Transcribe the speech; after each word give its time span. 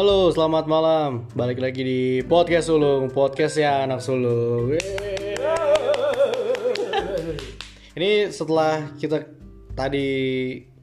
Halo, 0.00 0.32
selamat 0.32 0.64
malam. 0.64 1.28
Balik 1.36 1.60
lagi 1.60 1.84
di 1.84 2.00
podcast 2.24 2.72
Sulung, 2.72 3.12
podcast 3.12 3.60
ya 3.60 3.84
anak 3.84 4.00
sulung. 4.00 4.72
Yeay. 4.72 5.36
Ini 8.00 8.32
setelah 8.32 8.96
kita 8.96 9.28
tadi 9.76 10.08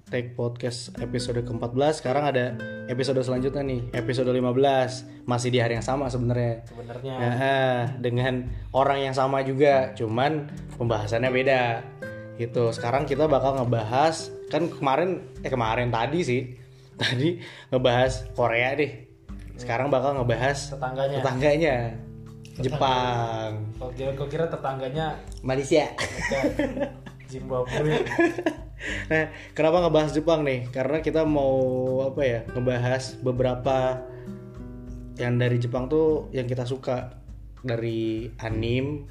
take 0.05 0.37
podcast 0.37 0.93
episode 1.01 1.41
ke-14, 1.41 1.97
sekarang 1.97 2.29
ada 2.29 2.61
episode 2.93 3.17
selanjutnya 3.25 3.65
nih, 3.65 3.89
episode 3.97 4.29
15. 4.29 5.25
Masih 5.25 5.49
di 5.49 5.65
hari 5.65 5.81
yang 5.81 5.87
sama 5.89 6.13
sebenarnya. 6.13 6.61
sebenarnya 6.69 7.13
Nah, 7.17 7.97
dengan 7.97 8.45
orang 8.69 9.01
yang 9.01 9.17
sama 9.17 9.41
juga, 9.41 9.97
cuman 9.97 10.45
pembahasannya 10.77 11.33
beda. 11.33 11.81
Gitu. 12.37 12.69
Sekarang 12.69 13.09
kita 13.09 13.25
bakal 13.25 13.65
ngebahas 13.65 14.29
kan 14.53 14.69
kemarin 14.69 15.25
eh 15.41 15.49
kemarin 15.49 15.89
tadi 15.89 16.21
sih. 16.21 16.53
Tadi 16.97 17.41
ngebahas 17.73 18.29
Korea 18.37 18.77
deh. 18.77 19.06
Sekarang 19.57 19.89
bakal 19.89 20.13
ngebahas 20.15 20.77
tetangganya 20.77 21.17
tetangganya. 21.21 21.75
Jepang, 22.57 23.69
kok 23.77 23.91
kira 23.93 24.11
kok 24.17 24.29
kira 24.33 24.45
tetangganya 24.49 25.13
Malaysia. 25.45 25.93
Zimbabwe 27.27 28.01
Nah, 29.11 29.33
kenapa 29.57 29.83
ngebahas 29.83 30.11
Jepang 30.13 30.45
nih? 30.45 30.69
Karena 30.69 31.01
kita 31.01 31.25
mau 31.25 31.57
apa 32.05 32.21
ya? 32.21 32.39
Ngebahas 32.53 33.17
beberapa 33.25 34.05
yang 35.17 35.41
dari 35.41 35.57
Jepang 35.57 35.89
tuh 35.89 36.29
yang 36.29 36.45
kita 36.45 36.61
suka 36.63 37.17
dari 37.65 38.29
anim, 38.37 39.09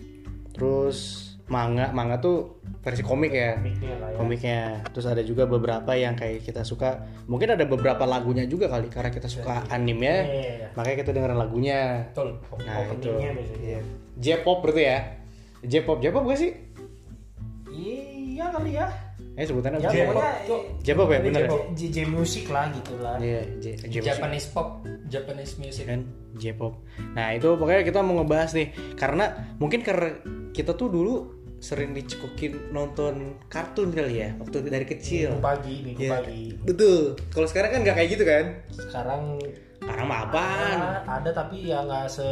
terus 0.54 1.25
manga. 1.46 1.90
Manga 1.90 2.18
tuh 2.18 2.58
versi 2.80 3.02
komik 3.02 3.30
ya. 3.30 3.58
Komiknya 3.58 3.94
lah 3.98 4.08
ya 4.10 4.16
Komiknya. 4.18 4.60
Terus 4.90 5.06
ada 5.06 5.22
juga 5.22 5.46
beberapa 5.46 5.92
yang 5.92 6.14
kayak 6.14 6.42
kita 6.42 6.62
suka. 6.62 7.02
Mungkin 7.26 7.54
ada 7.54 7.64
beberapa 7.64 8.02
lagunya 8.04 8.46
juga 8.46 8.66
kali 8.66 8.90
karena 8.90 9.10
kita 9.10 9.26
suka. 9.26 9.62
Iya, 9.66 9.78
iya, 9.78 10.16
iya. 10.26 10.68
Makanya 10.74 10.96
kita 11.02 11.10
dengerin 11.14 11.38
lagunya. 11.38 11.80
Betul. 12.10 12.28
Nah, 12.62 12.76
itu. 12.90 13.10
biasanya 13.10 13.78
J-pop 14.16 14.58
berarti 14.64 14.82
ya? 14.82 14.98
J-pop, 15.66 15.98
J-pop 16.00 16.24
gak 16.24 16.40
sih? 16.40 16.52
iya 17.76 18.48
kali 18.48 18.72
ya 18.76 18.88
Eh 19.36 19.44
sebutannya 19.44 19.84
ya 19.84 19.88
apa? 19.88 19.92
J-pop, 19.92 20.16
pokoknya 20.16 20.32
tuh. 20.48 20.60
J-pop 20.80 21.08
ya, 21.12 21.20
bener 21.20 21.40
ya? 21.44 21.50
J, 21.76 21.96
musik 22.08 22.48
lah 22.48 22.72
gitu 22.72 22.96
lah 23.04 23.20
Iya, 23.20 23.40
J- 23.60 23.76
J- 23.84 24.00
Japanese 24.00 24.48
pop, 24.48 24.80
Japanese 25.12 25.60
music. 25.60 25.84
kan 25.84 26.08
J-pop. 26.40 26.80
Nah 27.12 27.36
itu 27.36 27.44
pokoknya 27.52 27.84
kita 27.84 28.00
mau 28.00 28.16
ngebahas 28.16 28.56
nih 28.56 28.72
karena 28.96 29.36
mungkin 29.60 29.84
karena 29.84 30.16
kita 30.56 30.72
tuh 30.72 30.88
dulu 30.88 31.35
sering 31.66 31.90
dicekokin 31.90 32.70
nonton 32.70 33.34
kartun 33.50 33.90
kali 33.90 34.22
ya 34.22 34.30
waktu 34.38 34.62
dari 34.62 34.86
kecil. 34.86 35.34
minggu 35.34 35.42
pagi 35.42 35.74
minggu 35.82 35.98
Iya. 35.98 36.12
pagi 36.14 36.42
Betul. 36.62 37.18
Kalau 37.34 37.46
sekarang 37.50 37.70
kan 37.74 37.80
nggak 37.82 37.96
kayak 37.98 38.10
gitu 38.14 38.24
kan? 38.24 38.44
sekarang 38.70 39.20
mah 40.06 40.20
apaan? 40.24 40.78
ada, 40.78 41.00
ada 41.18 41.30
tapi 41.32 41.66
ya 41.66 41.82
nggak 41.82 42.06
se 42.06 42.22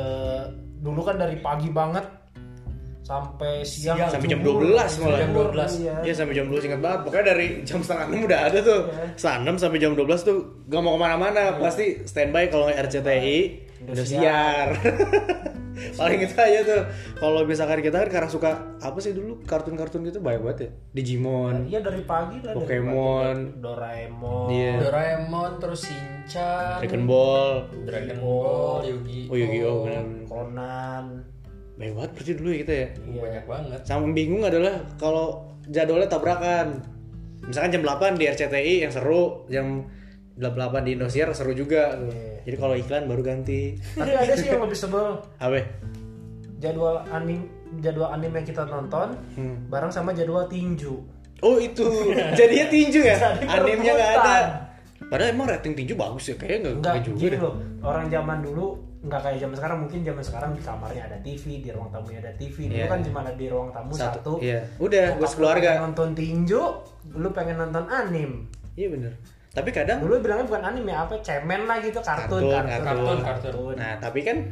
dulu 0.78 1.02
kan 1.02 1.18
dari 1.18 1.42
pagi 1.42 1.70
banget 1.70 2.06
sampai 3.04 3.60
siang 3.62 4.00
Siang. 4.00 4.10
Sampai 4.10 4.26
jam 4.26 4.40
jemur. 4.40 4.64
12 4.64 5.04
malah. 5.04 5.18
Jam 5.20 5.30
12. 5.30 5.84
Iya. 5.84 5.94
Iya 6.02 6.12
sampai 6.16 6.34
jam 6.34 6.46
12 6.48 6.66
ingat 6.66 6.80
banget. 6.80 7.00
Pokoknya 7.04 7.24
dari 7.30 7.46
jam 7.62 7.78
setengah 7.78 8.06
6 8.10 8.26
udah 8.26 8.40
ada 8.42 8.58
tuh. 8.58 8.80
Setengah 9.14 9.38
6 9.52 9.62
sampai 9.62 9.78
jam 9.78 9.92
12 9.92 10.20
tuh 10.24 10.36
gak 10.64 10.80
mau 10.80 10.96
ke 10.96 11.00
mana-mana. 11.00 11.42
Pasti 11.60 11.86
standby 12.02 12.48
kalau 12.48 12.64
nggak 12.66 12.80
RCTI 12.82 13.38
Indosiar. 13.84 14.68
Paling 15.74 16.22
itu 16.22 16.34
aja 16.34 16.60
tuh. 16.62 16.82
Kalau 17.18 17.42
misalkan 17.44 17.82
kita 17.82 18.06
kan 18.06 18.08
karena 18.08 18.28
suka 18.30 18.50
apa 18.78 18.98
sih 19.02 19.10
dulu 19.10 19.42
kartun-kartun 19.42 20.06
gitu 20.06 20.22
banyak 20.22 20.40
banget 20.40 20.58
ya. 20.58 20.70
Digimon, 20.94 21.66
Iya 21.66 21.82
dari 21.82 22.00
pagi 22.06 22.38
lah 22.40 22.54
dari 22.54 22.62
Pokemon. 22.62 23.36
pagi. 23.36 23.60
Doraemon 23.60 24.46
Iya. 24.48 24.72
Doraemon 24.80 25.50
terus 25.58 25.80
Shinchan, 25.84 26.78
Dragon 26.80 27.04
Ball, 27.04 27.50
Dragon 27.84 28.18
Ball, 28.22 28.80
Yu-Gi-Oh. 28.86 29.28
oh 29.28 29.36
Yu-Gi-Oh 29.36 29.74
bener. 29.82 30.04
Conan 30.24 31.04
Banyak 31.74 31.94
banget 31.94 32.10
berarti 32.14 32.32
dulu 32.34 32.48
ya 32.48 32.58
kita 32.62 32.74
ya. 32.74 32.88
Iya. 33.00 33.20
Banyak 33.20 33.44
banget. 33.44 33.80
Sama 33.82 34.06
bingung 34.10 34.42
adalah 34.42 34.74
kalau 34.94 35.26
jadwalnya 35.66 36.06
tabrakan. 36.06 36.68
Misalkan 37.44 37.70
jam 37.70 37.82
8 37.82 38.16
di 38.16 38.24
RCTI 38.24 38.74
yang 38.80 38.92
seru, 38.92 39.44
jam 39.46 39.84
8 40.34 40.48
di 40.82 40.90
Indosiar 40.94 41.28
seru 41.30 41.52
juga. 41.52 41.92
Iya. 41.94 42.44
Jadi 42.44 42.56
kalau 42.56 42.74
iklan 42.74 43.04
baru 43.04 43.22
ganti. 43.22 43.74
Tapi 43.94 44.10
ada 44.10 44.34
sih 44.34 44.48
yang 44.48 44.62
lebih 44.62 44.76
sebel 44.76 45.18
Apa? 45.36 45.60
jadwal 46.54 47.04
anim 47.08 47.44
jadwal 47.76 48.08
anime 48.08 48.40
yang 48.40 48.46
kita 48.46 48.64
nonton 48.64 49.12
Hmm. 49.36 49.68
bareng 49.68 49.90
sama 49.90 50.12
jadwal 50.12 50.46
tinju. 50.46 50.96
Oh 51.42 51.60
itu, 51.60 51.84
jadinya 52.32 52.66
tinju 52.70 53.00
ya? 53.04 53.16
Animenya 53.44 53.92
nggak 53.92 54.12
ada. 54.16 54.36
Padahal 55.04 55.36
emang 55.36 55.44
rating 55.44 55.76
tinju 55.76 55.92
bagus 55.92 56.32
ya, 56.32 56.34
kayaknya 56.34 56.72
nggak 56.74 57.04
juga 57.04 57.26
deh. 57.28 57.40
loh. 57.42 57.54
Orang 57.82 58.08
zaman 58.08 58.40
dulu 58.40 58.80
nggak 59.04 59.20
kayak 59.20 59.38
zaman 59.38 59.54
sekarang 59.54 59.78
mungkin 59.84 60.00
zaman 60.00 60.24
sekarang 60.24 60.50
di 60.52 60.62
kamarnya 60.64 61.02
ada 61.04 61.18
TV, 61.20 61.60
di 61.60 61.68
ruang 61.68 61.92
tamunya 61.92 62.18
ada 62.24 62.32
TV. 62.34 62.56
Dulu 62.66 62.78
Iya. 62.78 62.88
kan 62.88 63.00
cuma 63.04 63.18
ada 63.20 63.32
di 63.36 63.46
ruang 63.46 63.68
tamu 63.68 63.92
satu. 63.92 64.00
Satu, 64.00 64.32
iya. 64.40 64.60
Udah, 64.76 65.06
buat 65.14 65.28
lu 65.28 65.36
keluarga. 65.36 65.70
nonton 65.78 66.08
tinju, 66.12 66.62
lu 67.12 67.28
pengen 67.30 67.56
nonton 67.58 67.84
anim. 67.84 68.30
Iya 68.72 68.88
bener. 68.88 69.12
Tapi 69.52 69.70
kadang, 69.70 70.02
Dulu 70.02 70.18
bilangnya 70.18 70.48
bukan 70.48 70.62
anime 70.64 70.90
apa, 70.90 71.14
cemen 71.20 71.62
lah 71.64 71.78
gitu, 71.78 72.00
kartun, 72.00 72.42
Kartun, 72.42 72.64
kartun, 72.66 72.96
kartun, 72.96 73.18
kartun. 73.22 73.74
nah 73.78 73.94
tapi 74.02 74.26
kan 74.26 74.42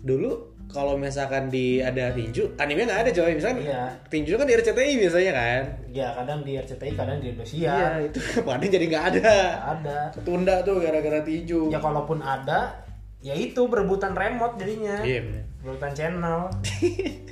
dulu 0.00 0.34
kalau 0.68 0.96
misalkan 0.96 1.48
di 1.48 1.78
ada 1.78 2.12
tinju, 2.12 2.44
animenya 2.56 2.92
nggak 2.92 3.00
ada 3.04 3.12
coy. 3.14 3.32
Misalkan 3.32 3.60
Iya. 3.62 3.88
tinju 4.08 4.34
kan 4.34 4.44
di 4.44 4.52
RCTI 4.52 4.92
biasanya 4.98 5.32
kan. 5.32 5.62
Ya 5.88 6.08
kadang 6.12 6.40
di 6.44 6.52
RCTI, 6.56 6.92
kadang 6.92 7.16
di 7.20 7.26
Indonesia. 7.30 7.56
Iya, 7.56 7.88
itu 8.04 8.18
kadang 8.44 8.68
jadi 8.68 8.84
nggak 8.86 9.04
ada. 9.14 9.32
Ada. 9.76 9.98
Ketunda 10.12 10.54
tuh 10.60 10.76
gara-gara 10.76 11.20
tinju. 11.22 11.68
Ya 11.68 11.78
kalaupun 11.78 12.20
ada, 12.20 12.72
ya 13.18 13.34
itu 13.34 13.66
berebutan 13.66 14.14
remote 14.14 14.58
jadinya. 14.58 15.02
Iya 15.02 15.20
bener. 15.26 15.44
Berebutan 15.62 15.92
channel. 15.94 16.38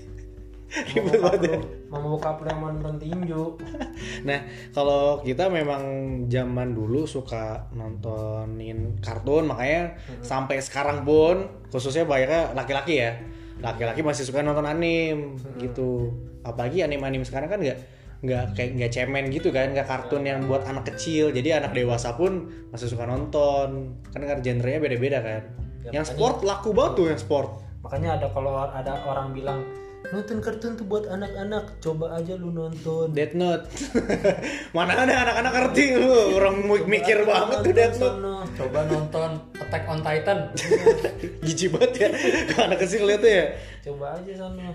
Ribet 0.93 1.23
banget 1.23 1.41
ya. 1.47 1.59
Mau 1.89 2.19
buka 2.19 2.37
play 2.37 2.53
mau 2.53 2.69
nonton 2.69 2.99
tinju. 3.01 3.45
Nah, 4.29 4.43
kalau 4.75 5.23
kita 5.23 5.49
memang 5.49 5.83
zaman 6.29 6.75
dulu 6.75 7.07
suka 7.07 7.71
nontonin 7.73 8.99
kartun, 8.99 9.49
makanya 9.49 9.97
sampai 10.21 10.59
sekarang 10.61 11.07
pun 11.07 11.49
khususnya 11.71 12.05
banyaknya 12.05 12.53
laki-laki 12.53 13.01
ya. 13.01 13.17
Laki-laki 13.63 14.05
masih 14.05 14.27
suka 14.29 14.45
nonton 14.45 14.67
anim 14.69 15.39
gitu. 15.57 16.13
Apalagi 16.45 16.85
anim-anim 16.85 17.25
sekarang 17.25 17.49
kan 17.49 17.61
nggak 17.63 17.79
nggak 18.27 18.45
kayak 18.59 18.71
nggak 18.77 18.93
cemen 18.93 19.25
gitu 19.31 19.49
kan, 19.55 19.73
nggak 19.73 19.87
kartun 19.87 20.27
yang 20.27 20.45
buat 20.45 20.67
anak 20.67 20.93
kecil. 20.93 21.33
Jadi 21.33 21.57
anak 21.57 21.73
dewasa 21.73 22.19
pun 22.19 22.51
masih 22.75 22.91
suka 22.91 23.07
nonton. 23.09 23.97
Kan 24.13 24.21
kan 24.27 24.43
genrenya 24.45 24.83
beda-beda 24.83 25.23
kan. 25.23 25.66
Ya, 25.87 26.03
yang 26.03 26.07
sport 26.07 26.43
laku 26.43 26.75
banget 26.75 26.93
tuh 26.99 27.07
yang 27.15 27.21
sport. 27.23 27.63
Makanya 27.87 28.19
ada 28.19 28.27
kalau 28.35 28.59
ada 28.59 29.07
orang 29.07 29.31
bilang 29.31 29.63
nonton 30.11 30.43
kartun 30.43 30.75
tuh 30.75 30.87
buat 30.87 31.07
anak-anak, 31.07 31.79
coba 31.79 32.19
aja 32.19 32.35
lu 32.35 32.51
nonton. 32.51 33.15
Death 33.15 33.39
Note. 33.39 33.71
Mana 34.75 34.99
ada 34.99 35.15
anak-anak 35.23 35.53
ngerti 35.55 35.85
lu. 35.95 36.35
Orang 36.35 36.67
mikir 36.91 37.23
banget 37.23 37.59
tuh 37.63 37.75
Death 37.75 37.97
Note. 38.03 38.19
Sono. 38.19 38.37
Coba 38.59 38.79
nonton 38.91 39.31
Attack 39.63 39.85
on 39.87 40.01
Titan. 40.03 40.39
Jijik 41.47 41.79
banget 41.79 41.91
ya 41.95 42.09
anak 42.67 42.83
kecil 42.83 43.07
lihat 43.07 43.23
tuh 43.23 43.31
ya 43.31 43.45
Coba 43.87 44.19
aja 44.19 44.33
sana. 44.35 44.67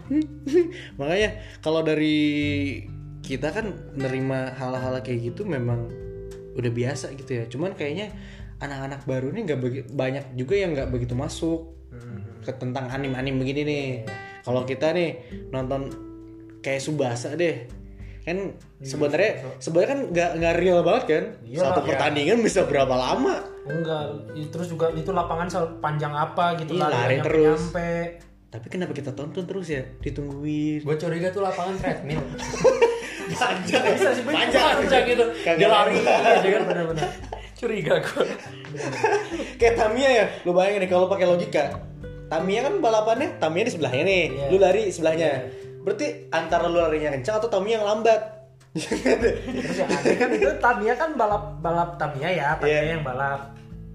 makanya 0.95 1.29
kalau 1.59 1.83
dari 1.83 2.19
kita 3.19 3.51
kan 3.51 3.75
nerima 3.99 4.55
hal-hal 4.55 4.95
kayak 5.03 5.35
gitu 5.35 5.43
memang 5.43 5.91
udah 6.55 6.71
biasa 6.71 7.15
gitu 7.15 7.31
ya 7.31 7.43
cuman 7.47 7.75
kayaknya 7.75 8.11
anak-anak 8.61 9.01
baru 9.03 9.27
ini 9.29 9.39
nggak 9.43 9.59
begi- 9.59 9.87
banyak 9.89 10.25
juga 10.33 10.53
yang 10.55 10.71
nggak 10.71 10.89
begitu 10.89 11.13
masuk 11.13 11.73
ke 12.39 12.51
tentang 12.53 12.87
anim-anim 12.87 13.35
begini 13.35 13.61
nih 13.61 13.85
kalau 14.41 14.63
kita 14.63 14.89
nih 14.91 15.17
nonton 15.49 15.89
kayak 16.59 16.79
Subasa 16.79 17.33
deh 17.33 17.67
kan 18.21 18.53
sebenarnya 18.79 19.31
sebenarnya 19.57 19.89
kan 19.89 19.99
nggak 20.07 20.29
nggak 20.37 20.55
real 20.55 20.79
banget 20.81 21.03
kan 21.05 21.23
Iyalah. 21.43 21.65
satu 21.67 21.79
pertandingan 21.83 22.37
bisa 22.39 22.63
berapa 22.63 22.89
lama 22.91 23.49
Enggak, 23.61 24.25
terus 24.49 24.67
juga 24.67 24.89
itu 24.89 25.09
lapangan 25.09 25.45
panjang 25.77 26.09
apa 26.09 26.57
gitu 26.57 26.73
Iya, 26.73 26.85
lari 26.87 27.17
terus. 27.19 27.61
nyampe. 27.61 27.93
tapi 28.49 28.67
kenapa 28.67 28.91
kita 28.91 29.13
tonton 29.13 29.45
terus 29.45 29.69
ya 29.69 29.85
ditungguin 29.99 30.81
Gue 30.81 30.97
curiga 30.97 31.29
tuh 31.29 31.39
lapangan 31.39 31.77
treadmill. 31.77 32.19
panjang 33.31 33.83
Bisa 33.91 34.09
sih, 34.11 34.23
bener. 34.23 34.37
panjang 34.43 34.75
Panjang 34.75 35.03
gitu. 35.07 35.23
Dia 35.55 35.69
lari 35.69 35.97
kan. 36.01 36.61
Bener-bener. 36.65 37.09
Curiga 37.61 38.01
gue. 38.01 38.25
kayak 39.59 39.75
Tamiya 39.75 40.09
ya 40.11 40.25
lu 40.41 40.51
bayangin 40.51 40.81
nih 40.81 40.89
kalau 40.89 41.05
pakai 41.05 41.25
logika 41.25 41.77
Tamiya 42.25 42.65
kan 42.65 42.73
balapannya 42.79 43.37
Tamiya 43.37 43.63
di 43.63 43.71
sebelahnya 43.71 44.03
nih 44.03 44.23
Iya. 44.25 44.45
lu 44.49 44.57
lari 44.57 44.83
sebelahnya 44.87 45.29
berarti 45.81 46.07
antara 46.29 46.65
lu 46.65 46.77
larinya 46.77 47.11
kencang 47.11 47.37
atau 47.37 47.49
Tamiya 47.49 47.77
yang 47.77 47.87
lambat 47.87 48.21
Terus 48.71 49.77
yang 49.77 49.89
aneh 49.91 50.15
kan 50.15 50.29
itu 50.31 50.49
Tamiya 50.57 50.93
kan 50.95 51.09
balap 51.13 51.59
balap 51.59 51.89
Tamiya 51.95 52.29
ya, 52.31 52.47
Tamiya 52.55 52.71
Iya. 52.81 52.91
yang 52.91 53.03
balap. 53.03 53.41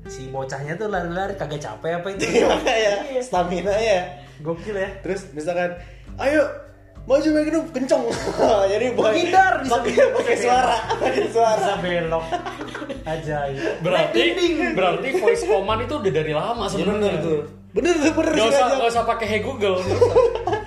Si 0.07 0.29
bocahnya 0.29 0.77
tuh 0.77 0.87
lari-lari 0.87 1.35
kagak 1.35 1.59
capek 1.59 1.99
apa 1.99 2.07
itu? 2.13 2.45
Makanya 2.45 2.95
Iya. 3.09 3.21
stamina 3.21 3.75
ya 3.75 4.01
Gokil 4.39 4.77
ya. 4.77 4.91
terus 5.01 5.33
misalkan 5.33 5.81
ayo 6.19 6.45
maju 7.07 7.29
makin 7.31 7.55
kenceng 7.71 8.03
jadi 8.73 8.87
buat 8.93 9.09
Menghindar, 9.09 9.53
bisa 9.63 9.79
pakai 9.79 9.95
pakai 10.11 10.37
suara 10.37 10.77
pakai 10.99 11.25
suara 11.31 11.55
Bisa 11.55 11.75
belok. 11.79 12.25
Ajaib. 13.05 13.57
Berarti 13.79 14.23
berarti 14.75 15.09
voice 15.15 15.45
command 15.45 15.81
itu 15.81 15.95
udah 15.97 16.13
dari 16.13 16.33
lama 16.33 16.65
Ya, 16.65 16.71
sebenarnya. 16.73 16.99
bener 16.99 17.15
tuh 17.23 17.41
bener 17.73 17.95
tuh 17.95 18.13
bener 18.13 18.33
Gak 18.35 18.49
usah, 18.49 18.67
gak 18.73 18.89
usah 18.91 19.05
pakai 19.07 19.27
Hey 19.29 19.41
Google. 19.41 19.79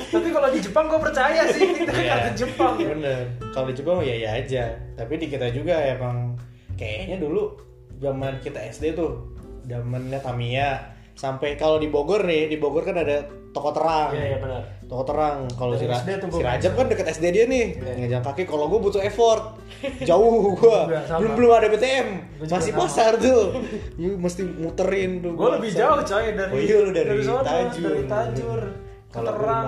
Tapi 0.10 0.28
kalau 0.30 0.48
di 0.48 0.60
Jepang 0.60 0.86
gue 0.88 1.00
percaya 1.00 1.42
sih 1.50 1.62
kita 1.76 1.92
kan 1.92 2.00
Iya. 2.00 2.14
kartu 2.16 2.32
Jepang. 2.40 2.74
bener 2.80 3.22
kalau 3.50 3.66
di 3.68 3.76
Jepang 3.76 3.98
ya 4.00 4.16
ya 4.18 4.30
aja 4.34 4.64
tapi 4.96 5.14
di 5.16 5.28
kita 5.28 5.48
juga 5.50 5.76
emang 5.76 6.40
kayaknya 6.74 7.20
dulu 7.20 7.52
zaman 7.98 8.40
kita 8.40 8.64
SD 8.66 8.96
tuh 8.96 9.36
zamannya 9.66 10.18
Tamiya 10.18 10.70
sampai 11.14 11.54
kalau 11.54 11.78
di 11.78 11.88
Bogor 11.88 12.24
nih 12.24 12.48
di 12.48 12.56
Bogor 12.56 12.82
kan 12.82 12.96
ada 12.96 13.22
toko 13.52 13.70
terang 13.70 14.16
Iya 14.16 14.26
iya 14.26 14.38
benar. 14.40 14.64
Toko 14.90 15.06
terang 15.06 15.46
kalau 15.54 15.78
si, 15.78 15.86
Dari 15.86 16.18
Ra- 16.18 16.34
si 16.34 16.42
Rajab 16.42 16.74
kan 16.74 16.86
deket 16.90 17.06
SD 17.14 17.26
dia 17.30 17.46
nih. 17.46 17.78
Iya. 17.78 17.94
ngejalan 18.02 18.26
kaki 18.26 18.44
kalau 18.50 18.66
gue 18.74 18.80
butuh 18.82 19.02
effort. 19.06 19.62
Jauh 20.10 20.58
sama. 21.06 21.22
belum 21.22 21.32
belum 21.38 21.52
ada 21.54 21.68
BTM 21.70 22.08
masih 22.50 22.74
sama. 22.74 22.90
pasar 22.90 23.22
tuh. 23.22 23.54
Lu 24.02 24.18
mesti 24.18 24.42
muterin 24.42 25.22
tuh. 25.22 25.38
Gue 25.38 25.50
lebih 25.62 25.72
jauh 25.78 26.02
coy 26.02 26.34
dari 26.34 26.52
oh 26.52 26.60
iya 26.60 26.78
lu 26.82 26.90
dari, 26.90 27.22
sono, 27.22 27.46
Tajur 27.46 27.86
Dari 27.94 28.04
Tajur. 28.10 28.62
kalau 29.14 29.30
gue 29.30 29.46
Terang. 29.46 29.68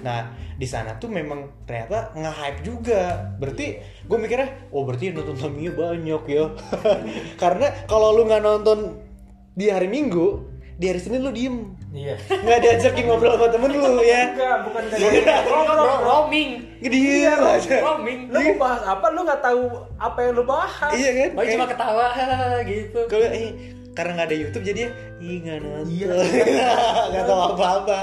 nah 0.00 0.20
di 0.60 0.68
sana 0.68 0.96
tuh 1.00 1.08
memang 1.08 1.64
ternyata 1.64 2.12
nge-hype 2.12 2.60
juga. 2.60 3.32
Berarti 3.40 3.80
gue 3.80 4.18
mikirnya 4.20 4.68
oh 4.76 4.84
berarti 4.84 5.16
nonton 5.16 5.40
Tamiya 5.40 5.72
banyak 5.72 6.22
ya. 6.28 6.44
Karena 7.42 7.72
kalau 7.88 8.12
lu 8.12 8.28
nggak 8.28 8.44
nonton 8.44 9.00
di 9.56 9.72
hari 9.72 9.88
Minggu 9.88 10.49
di 10.80 10.88
hari 10.88 10.96
Senin 10.96 11.20
lu 11.20 11.30
diem 11.30 11.76
Iya. 11.90 12.16
nggak 12.16 12.58
diajakin 12.58 13.04
ngobrol 13.04 13.36
sama 13.36 13.46
temen 13.46 13.68
lu 13.68 14.00
ya 14.00 14.32
Enggak, 14.32 14.56
bukan 14.64 14.82
dari 14.88 15.02
Iya. 15.20 15.36
Roaming. 16.00 16.50
diem 16.80 17.36
aja 17.38 17.76
Roaming. 17.78 18.20
Lu 18.26 18.38
mau 18.40 18.56
bahas 18.58 18.82
apa? 18.88 19.06
Lu 19.10 19.20
nggak 19.20 19.40
tahu 19.40 19.62
apa 19.94 20.18
yang 20.18 20.32
lu 20.32 20.44
bahas. 20.44 20.92
iya 20.92 21.10
kan 21.12 21.28
Oh, 21.34 21.44
cuma 21.44 21.66
ketawa 21.66 22.06
gitu. 22.70 23.00
kalau 23.06 23.28
eh, 23.28 23.50
karena 23.90 24.10
nggak 24.14 24.28
ada 24.30 24.36
YouTube 24.38 24.64
jadi 24.64 24.80
ya 24.80 24.90
ih 25.20 25.36
nggak 25.38 25.56
nonton 25.60 25.84
Iya. 25.84 26.08
nggak 27.12 27.24
tahu 27.26 27.40
apa-apa 27.52 27.98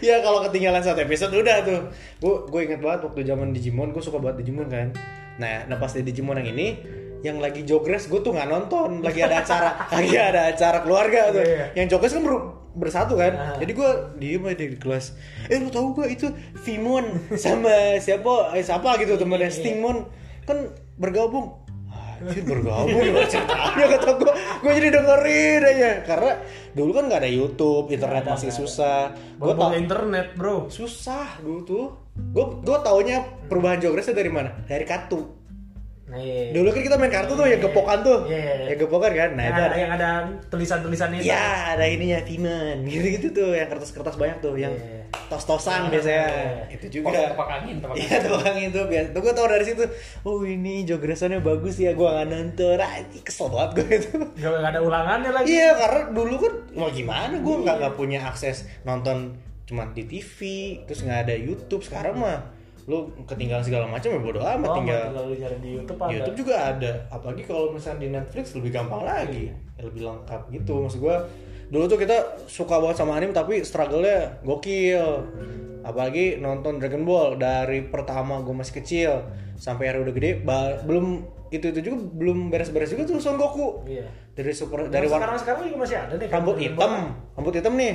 ya 0.00 0.18
kalau 0.18 0.42
ketinggalan 0.42 0.82
satu 0.82 1.00
episode 1.00 1.30
udah 1.30 1.56
tuh 1.62 1.80
gue 2.18 2.34
gue 2.48 2.60
inget 2.64 2.80
banget 2.80 3.00
waktu 3.04 3.20
zaman 3.22 3.52
Digimon 3.52 3.92
gue 3.92 4.02
suka 4.02 4.18
banget 4.18 4.42
Digimon 4.42 4.66
kan 4.66 4.90
nah 5.36 5.62
nah 5.64 5.76
pas 5.76 5.92
di 5.92 6.02
Digimon 6.02 6.40
yang 6.40 6.50
ini 6.50 6.80
yang 7.20 7.38
lagi 7.38 7.62
jogres 7.62 8.06
gue 8.06 8.20
tuh 8.20 8.32
nggak 8.32 8.48
nonton. 8.48 9.00
Lagi 9.00 9.20
ada 9.20 9.40
acara 9.40 9.70
lagi 9.96 10.14
ada 10.14 10.40
acara 10.50 10.78
keluarga 10.80 11.30
tuh. 11.30 11.40
Iya. 11.40 11.66
yang 11.74 11.86
jogres 11.86 12.12
kan 12.12 12.22
ber- 12.22 12.46
bersatu 12.72 13.16
kan. 13.16 13.32
Ah. 13.32 13.56
jadi 13.56 13.72
gue 13.72 13.90
diem 14.16 14.44
aja 14.44 14.64
di 14.64 14.76
kelas. 14.76 15.16
Eh 15.48 15.56
lu 15.56 15.68
tahu 15.68 15.96
gak 15.96 16.12
itu 16.12 16.28
Vimon 16.60 17.08
sama 17.34 17.96
siapa? 17.96 18.52
Eh, 18.52 18.60
siapa 18.60 19.00
gitu 19.00 19.16
temennya? 19.16 19.48
Stingmon. 19.48 20.04
Kan 20.44 20.70
bergabung. 20.96 21.64
Anjir 22.16 22.48
bergabung 22.48 22.96
gimana 22.96 23.28
ceritanya 23.28 23.86
kata 23.92 24.10
gue 24.16 24.32
Gue 24.60 24.72
jadi 24.72 24.88
dengerin 24.88 25.62
aja. 25.62 25.90
Karena 26.02 26.32
dulu 26.72 26.90
kan 26.92 27.08
gak 27.08 27.20
ada 27.20 27.28
Youtube 27.28 27.88
Internet 27.88 28.24
Nggak 28.24 28.28
ada, 28.28 28.36
masih 28.36 28.48
nggak 28.48 28.56
ada. 28.56 28.68
susah. 28.68 29.00
Gue 29.36 29.52
tau 29.52 29.72
internet, 29.72 30.26
Bro. 30.32 30.56
Susah 30.68 31.28
dulu 31.40 31.60
tuh. 31.64 31.84
Gue 32.32 32.44
gue 32.60 32.78
taunya 32.80 33.20
perubahan 33.48 33.76
jogresnya 33.78 34.12
dari 34.12 34.28
mana? 34.28 34.48
Dari 34.64 34.84
kartu 34.84 35.45
Nah, 36.06 36.22
iya. 36.22 36.54
Dulu 36.54 36.70
kan 36.70 36.82
kita 36.82 36.96
main 36.96 37.10
kartu 37.10 37.34
tuh 37.34 37.44
yang 37.44 37.58
gepokan 37.58 37.98
tuh 38.00 38.30
Iya, 38.30 38.38
iya, 38.38 38.54
iya. 38.54 38.66
Yang 38.70 38.78
gepokan 38.86 39.10
kan 39.10 39.30
Nah 39.34 39.42
Yang 39.42 39.50
itu 39.50 39.58
ada, 39.58 39.66
ada 39.66 39.78
yang 39.82 39.92
ada 39.92 40.10
tulisan-tulisan 40.46 41.10
itu. 41.12 41.26
Ya 41.26 41.44
ada 41.74 41.82
ininya 41.82 42.22
Viman 42.22 42.76
Gitu-gitu 42.86 43.26
tuh 43.32 43.50
Yang 43.52 43.68
kertas-kertas 43.74 44.14
banyak 44.14 44.38
tuh 44.38 44.54
Yang 44.54 44.78
Iya. 44.78 45.02
tos-tosan 45.26 45.90
biasanya 45.90 46.26
Iya. 46.30 46.62
Itu 46.72 46.84
Tepak, 46.86 47.10
juga 47.10 47.20
tepak 47.34 47.48
angin, 47.52 47.76
tepak 47.82 47.94
Iya 47.98 48.16
tuh 48.22 48.38
angin 48.38 48.68
tuh 48.70 48.84
biasa. 48.86 49.08
Tuh 49.10 49.20
gue 49.20 49.32
tau 49.32 49.46
dari 49.46 49.64
situ. 49.64 49.82
Oh 50.22 50.38
ini 50.42 50.74
jogresannya 50.82 51.40
bagus 51.40 51.74
ya. 51.76 51.90
Gue 51.90 52.06
nggak 52.06 52.28
nonton. 52.28 52.76
Ah, 52.76 52.94
kesel 53.20 53.46
banget 53.48 53.70
gue 53.74 53.86
itu. 53.96 54.10
Gak, 54.36 54.50
gak 54.52 54.70
ada 54.72 54.80
ulangannya 54.80 55.30
lagi. 55.32 55.46
Iya 55.48 55.74
karena 55.74 56.00
dulu 56.10 56.34
kan 56.38 56.52
mau 56.72 56.88
gimana 56.88 57.34
gue 57.34 57.56
nggak 57.56 57.76
nggak 57.76 57.94
punya 57.94 58.22
akses 58.22 58.66
nonton 58.82 59.34
cuma 59.64 59.90
di 59.90 60.04
TV 60.04 60.38
terus 60.86 61.02
nggak 61.02 61.26
ada 61.26 61.34
YouTube 61.34 61.82
sekarang 61.82 62.14
mah 62.16 62.38
lu 62.86 63.10
ketinggalan 63.26 63.66
segala 63.66 63.90
macam 63.90 64.14
ya 64.14 64.20
bodo 64.22 64.38
amat 64.38 64.68
Oh, 64.70 64.76
tinggal 64.78 65.02
lu 65.10 65.34
cari 65.34 65.56
di 65.58 65.70
YouTube 65.74 65.98
ada. 65.98 66.12
YouTube 66.14 66.36
juga 66.46 66.54
ada. 66.70 66.92
Apalagi 67.10 67.42
kalau 67.42 67.74
misalnya 67.74 67.98
di 67.98 68.08
Netflix 68.14 68.54
lebih 68.54 68.70
gampang 68.70 69.02
lagi. 69.02 69.50
Ya, 69.50 69.82
lebih 69.82 70.06
lengkap 70.06 70.40
gitu. 70.54 70.86
Maksud 70.86 71.00
gua 71.02 71.26
dulu 71.66 71.90
tuh 71.90 71.98
kita 71.98 72.16
suka 72.46 72.78
banget 72.78 73.02
sama 73.02 73.18
anime 73.18 73.34
tapi 73.34 73.66
struggle-nya 73.66 74.38
gokil. 74.46 75.02
Apalagi 75.82 76.38
nonton 76.38 76.78
Dragon 76.78 77.02
Ball 77.02 77.38
dari 77.38 77.82
pertama 77.82 78.42
gue 78.42 78.54
masih 78.54 78.74
kecil 78.78 79.22
sampai 79.54 79.90
hari 79.90 80.02
udah 80.02 80.14
gede 80.14 80.42
belum 80.82 81.26
itu 81.50 81.70
itu 81.70 81.80
juga 81.80 81.96
belum 82.10 82.50
beres-beres 82.50 82.90
juga 82.90 83.02
tuh 83.02 83.18
Son 83.18 83.34
Goku. 83.34 83.82
Iya. 83.82 84.06
dari 84.30 84.52
super 84.52 84.86
Dari 84.86 84.94
dari 84.94 85.06
warna 85.10 85.34
sekarang 85.34 85.38
sekarang 85.42 85.60
juga 85.66 85.78
masih 85.82 85.96
ada 85.98 86.14
nih. 86.14 86.28
kan, 86.28 86.34
rambut 86.38 86.56
hitam. 86.58 86.92
Rambut 87.34 87.54
hitam 87.54 87.74
nih. 87.74 87.94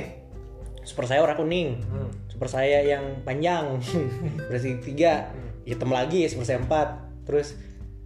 Super 0.84 1.04
saya 1.06 1.24
warna 1.24 1.32
kuning 1.32 1.80
Hmm. 1.80 2.11
Super 2.32 2.48
saya 2.48 2.80
yang 2.80 3.20
panjang. 3.20 3.76
Berarti 4.48 4.80
tiga. 4.80 5.28
Hitam 5.68 5.92
lagi 5.92 6.24
super 6.32 6.48
saya 6.48 6.64
empat. 6.64 6.88
Terus 7.28 7.52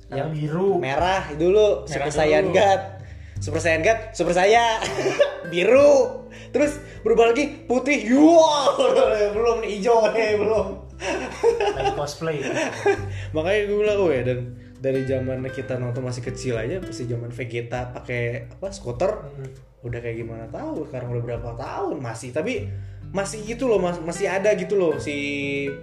Sekarang 0.03 0.35
biru. 0.35 0.83
merah 0.83 1.31
dulu 1.39 1.87
super 1.87 2.11
Merah 2.11 2.19
saiyan 2.19 2.45
dulu. 2.51 2.59
god. 2.59 2.81
Super 3.39 3.61
saiyan 3.63 3.83
god 3.87 3.99
super 4.11 4.35
saya 4.35 4.83
biru. 5.55 6.27
Terus 6.51 6.83
berubah 7.07 7.31
lagi 7.31 7.65
putih. 7.65 8.03
Wow 8.13 8.77
belum 9.39 9.63
nih 9.63 9.71
hijau 9.79 10.11
nih 10.11 10.35
belum. 10.37 10.67
Lagi 11.77 11.93
cosplay. 11.95 12.41
makanya 13.37 13.61
gue 13.69 13.77
bilang 13.79 13.99
oh 14.01 14.11
ya 14.11 14.23
dan 14.25 14.39
dari 14.77 15.05
zaman 15.09 15.41
kita 15.49 15.81
nonton 15.81 16.05
masih 16.05 16.21
kecil 16.25 16.57
aja 16.57 16.81
pasti 16.81 17.09
zaman 17.09 17.33
Vegeta 17.33 17.93
pakai 17.93 18.53
apa 18.53 18.69
skuter 18.73 19.13
udah 19.81 19.99
kayak 20.03 20.17
gimana 20.19 20.45
tahu 20.49 20.85
sekarang 20.89 21.13
udah 21.13 21.23
berapa 21.25 21.51
tahun 21.57 21.97
masih. 22.01 22.33
Tapi 22.33 22.69
masih 23.15 23.43
gitu 23.47 23.71
loh 23.71 23.79
mas- 23.79 24.03
masih 24.03 24.27
ada 24.27 24.51
gitu 24.59 24.75
loh 24.79 24.99
si 24.99 25.17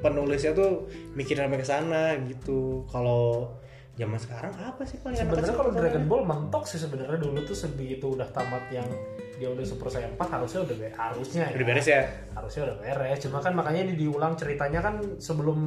penulisnya 0.04 0.52
tuh 0.56 0.88
mikir 1.16 1.40
sampai 1.40 1.60
ke 1.60 1.68
sana 1.68 2.18
gitu. 2.28 2.84
Kalau 2.92 3.54
zaman 3.94 4.18
sekarang 4.18 4.54
apa 4.58 4.82
sih 4.84 4.98
paling 5.02 5.18
Sebenarnya 5.18 5.54
kalau? 5.54 5.70
Dragon 5.70 6.06
Ball 6.10 6.24
mentok 6.26 6.66
sih 6.66 6.82
sebenarnya. 6.82 7.22
Dulu 7.22 7.40
tuh 7.46 7.54
sebegitu 7.54 8.18
udah 8.18 8.26
tamat 8.34 8.66
yang 8.74 8.90
dia 9.34 9.50
udah 9.50 9.62
Super 9.62 9.90
Saiyan 9.90 10.14
4 10.14 10.30
harusnya 10.30 10.60
udah 10.62 10.76
be- 10.76 10.94
harusnya 10.94 11.44
udah 11.50 11.66
beres 11.66 11.88
ya 11.88 12.02
Harusnya 12.32 12.62
udah 12.64 12.76
beres. 12.78 13.18
Cuma 13.20 13.38
kan 13.38 13.52
makanya 13.52 13.82
ini 13.84 13.94
diulang 13.96 14.34
ceritanya 14.34 14.80
kan 14.80 14.96
sebelum 15.18 15.58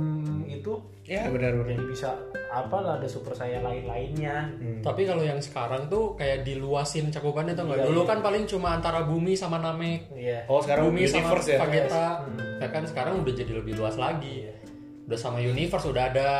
itu 0.46 0.72
ya 1.02 1.26
benar 1.26 1.50
benar 1.52 1.74
jadi 1.74 1.84
bisa 1.84 2.14
apa 2.48 2.76
lah 2.78 2.92
ada 2.96 3.06
Super 3.06 3.34
Saiyan 3.34 3.62
lain-lainnya. 3.62 4.54
Hmm. 4.54 4.80
Tapi 4.80 5.02
kalau 5.02 5.20
yang 5.20 5.38
sekarang 5.38 5.86
tuh 5.86 6.14
kayak 6.14 6.42
diluasin 6.42 7.10
cakupannya 7.10 7.52
tuh 7.52 7.66
nggak? 7.66 7.78
Iya, 7.78 7.86
Dulu 7.86 8.00
iya. 8.00 8.08
kan 8.08 8.18
paling 8.20 8.44
cuma 8.46 8.68
antara 8.72 9.02
bumi 9.02 9.34
sama 9.34 9.58
Namek. 9.58 10.10
Iya. 10.10 10.46
oh 10.46 10.58
sekarang 10.58 10.88
bumi 10.88 11.02
sama 11.04 11.26
universe 11.26 11.48
ya 11.48 11.58
Vegeta. 11.60 12.06
Hmm. 12.22 12.38
Ya 12.56 12.68
kan 12.68 12.82
sekarang 12.82 13.14
udah 13.20 13.32
jadi 13.32 13.52
lebih 13.52 13.72
luas 13.74 13.94
lagi. 13.94 14.46
Iya. 14.46 14.54
Udah 15.04 15.18
sama 15.18 15.38
universe 15.38 15.86
udah 15.86 16.04
ada 16.06 16.30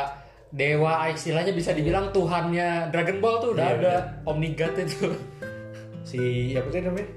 dewa 0.47 1.11
istilahnya 1.11 1.51
bisa 1.51 1.71
dibilang 1.71 2.07
tuhannya 2.09 2.87
Dragon 2.87 3.19
Ball 3.19 3.35
tuh 3.37 3.51
udah 3.51 3.67
Iya, 3.67 3.75
ada 3.77 3.93
Omnigod 4.23 4.73
itu. 4.79 5.11
si 6.07 6.55
apa 6.55 6.71
sih 6.71 6.79
namanya 6.79 7.09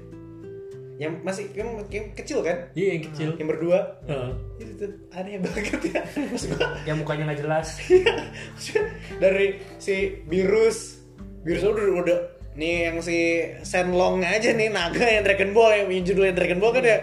yang 0.99 1.17
masih 1.25 1.49
yang, 1.57 1.81
yang 1.89 2.13
kecil 2.13 2.45
kan 2.45 2.69
Iya 2.77 2.87
yang 2.93 3.03
kecil. 3.09 3.29
yang 3.33 3.49
berdua 3.49 3.79
Heeh. 4.05 4.31
itu 4.59 4.73
tuh 4.77 4.91
aneh 5.09 5.41
banget 5.41 5.81
ya 5.89 6.01
Maksud 6.29 6.49
gua, 6.53 6.67
Yang 6.87 6.97
mukanya 7.01 7.23
nggak 7.25 7.39
jelas. 7.41 7.67
dari 9.23 9.57
si 9.81 10.21
virus 10.29 11.01
virus 11.41 11.63
udah 11.65 11.85
udah 12.05 12.19
nih 12.53 12.91
yang 12.91 12.97
si 13.01 13.17
Senlong 13.63 14.21
aja 14.21 14.53
nih 14.53 14.69
naga 14.69 15.01
yang 15.01 15.23
Dragon 15.25 15.51
Ball 15.55 15.71
yang, 15.73 15.87
yang 15.89 16.03
judulnya 16.05 16.33
Dragon 16.35 16.59
Ball 16.61 16.73
kan 16.75 16.83
ya 16.85 16.97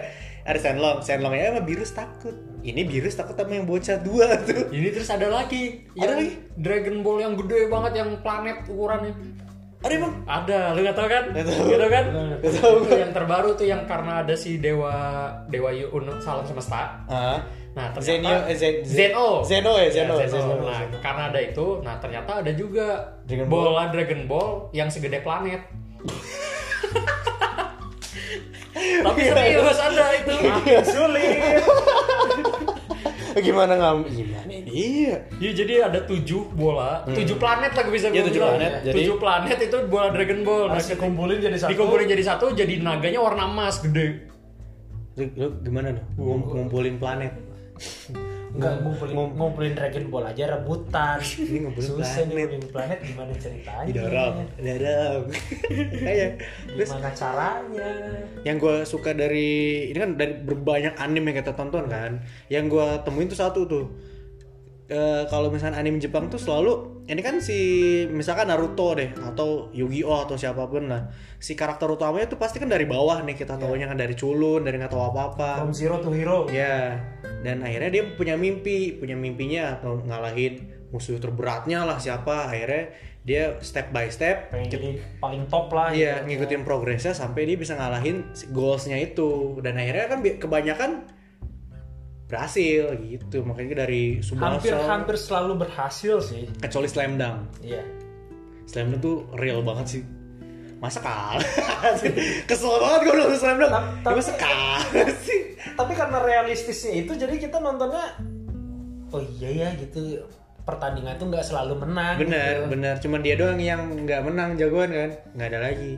ada 0.47 0.59
Senlong 0.61 0.97
Senlongnya 1.03 1.51
sama 1.51 1.61
virus 1.65 1.91
takut 1.91 2.35
ini 2.61 2.81
virus 2.85 3.19
takut 3.19 3.35
sama 3.35 3.51
yang 3.51 3.67
bocah 3.67 3.97
dua 3.99 4.31
tuh 4.43 4.67
Ini 4.71 4.91
terus 4.91 5.07
ada 5.07 5.27
lagi. 5.27 5.83
Ada 5.95 6.19
lagi? 6.19 6.39
Dragon 6.55 7.03
Ball 7.03 7.23
yang 7.23 7.33
gede 7.35 7.67
banget 7.67 7.93
yang 7.99 8.09
planet 8.19 8.63
ukurannya. 8.67 9.11
Ada 9.79 9.93
emang 9.95 10.13
Ada, 10.23 10.75
lu 10.75 10.83
gak 10.83 10.91
tau 10.93 11.07
kan? 11.07 11.23
Tahu. 11.31 11.71
Gitu 11.71 11.87
kan? 11.87 12.05
Nggak 12.11 12.51
tahu. 12.53 12.75
Itu 12.83 12.95
yang 12.95 13.11
terbaru 13.11 13.49
tuh 13.55 13.63
yang 13.63 13.81
karena 13.83 14.19
ada 14.19 14.35
si 14.35 14.59
dewa 14.59 14.91
dewa 15.47 15.71
Yuno 15.71 16.19
salam 16.19 16.43
semesta. 16.43 16.99
ah 17.05 17.39
Nah, 17.69 17.93
ternyata 17.93 18.01
Zenio 18.01 18.37
eh, 18.43 18.57
Zen- 18.57 18.81
Zeno. 18.83 19.27
Zeno 19.45 19.71
ya 19.77 19.87
Zeno, 19.87 20.19
Ya, 20.19 20.27
Zeno. 20.27 20.57
Nah, 20.59 20.83
karena 20.99 21.29
ada 21.29 21.39
itu, 21.39 21.79
nah 21.79 21.95
ternyata 21.95 22.41
ada 22.41 22.51
juga 22.51 23.13
Dragon 23.23 23.47
Ball. 23.47 23.61
bola 23.63 23.83
Dragon 23.87 24.21
Ball 24.25 24.47
yang 24.73 24.89
segede 24.89 25.21
planet. 25.21 25.63
Tapi 28.99 29.21
serius 29.21 29.79
ada 29.79 30.05
itu. 30.13 30.33
Sulit. 30.83 31.61
gimana 33.47 33.73
nggak 33.75 33.93
gimana 34.07 34.51
ini? 34.51 34.69
Iya. 34.69 35.15
Iya 35.39 35.51
jadi 35.53 35.73
ada 35.87 35.99
tujuh 36.03 36.53
bola, 36.53 37.03
tujuh 37.07 37.35
planet 37.35 37.71
lah 37.73 37.83
gue 37.83 37.93
bisa 37.93 38.07
gua 38.09 38.25
tujuh 38.25 38.41
planet, 38.41 38.71
jadi- 38.81 38.95
tujuh 38.95 39.15
planet 39.17 39.57
itu 39.59 39.77
bola 39.87 40.07
Dragon 40.11 40.39
Ball. 40.43 40.65
Nah, 40.69 40.79
dikumpulin 40.79 41.37
jadi 41.39 41.57
satu. 41.57 41.69
dikumpulin 41.71 42.07
jadi 42.07 42.23
satu, 42.25 42.45
jadi 42.53 42.73
naganya 42.79 43.19
warna 43.19 43.43
emas 43.45 43.79
gede. 43.79 44.27
lu, 45.15 45.25
lu 45.35 45.47
gimana 45.59 45.91
Ngum- 46.15 46.47
ngumpulin 46.47 46.95
planet 46.95 47.33
Nggak 48.49 48.73
ngumpulin, 48.81 49.13
ngumpulin 49.29 49.73
Dragon 49.73 50.05
Ball 50.09 50.25
aja 50.25 50.43
rebutan. 50.51 51.17
Ini 51.49 51.57
ngumpulin 51.63 51.85
Susah 51.85 52.01
planet. 52.01 52.25
ngumpulin 52.25 52.65
planet 52.67 52.99
gimana 53.03 53.33
ceritanya? 53.35 53.85
didorong 53.85 54.35
didorong 54.57 55.23
kayak 55.99 56.31
terus 56.73 56.89
Gimana 56.89 57.11
caranya? 57.13 57.89
yang 58.41 58.55
gue 58.57 58.75
suka 58.83 59.11
dari 59.11 59.49
ini 59.87 59.97
kan 59.97 60.11
dari 60.15 60.33
berbanyak 60.35 60.93
anime 60.95 61.29
yang 61.29 61.37
kita 61.39 61.53
tonton 61.53 61.85
kan 61.85 62.11
yang 62.47 62.65
gue 62.65 62.87
temuin 63.03 63.27
tuh 63.27 63.37
satu 63.37 63.61
tuh 63.65 63.85
Eh, 64.89 65.23
kalau 65.29 65.53
misalnya 65.53 65.77
anime 65.77 66.01
Jepang 66.01 66.33
tuh 66.33 66.41
selalu 66.41 67.05
ini 67.05 67.21
kan 67.21 67.37
si 67.37 67.57
misalkan 68.09 68.49
Naruto 68.49 68.97
deh 68.97 69.13
atau 69.21 69.69
Yu-Gi-Oh 69.69 70.25
atau 70.25 70.33
siapa 70.33 70.65
pun 70.65 70.89
lah 70.89 71.13
si 71.37 71.53
karakter 71.53 71.85
utamanya 71.85 72.25
tuh 72.25 72.41
pasti 72.41 72.57
kan 72.57 72.65
dari 72.73 72.89
bawah 72.89 73.21
nih 73.21 73.37
kita 73.37 73.61
taunya 73.61 73.85
kan 73.85 74.01
dari 74.01 74.17
culun 74.17 74.65
dari 74.65 74.81
nggak 74.81 74.89
tahu 74.89 75.13
apa-apa 75.13 75.61
From 75.61 75.77
zero 75.77 76.01
to 76.01 76.09
hero. 76.09 76.49
Ya, 76.49 76.97
dan 77.45 77.61
akhirnya 77.61 77.93
dia 77.93 78.03
punya 78.17 78.33
mimpi, 78.33 78.97
punya 78.97 79.13
mimpinya 79.13 79.77
atau 79.77 80.01
ngalahin 80.01 80.65
musuh 80.89 81.21
terberatnya 81.21 81.85
lah 81.85 82.01
siapa. 82.01 82.49
Akhirnya 82.49 82.89
dia 83.21 83.61
step 83.61 83.93
by 83.93 84.09
step, 84.09 84.49
Pengen 84.49 84.73
jadi 84.73 84.89
paling 85.21 85.45
top 85.45 85.69
lah. 85.69 85.93
iya 85.93 86.25
gitu. 86.25 86.33
ngikutin 86.33 86.65
progresnya 86.65 87.13
sampai 87.13 87.45
dia 87.45 87.61
bisa 87.61 87.77
ngalahin 87.77 88.25
goalsnya 88.49 88.97
itu. 88.97 89.61
Dan 89.61 89.77
akhirnya 89.77 90.09
kan 90.09 90.25
kebanyakan 90.25 90.91
berhasil 92.29 92.93
gitu. 93.01 93.41
Makanya 93.41 93.83
dari 93.83 94.21
Subasa 94.21 94.61
Hampir-hampir 94.61 95.15
selalu 95.17 95.53
berhasil 95.59 96.21
sih. 96.21 96.45
kecuali 96.55 96.85
Slam 96.85 97.17
Dunk. 97.17 97.59
Iya. 97.59 97.81
Slam 98.63 98.93
Dunk 98.93 99.01
tuh 99.01 99.15
real 99.33 99.59
banget 99.59 99.85
sih. 99.89 100.03
Masa 100.79 101.01
kalah? 101.01 101.43
Kesel 102.47 102.71
banget 102.77 102.99
gue 103.03 103.13
nonton 103.13 103.35
Slam 103.35 103.57
Dunk. 103.57 103.67
Ya, 103.67 103.81
tapi- 103.99 104.15
masa 104.15 104.33
kalah 104.35 104.81
sih? 105.25 105.39
Tapi 105.73 105.91
karena 105.91 106.17
realistisnya 106.19 106.93
itu 106.95 107.11
jadi 107.13 107.35
kita 107.35 107.57
nontonnya 107.57 108.15
oh 109.09 109.25
iya 109.33 109.49
ya 109.49 109.69
gitu 109.75 110.21
pertandingan 110.61 111.17
tuh 111.17 111.27
nggak 111.27 111.41
selalu 111.41 111.81
menang. 111.81 112.15
bener 112.15 112.53
gitu. 112.55 112.69
bener 112.69 112.93
cuman 112.99 113.19
dia 113.19 113.33
doang 113.33 113.57
yang 113.57 113.81
nggak 113.97 114.21
menang 114.21 114.53
jagoan 114.53 114.93
kan 114.93 115.09
nggak 115.33 115.47
ada 115.49 115.59
lagi 115.65 115.97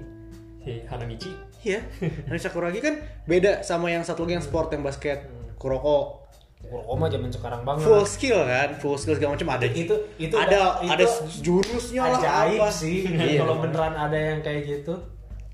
Si 0.58 0.80
Hanamichi. 0.88 1.32
iya 1.62 1.84
dan 2.00 2.40
Sakuragi 2.40 2.80
kan 2.80 2.96
beda 3.28 3.62
sama 3.62 3.92
yang 3.92 4.02
satu 4.02 4.24
lagi 4.24 4.40
yang 4.40 4.42
sport 4.42 4.72
yang 4.72 4.80
basket 4.80 5.28
Kuroko 5.58 6.21
Kuroko 6.72 6.96
mah 6.96 7.12
zaman 7.12 7.28
sekarang 7.28 7.62
banget. 7.62 7.84
full 7.84 8.06
skill 8.08 8.40
kan? 8.42 8.70
Full 8.80 8.96
skill 8.96 9.16
segala 9.20 9.36
macam. 9.36 9.50
Ada 9.52 9.68
itu 9.68 9.92
itu 10.16 10.32
ada 10.34 10.80
itu 10.80 10.88
ada 10.88 11.06
jurusnya 11.44 12.02
lah 12.08 12.48
apa. 12.48 12.72
sih. 12.72 13.04
Iya. 13.12 13.44
kalau 13.44 13.60
beneran 13.60 13.92
ada 13.92 14.16
yang 14.16 14.40
kayak 14.40 14.62
gitu. 14.64 14.96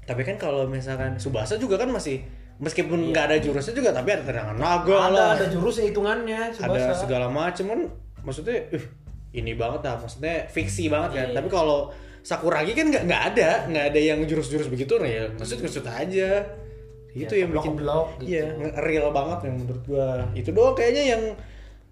tapi 0.03 0.21
kan 0.21 0.37
kalau 0.37 0.63
misalkan 0.63 1.17
Subasa 1.17 1.57
juga 1.57 1.75
kan 1.75 1.89
masih 1.89 2.21
meskipun 2.57 3.11
nggak 3.11 3.25
ada 3.27 3.37
jurusnya 3.37 3.73
juga 3.73 3.89
tapi 3.91 4.13
ada 4.13 4.23
tendangan 4.23 4.55
naga 4.55 4.95
Ada 4.95 5.11
lah. 5.11 5.29
ada 5.35 5.45
jurusnya 5.49 5.89
hitungannya 5.89 6.41
ada 6.47 6.53
Tsubasa. 6.53 6.93
segala 6.95 7.27
macam 7.27 7.65
kan. 7.67 7.81
Maksudnya 8.21 8.69
uh, 8.71 8.85
ini 9.33 9.57
banget 9.57 9.81
lah. 9.83 9.97
Maksudnya 9.97 10.45
fiksi 10.47 10.87
banget 10.87 11.11
kan. 11.17 11.27
Iya. 11.27 11.35
tapi 11.35 11.49
kalau 11.49 11.89
Sakuragi 12.21 12.71
kan 12.71 12.87
nggak 12.87 13.03
nggak 13.03 13.23
ada. 13.33 13.49
Nggak 13.65 13.85
ada 13.89 13.99
yang 13.99 14.19
jurus-jurus 14.23 14.69
begitu. 14.69 14.95
Nah 15.01 15.09
ya 15.09 15.25
maksud 15.33 15.57
maksud 15.59 15.81
aja 15.83 16.45
itu 17.19 17.33
Ya, 17.33 17.39
yang 17.39 17.51
bikin 17.51 17.73
keblok-keblok 17.73 18.07
gitu. 18.19 18.29
iya 18.29 18.43
real 18.77 19.09
banget 19.09 19.39
yang 19.45 19.55
menurut 19.57 19.83
gua. 19.83 20.07
Itu 20.31 20.49
doang 20.51 20.73
kayaknya 20.73 21.03
yang 21.07 21.21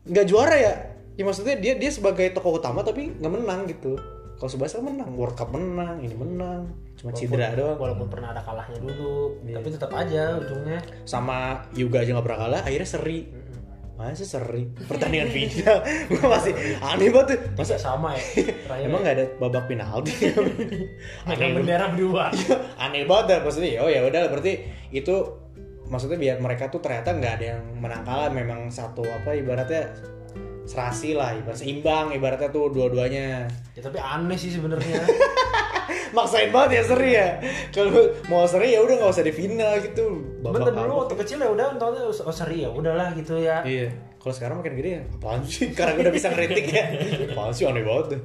nggak 0.05 0.25
juara 0.25 0.55
ya. 0.55 0.73
Ya 1.15 1.23
maksudnya 1.23 1.55
dia 1.55 1.73
dia 1.73 1.89
sebagai 1.89 2.29
tokoh 2.29 2.59
utama 2.59 2.81
tapi 2.81 3.09
nggak 3.11 3.33
menang 3.33 3.65
gitu. 3.65 3.95
Kalau 4.35 4.51
Subasa 4.51 4.77
menang 4.79 5.15
World 5.15 5.33
Cup 5.33 5.49
menang 5.49 5.97
ini 5.97 6.11
menang. 6.11 6.67
Cuma 6.95 7.11
cedera 7.11 7.49
Walaupun- 7.49 7.55
doang. 7.57 7.77
Walaupun 7.79 8.07
pernah 8.11 8.29
ada 8.29 8.41
kalahnya 8.41 8.77
dulu, 8.77 9.39
Iya. 9.41 9.55
tapi 9.55 9.67
tetap 9.71 9.91
aja 9.91 10.23
ujungnya. 10.37 10.79
Sama 11.03 11.37
Yuga 11.71 12.03
aja 12.03 12.11
nggak 12.11 12.25
pernah 12.25 12.39
kalah 12.41 12.61
akhirnya 12.61 12.83
seri 12.85 13.31
masa 13.95 14.27
seri 14.27 14.67
pertandingan 14.75 15.31
final 15.31 15.79
gue 16.11 16.19
masih 16.19 16.53
aneh 16.83 17.07
banget 17.15 17.27
tuh 17.31 17.39
masa 17.55 17.75
sama 17.79 18.11
ya. 18.11 18.23
Emang 18.83 19.07
nggak 19.07 19.15
ada 19.15 19.25
babak 19.39 19.71
penalti 19.71 20.11
aneh 21.31 21.49
bendera 21.55 21.95
berdua. 21.95 22.27
aneh 22.83 23.07
banget 23.07 23.25
dah. 23.31 23.39
maksudnya 23.47 23.79
oh 23.79 23.87
ya 23.87 24.03
udah 24.03 24.27
berarti 24.27 24.67
itu 24.91 25.15
maksudnya 25.87 26.19
biar 26.19 26.37
mereka 26.43 26.67
tuh 26.67 26.83
ternyata 26.83 27.15
nggak 27.15 27.33
ada 27.39 27.45
yang 27.55 27.61
menang 27.79 28.03
kalah 28.03 28.29
memang 28.33 28.67
satu 28.67 29.07
apa 29.07 29.31
ibaratnya 29.31 29.95
serasi 30.65 31.13
lah 31.13 31.37
ibarat 31.37 31.61
seimbang 31.61 32.09
ibaratnya 32.13 32.49
tuh 32.49 32.73
dua-duanya 32.73 33.45
Ya 33.77 33.81
tapi 33.85 34.01
aneh 34.01 34.37
sih 34.37 34.49
sebenarnya. 34.49 35.05
maksain 36.15 36.49
banget 36.49 36.79
ya 36.79 36.83
seri 36.87 37.11
ya 37.11 37.27
kalau 37.75 38.07
mau 38.31 38.47
seri 38.47 38.73
ya 38.73 38.79
udah 38.81 38.95
nggak 38.97 39.11
usah 39.11 39.25
di 39.25 39.33
final 39.35 39.73
gitu 39.83 40.23
Bener 40.41 40.71
dulu 40.71 40.93
waktu 41.05 41.15
kecil 41.21 41.37
ya 41.43 41.49
udah 41.51 41.75
nontonnya 41.75 42.07
oh 42.07 42.33
seri 42.33 42.63
ya 42.63 42.69
udahlah 42.71 43.11
gitu 43.17 43.35
ya. 43.41 43.61
Iya. 43.65 43.91
Kalau 44.25 44.33
sekarang 44.33 44.55
makin 44.57 44.73
gede 44.73 44.89
ya, 44.89 45.03
apaan 45.05 45.45
sih? 45.45 45.69
Karena 45.77 46.01
udah 46.01 46.13
bisa 46.13 46.33
ngeritik 46.33 46.65
ya. 46.73 46.83
Apaan 47.37 47.53
sih 47.53 47.69
aneh 47.69 47.85
banget 47.85 48.17
tuh. 48.17 48.21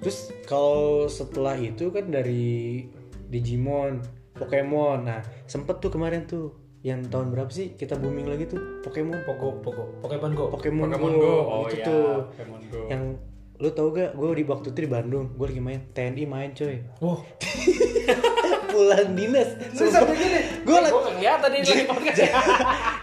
Terus 0.00 0.18
kalau 0.48 1.04
setelah 1.04 1.52
itu 1.60 1.92
kan 1.92 2.08
dari 2.08 2.80
Digimon, 3.28 4.00
Pokemon. 4.40 5.04
Nah, 5.04 5.20
sempet 5.44 5.84
tuh 5.84 5.92
kemarin 5.92 6.24
tuh 6.24 6.63
yang 6.84 7.00
tahun 7.08 7.32
berapa 7.32 7.48
sih 7.48 7.72
kita 7.72 7.96
booming 7.96 8.28
lagi 8.28 8.44
tuh 8.44 8.60
Pokemon 8.84 9.24
Pogo, 9.24 9.56
Pogo, 9.58 9.84
Pokemon 10.04 10.36
Go. 10.36 10.52
Pokemon, 10.52 10.92
Pokemon 10.92 11.12
Go. 11.14 11.24
Go. 11.24 11.34
Oh 11.42 11.62
itu 11.64 11.80
iya, 11.80 11.86
tuh 11.86 12.04
Pokemon 12.28 12.60
Go. 12.68 12.80
yang 12.86 13.02
lu 13.54 13.70
tau 13.70 13.88
gak 13.88 14.12
gue 14.12 14.28
di 14.34 14.44
waktu 14.44 14.66
itu 14.68 14.78
di 14.78 14.90
Bandung 14.90 15.32
gue 15.32 15.46
lagi 15.46 15.62
main 15.62 15.80
TNI 15.88 16.24
main 16.26 16.50
coy 16.52 16.74
Wah, 16.98 17.22
pulang 18.68 19.14
dinas 19.14 19.48
Lu 19.72 19.86
sampai 19.86 20.12
gini. 20.12 20.38
gue 20.60 20.74
lagi 20.76 20.90
Gua 20.90 21.02
kelihatan 21.06 21.48
nih 21.48 21.60
lagi 21.62 21.84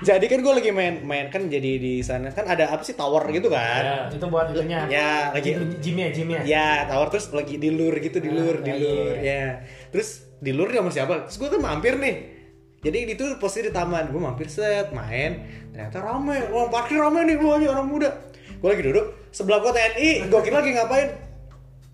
jadi 0.04 0.26
kan 0.28 0.40
gue 0.42 0.54
lagi 0.54 0.70
main 0.70 0.96
main 1.02 1.26
kan 1.32 1.48
jadi 1.48 1.72
di 1.80 2.04
sana 2.04 2.30
kan 2.30 2.44
ada 2.46 2.68
apa 2.68 2.84
sih 2.84 2.94
tower 2.94 3.24
gitu 3.32 3.48
kan 3.48 3.82
Ya, 3.82 3.98
itu 4.12 4.26
buat 4.28 4.52
itunya. 4.52 4.80
Ya, 4.86 5.32
lagi- 5.32 5.56
Jimmy 5.80 6.02
ya, 6.04 6.10
Jimmy 6.12 6.34
ya. 6.36 6.42
Ya, 6.44 6.68
tower 6.86 7.08
terus 7.08 7.32
lagi 7.32 7.56
di 7.56 7.72
lur 7.72 7.96
gitu, 7.96 8.20
di 8.20 8.28
lur, 8.28 8.60
Ah, 8.60 8.62
di 8.62 8.72
iya, 8.72 8.78
lur. 8.78 9.16
Ya. 9.16 9.46
Terus 9.90 10.10
di 10.38 10.52
lur 10.52 10.68
sama 10.68 10.92
siapa? 10.92 11.14
Terus 11.26 11.38
gue 11.38 11.50
kan 11.50 11.62
mampir 11.64 11.96
nih. 11.96 12.41
Jadi 12.82 13.14
itu 13.14 13.26
posisi 13.38 13.70
di 13.70 13.72
taman, 13.72 14.10
gue 14.10 14.18
mampir 14.18 14.50
set, 14.50 14.90
main. 14.90 15.46
Ternyata 15.70 16.02
rame, 16.02 16.50
orang 16.50 16.74
parkir 16.74 16.98
rame 16.98 17.30
nih, 17.30 17.38
banyak 17.38 17.70
orang 17.70 17.86
muda. 17.86 18.10
Gue 18.58 18.74
lagi 18.74 18.82
duduk, 18.82 19.30
sebelah 19.30 19.62
gue 19.62 19.70
TNI, 19.70 20.10
gue 20.26 20.40
kira 20.42 20.66
lagi 20.66 20.74
ngapain? 20.74 21.10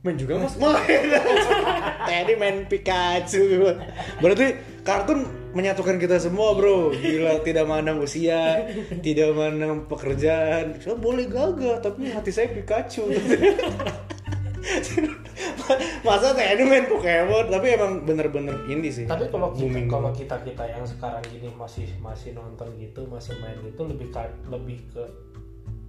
Main 0.07 0.15
juga 0.15 0.39
mas, 0.39 0.55
main. 0.55 1.03
TNI 2.07 2.33
main 2.39 2.57
Pikachu. 2.71 3.75
Berarti 4.23 4.55
kartun 4.87 5.27
menyatukan 5.51 5.99
kita 5.99 6.23
semua 6.23 6.55
bro. 6.55 6.95
Gila, 6.95 7.43
tidak 7.43 7.67
mandang 7.67 7.99
usia, 7.99 8.71
tidak 9.03 9.35
mandang 9.35 9.91
pekerjaan. 9.91 10.79
Saya 10.79 10.95
boleh 10.95 11.27
gagah, 11.27 11.83
tapi 11.83 12.15
hati 12.15 12.31
saya 12.31 12.47
Pikachu. 12.47 13.11
Masa 16.01 16.31
TNI 16.31 16.63
main 16.63 16.85
Pokemon, 16.85 17.45
tapi 17.47 17.67
emang 17.69 18.01
bener-bener 18.01 18.55
ini 18.65 18.87
sih. 18.87 19.03
Tapi 19.03 19.27
kalau 19.27 19.51
kita 19.51 19.79
kalau 19.85 20.11
kita 20.11 20.35
kita 20.41 20.63
yang 20.65 20.83
sekarang 20.83 21.23
gini 21.25 21.49
masih 21.51 21.87
masih 21.97 22.31
nonton 22.33 22.67
gitu, 22.75 23.03
masih 23.05 23.35
main 23.37 23.57
gitu 23.61 23.83
lebih 23.83 24.07
ka- 24.09 24.31
lebih 24.45 24.79
ke 24.89 25.03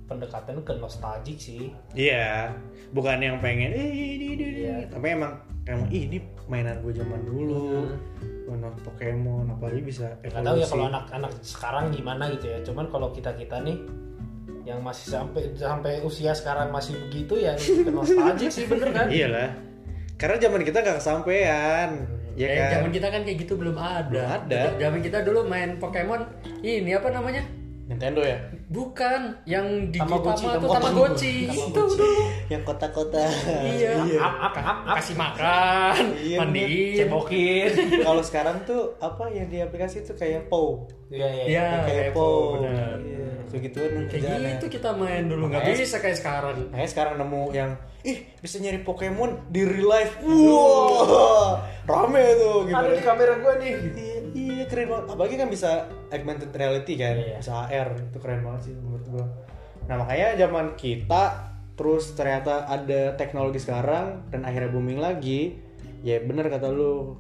pendekatan 0.05 0.63
ke 0.63 0.73
nostalgic 0.75 1.37
sih. 1.37 1.71
Iya, 1.93 2.51
bukan 2.91 3.21
yang 3.21 3.39
pengen 3.39 3.71
eh 3.71 3.87
ini 3.87 4.27
ini. 4.35 4.45
Iya. 4.59 4.77
tapi 4.89 5.07
emang 5.11 5.37
emang 5.65 5.87
"Ih, 5.91 6.09
ini 6.09 6.19
mainan 6.47 6.81
gue 6.81 6.93
zaman 6.93 7.21
dulu. 7.23 7.85
Mana 8.49 8.73
Pokemon 8.81 9.45
apalagi 9.51 9.85
bisa 9.85 10.09
Nggak 10.19 10.41
tahu 10.41 10.57
ya 10.57 10.65
evolusi. 10.65 10.73
kalau 10.73 10.87
anak-anak 10.89 11.31
sekarang 11.43 11.85
gimana 11.93 12.25
gitu 12.33 12.47
ya. 12.49 12.59
Cuman 12.63 12.89
kalau 12.89 13.13
kita 13.13 13.37
kita 13.37 13.61
nih 13.61 13.77
yang 14.69 14.85
masih 14.85 15.09
sampai 15.09 15.49
sampai 15.57 16.05
usia 16.05 16.37
sekarang 16.37 16.69
masih 16.69 16.93
begitu 17.09 17.41
ya 17.41 17.57
nostalgic 17.89 18.53
sih 18.53 18.69
bener 18.69 18.93
kan? 18.93 19.09
Iyalah. 19.09 19.49
Karena 20.21 20.37
zaman 20.37 20.61
kita 20.61 20.85
gak 20.85 20.99
kesampaian. 21.01 21.89
Ya 22.37 22.47
Eh, 22.47 22.55
kan? 22.55 22.71
zaman 22.79 22.91
kita 22.93 23.09
kan 23.09 23.21
kayak 23.25 23.39
gitu 23.43 23.55
belum 23.57 23.75
ada. 23.75 24.13
Belum 24.13 24.29
ada. 24.45 24.61
Zaman 24.77 25.01
kita 25.01 25.19
dulu 25.25 25.41
main 25.43 25.81
Pokemon 25.81 26.23
ini 26.61 26.93
apa 26.93 27.09
namanya? 27.09 27.43
Nintendo 27.89 28.21
ya. 28.21 28.37
Bukan 28.69 29.21
yang 29.43 29.65
di 29.89 29.97
Tamagotchi, 29.97 30.45
tuh 30.45 30.61
Tamagotchi. 30.61 30.77
Tamagotchi. 30.77 31.35
Itu 31.73 31.83
dulu. 31.89 32.21
Yang 32.47 32.63
kota-kota. 32.63 33.25
Iya. 33.65 33.93
Up, 34.15 34.37
up, 34.45 34.55
up, 34.55 34.67
up. 34.85 34.95
Kasih 34.95 35.17
makan, 35.17 36.03
Iya, 36.15 36.37
mandiin. 36.39 36.97
Cebokin. 37.01 37.71
kalau 38.07 38.21
sekarang 38.21 38.61
tuh 38.63 38.93
apa 38.99 39.25
yang 39.29 39.49
di 39.49 39.59
aplikasi 39.59 40.05
tuh 40.05 40.15
kayak 40.15 40.47
POW. 40.47 40.85
Iya, 41.09 41.27
iya. 41.27 41.45
Iya, 41.47 41.67
kayak 41.83 42.05
Kepo, 42.07 42.21
POW. 42.21 42.41
benar. 42.61 42.97
Iya, 43.01 43.29
kayak 43.49 43.63
gituan 43.65 43.89
Kayak 43.89 44.09
kerjaannya. 44.11 44.51
gitu 44.53 44.67
kita 44.69 44.91
main 44.93 45.25
dulu 45.25 45.45
nggak 45.49 45.65
bisa 45.67 45.97
kayak 45.99 46.19
sekarang. 46.19 46.57
Makanya 46.69 46.91
sekarang 46.91 47.15
nemu 47.17 47.43
yang 47.51 47.71
ih 48.01 48.19
bisa 48.39 48.57
nyari 48.59 48.81
Pokemon 48.81 49.49
di 49.49 49.65
real 49.65 49.89
life. 49.89 50.21
Wow, 50.21 51.57
rame 51.85 52.21
tuh 52.37 52.69
Ada 52.69 52.93
di 52.93 53.01
gimana? 53.01 53.01
kamera 53.03 53.33
gue 53.35 53.55
nih. 53.59 53.75
Iya, 53.97 54.18
iya 54.31 54.65
keren 54.65 54.89
banget. 54.89 55.07
Apalagi 55.09 55.35
kan 55.37 55.49
bisa 55.49 55.71
augmented 56.09 56.51
reality 56.51 56.95
kan, 56.95 57.15
Iya. 57.15 57.37
bisa 57.37 57.65
AR 57.65 57.89
itu 57.95 58.19
keren 58.19 58.41
banget 58.41 58.61
sih 58.63 58.75
menurut 58.75 59.05
gua. 59.09 59.27
Nah 59.85 59.97
makanya 59.99 60.37
zaman 60.37 60.75
kita 60.75 61.23
terus 61.73 62.13
ternyata 62.13 62.65
ada 62.65 63.15
teknologi 63.15 63.57
sekarang 63.57 64.27
dan 64.29 64.43
akhirnya 64.43 64.69
booming 64.69 64.99
lagi. 64.99 65.57
Ya 66.01 66.19
bener 66.19 66.47
kata 66.47 66.69
lu 66.69 67.17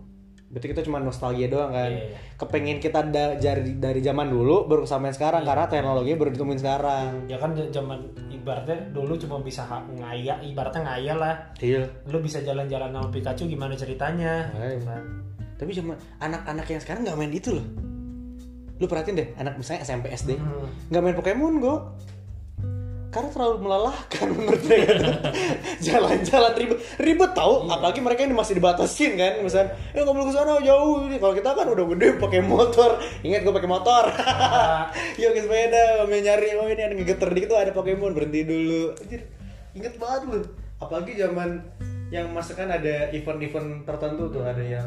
Berarti 0.49 0.65
kita 0.67 0.81
cuma 0.81 0.97
nostalgia 0.97 1.45
doang 1.47 1.69
kan. 1.69 1.93
Iya. 1.93 2.17
Kepengen 2.35 2.81
kita 2.81 3.05
da- 3.05 3.37
dari 3.37 3.77
dari 3.77 4.01
zaman 4.01 4.27
dulu 4.27 4.65
baru 4.65 4.81
kesampaian 4.81 5.13
sekarang 5.13 5.45
karena 5.45 5.69
teknologinya 5.69 6.17
baru 6.17 6.31
ditemuin 6.33 6.57
sekarang. 6.59 7.09
ya 7.29 7.37
kan 7.37 7.53
zaman 7.53 8.01
ibaratnya 8.31 8.81
dulu 8.89 9.13
cuma 9.15 9.45
bisa 9.45 9.61
ha- 9.61 9.85
ngaya 9.91 10.41
ibaratnya 10.41 10.81
ngaya 10.83 11.15
lah 11.15 11.35
Iya. 11.61 11.85
lu 12.09 12.17
bisa 12.19 12.41
jalan-jalan 12.41 12.89
sama 12.89 13.13
Pikachu 13.13 13.45
gimana 13.45 13.77
ceritanya 13.77 14.49
Makanya. 14.49 14.73
gitu 14.73 14.87
kan. 14.89 15.05
Tapi 15.59 15.71
cuma 15.75 15.99
anak-anak 16.23 16.67
yang 16.71 16.81
sekarang 16.81 17.03
nggak 17.03 17.19
main 17.19 17.35
itu 17.35 17.51
loh. 17.51 17.67
Lu 18.79 18.87
perhatiin 18.87 19.19
deh, 19.19 19.29
anak 19.35 19.59
misalnya 19.59 19.83
SMP 19.83 20.07
SD 20.15 20.39
Hmm. 20.39 20.71
nggak 20.89 21.03
main 21.03 21.17
Pokemon 21.19 21.59
Go. 21.59 21.75
Karena 23.09 23.33
terlalu 23.33 23.65
melelahkan 23.65 24.27
menurut 24.37 24.63
mereka. 24.69 24.95
Jalan-jalan 25.81 26.53
ribet, 26.61 26.79
ribet 27.01 27.33
tau. 27.33 27.65
Apalagi 27.65 28.05
mereka 28.05 28.21
ini 28.21 28.37
masih 28.37 28.61
dibatasin 28.61 29.17
kan, 29.17 29.41
misalnya, 29.41 29.73
ya 29.97 30.05
nggak 30.05 30.13
boleh 30.13 30.29
ke 30.29 30.35
sana 30.37 30.61
jauh. 30.61 31.09
Kalau 31.09 31.35
kita 31.35 31.51
kan 31.57 31.67
udah 31.73 31.85
gede 31.97 32.09
pakai 32.21 32.41
motor. 32.45 33.01
Ingat 33.25 33.41
gue 33.49 33.55
pakai 33.57 33.71
motor. 33.71 34.05
Yuk 35.25 35.31
ke 35.35 35.41
sepeda, 35.41 36.05
mau 36.05 36.13
nyari, 36.13 36.49
oh 36.61 36.69
ini 36.69 36.83
ada 36.85 36.95
ngegeter 36.95 37.29
dikit 37.33 37.49
tuh 37.57 37.59
ada 37.59 37.73
Pokemon 37.73 38.13
berhenti 38.13 38.45
dulu. 38.45 38.93
Anjir, 39.01 39.25
inget 39.73 39.97
banget 39.97 40.23
lu. 40.29 40.41
Apalagi 40.79 41.17
zaman 41.17 41.65
yang 42.13 42.29
masa 42.31 42.53
kan 42.55 42.69
ada 42.69 43.09
event-event 43.11 43.89
tertentu 43.89 44.29
tuh 44.31 44.45
ada 44.45 44.63
yang 44.63 44.85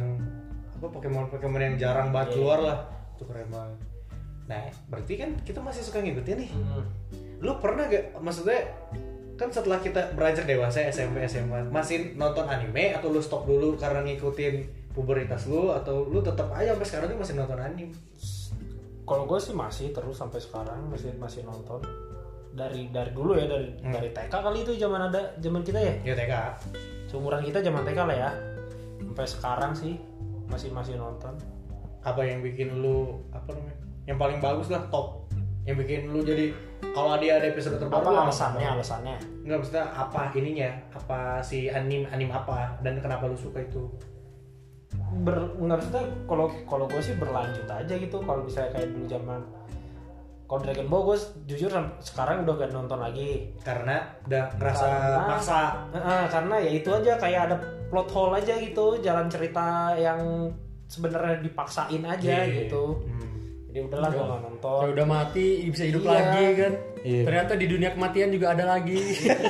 apa 0.82 0.90
Pokemon 0.90 1.30
Pokemon 1.30 1.62
yang 1.62 1.76
jarang 1.78 2.10
banget 2.10 2.34
keluar 2.34 2.58
lah. 2.58 2.78
Itu 3.14 3.24
keren 3.24 3.46
banget. 3.48 3.78
Nah, 4.44 4.58
berarti 4.90 5.14
kan 5.16 5.38
kita 5.40 5.62
masih 5.62 5.86
suka 5.86 6.02
ngikutin 6.02 6.38
nih. 6.38 6.50
Hmm. 6.50 6.84
Lu 7.38 7.62
pernah 7.62 7.86
gak 7.86 8.18
maksudnya 8.18 8.66
kan 9.38 9.48
setelah 9.48 9.78
kita 9.78 10.14
beranjak 10.14 10.46
dewasa 10.46 10.82
SMP 10.84 11.22
SMA 11.24 11.66
masih 11.68 12.14
nonton 12.14 12.46
anime 12.46 12.94
atau 12.94 13.10
lu 13.10 13.18
stop 13.18 13.46
dulu 13.46 13.74
karena 13.74 14.02
ngikutin 14.02 14.54
pubertas 14.92 15.46
lu 15.46 15.70
atau 15.70 16.04
lu 16.04 16.20
tetap 16.20 16.50
aja 16.52 16.74
sampai 16.74 16.86
sekarang 16.86 17.08
tuh 17.08 17.20
masih 17.20 17.36
nonton 17.36 17.58
anime? 17.58 17.94
kalau 19.02 19.26
gue 19.26 19.38
sih 19.38 19.52
masih 19.52 19.92
terus 19.92 20.16
sampai 20.16 20.38
sekarang 20.38 20.86
masih 20.88 21.12
masih 21.16 21.42
nonton 21.42 21.82
dari 22.52 22.88
dari 22.88 23.12
dulu 23.12 23.34
ya 23.34 23.44
dari 23.46 23.72
Hmm. 23.78 23.92
dari 23.92 24.10
TK 24.10 24.30
kali 24.30 24.62
itu 24.62 24.72
zaman 24.78 25.10
ada 25.10 25.34
zaman 25.36 25.62
kita 25.64 25.80
ya 25.80 25.94
Ya 26.04 26.14
TK. 26.14 26.34
seumuran 27.08 27.42
kita 27.42 27.60
zaman 27.60 27.82
TK 27.82 28.00
lah 28.00 28.18
ya 28.20 28.32
sampai 29.02 29.26
sekarang 29.26 29.72
sih 29.74 29.98
masih 30.52 30.70
masih 30.70 30.94
nonton 30.96 31.32
Apa 32.04 32.22
yang 32.22 32.42
bikin 32.42 32.82
lu 32.82 33.24
apa 33.32 33.56
namanya? 33.56 33.78
Yang 34.10 34.18
paling 34.18 34.40
bagus 34.42 34.68
lah 34.68 34.82
top. 34.90 35.30
Yang 35.64 35.86
bikin 35.86 36.02
lu 36.10 36.20
jadi 36.22 36.46
kalau 36.92 37.14
dia 37.16 37.38
ada 37.38 37.48
episode 37.48 37.78
terbaru 37.78 38.04
apa 38.04 38.26
alasannya 38.26 38.68
alasannya 38.68 39.16
Enggak 39.46 39.58
maksudnya 39.62 39.86
apa 39.88 40.22
ininya? 40.34 40.70
Apa 40.92 41.20
si 41.40 41.70
anime 41.70 42.10
anime 42.10 42.34
apa 42.34 42.76
dan 42.82 43.00
kenapa 43.00 43.26
lu 43.26 43.38
suka 43.38 43.62
itu? 43.62 43.86
ber 45.12 45.56
nggak 45.56 45.76
maksudnya 45.76 46.04
kalau 46.24 46.48
kalau 46.64 46.86
gue 46.88 47.00
sih 47.00 47.16
berlanjut 47.16 47.68
aja 47.68 47.94
gitu 47.96 48.16
kalau 48.24 48.44
misalnya 48.44 48.72
kayak 48.72 48.92
dulu 48.92 49.06
zaman 49.08 49.40
kalau 50.48 50.60
Dragon 50.64 50.88
Ball 50.88 51.04
gue 51.08 51.18
jujur 51.48 51.72
sekarang 52.00 52.44
udah 52.44 52.56
gak 52.60 52.72
nonton 52.76 53.00
lagi 53.00 53.56
Karena 53.64 54.04
udah 54.28 54.52
ngerasa 54.56 54.84
Karena- 54.84 55.28
maksa. 55.32 55.60
Heeh, 55.96 56.24
karena 56.28 56.56
ya 56.60 56.72
itu 56.76 56.90
aja 56.92 57.12
kayak 57.16 57.42
ada 57.48 57.56
plot 57.92 58.10
hole 58.10 58.34
aja 58.34 58.56
gitu 58.56 58.98
jalan 58.98 59.28
cerita 59.28 59.68
yang 59.94 60.48
sebenarnya 60.88 61.40
dipaksain 61.42 62.02
aja 62.02 62.42
Iya. 62.42 62.66
gitu 62.66 63.04
Hmm. 63.04 63.68
jadi 63.68 63.80
udahlah 63.86 64.10
gue 64.10 64.24
nggak 64.24 64.42
nonton 64.42 64.80
Ya 64.82 64.90
udah 64.92 65.06
mati 65.06 65.48
bisa 65.66 65.84
hidup 65.84 66.02
Iya. 66.02 66.10
lagi 66.10 66.44
kan. 66.56 66.74
Iya. 67.02 67.22
Ternyata 67.24 67.54
di 67.54 67.66
dunia 67.66 67.90
kematian 67.92 68.30
juga 68.30 68.48
ada 68.52 68.66
lagi. 68.70 69.00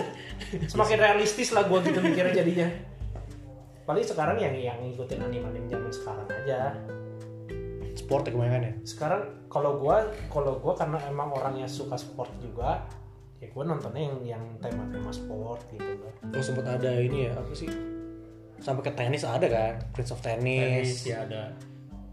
semakin 0.67 0.97
realistis 0.99 1.49
lah 1.49 1.63
gue 1.63 1.79
gitu 1.81 1.99
mikirnya 1.99 2.33
jadinya 2.35 2.67
paling 3.81 4.03
sekarang 4.03 4.35
yang 4.35 4.51
yang 4.53 4.77
ngikutin 4.79 5.19
anime-anime 5.21 5.67
zaman 5.67 5.91
sekarang 5.91 6.27
aja 6.27 6.75
Sport 7.93 8.23
ya 8.23 8.31
kebanyakan 8.31 8.61
ya. 8.61 8.73
sekarang 8.83 9.21
kalau 9.47 9.77
gue 9.77 9.95
kalau 10.27 10.57
gue 10.57 10.73
karena 10.73 10.99
emang 11.05 11.31
orangnya 11.31 11.67
suka 11.67 11.95
sport 11.95 12.31
juga 12.37 12.83
ya 13.37 13.47
gue 13.47 13.63
nontonnya 13.63 14.01
yang 14.01 14.17
yang 14.29 14.43
tema-tema 14.57 15.07
sport 15.09 15.63
gitu 15.69 15.87
kan 15.99 16.13
Terus 16.29 16.45
sempat 16.45 16.65
ada 16.69 16.91
ini 16.93 17.27
ya 17.27 17.33
apa 17.33 17.51
sih? 17.51 17.67
Sampai 18.61 18.81
ke 18.83 18.93
tenis 18.93 19.23
ada 19.23 19.43
kan? 19.43 19.73
Prince 19.89 20.11
of 20.11 20.21
Tennis. 20.21 21.01
Tenis 21.01 21.09
ya 21.09 21.17
ada. 21.21 21.43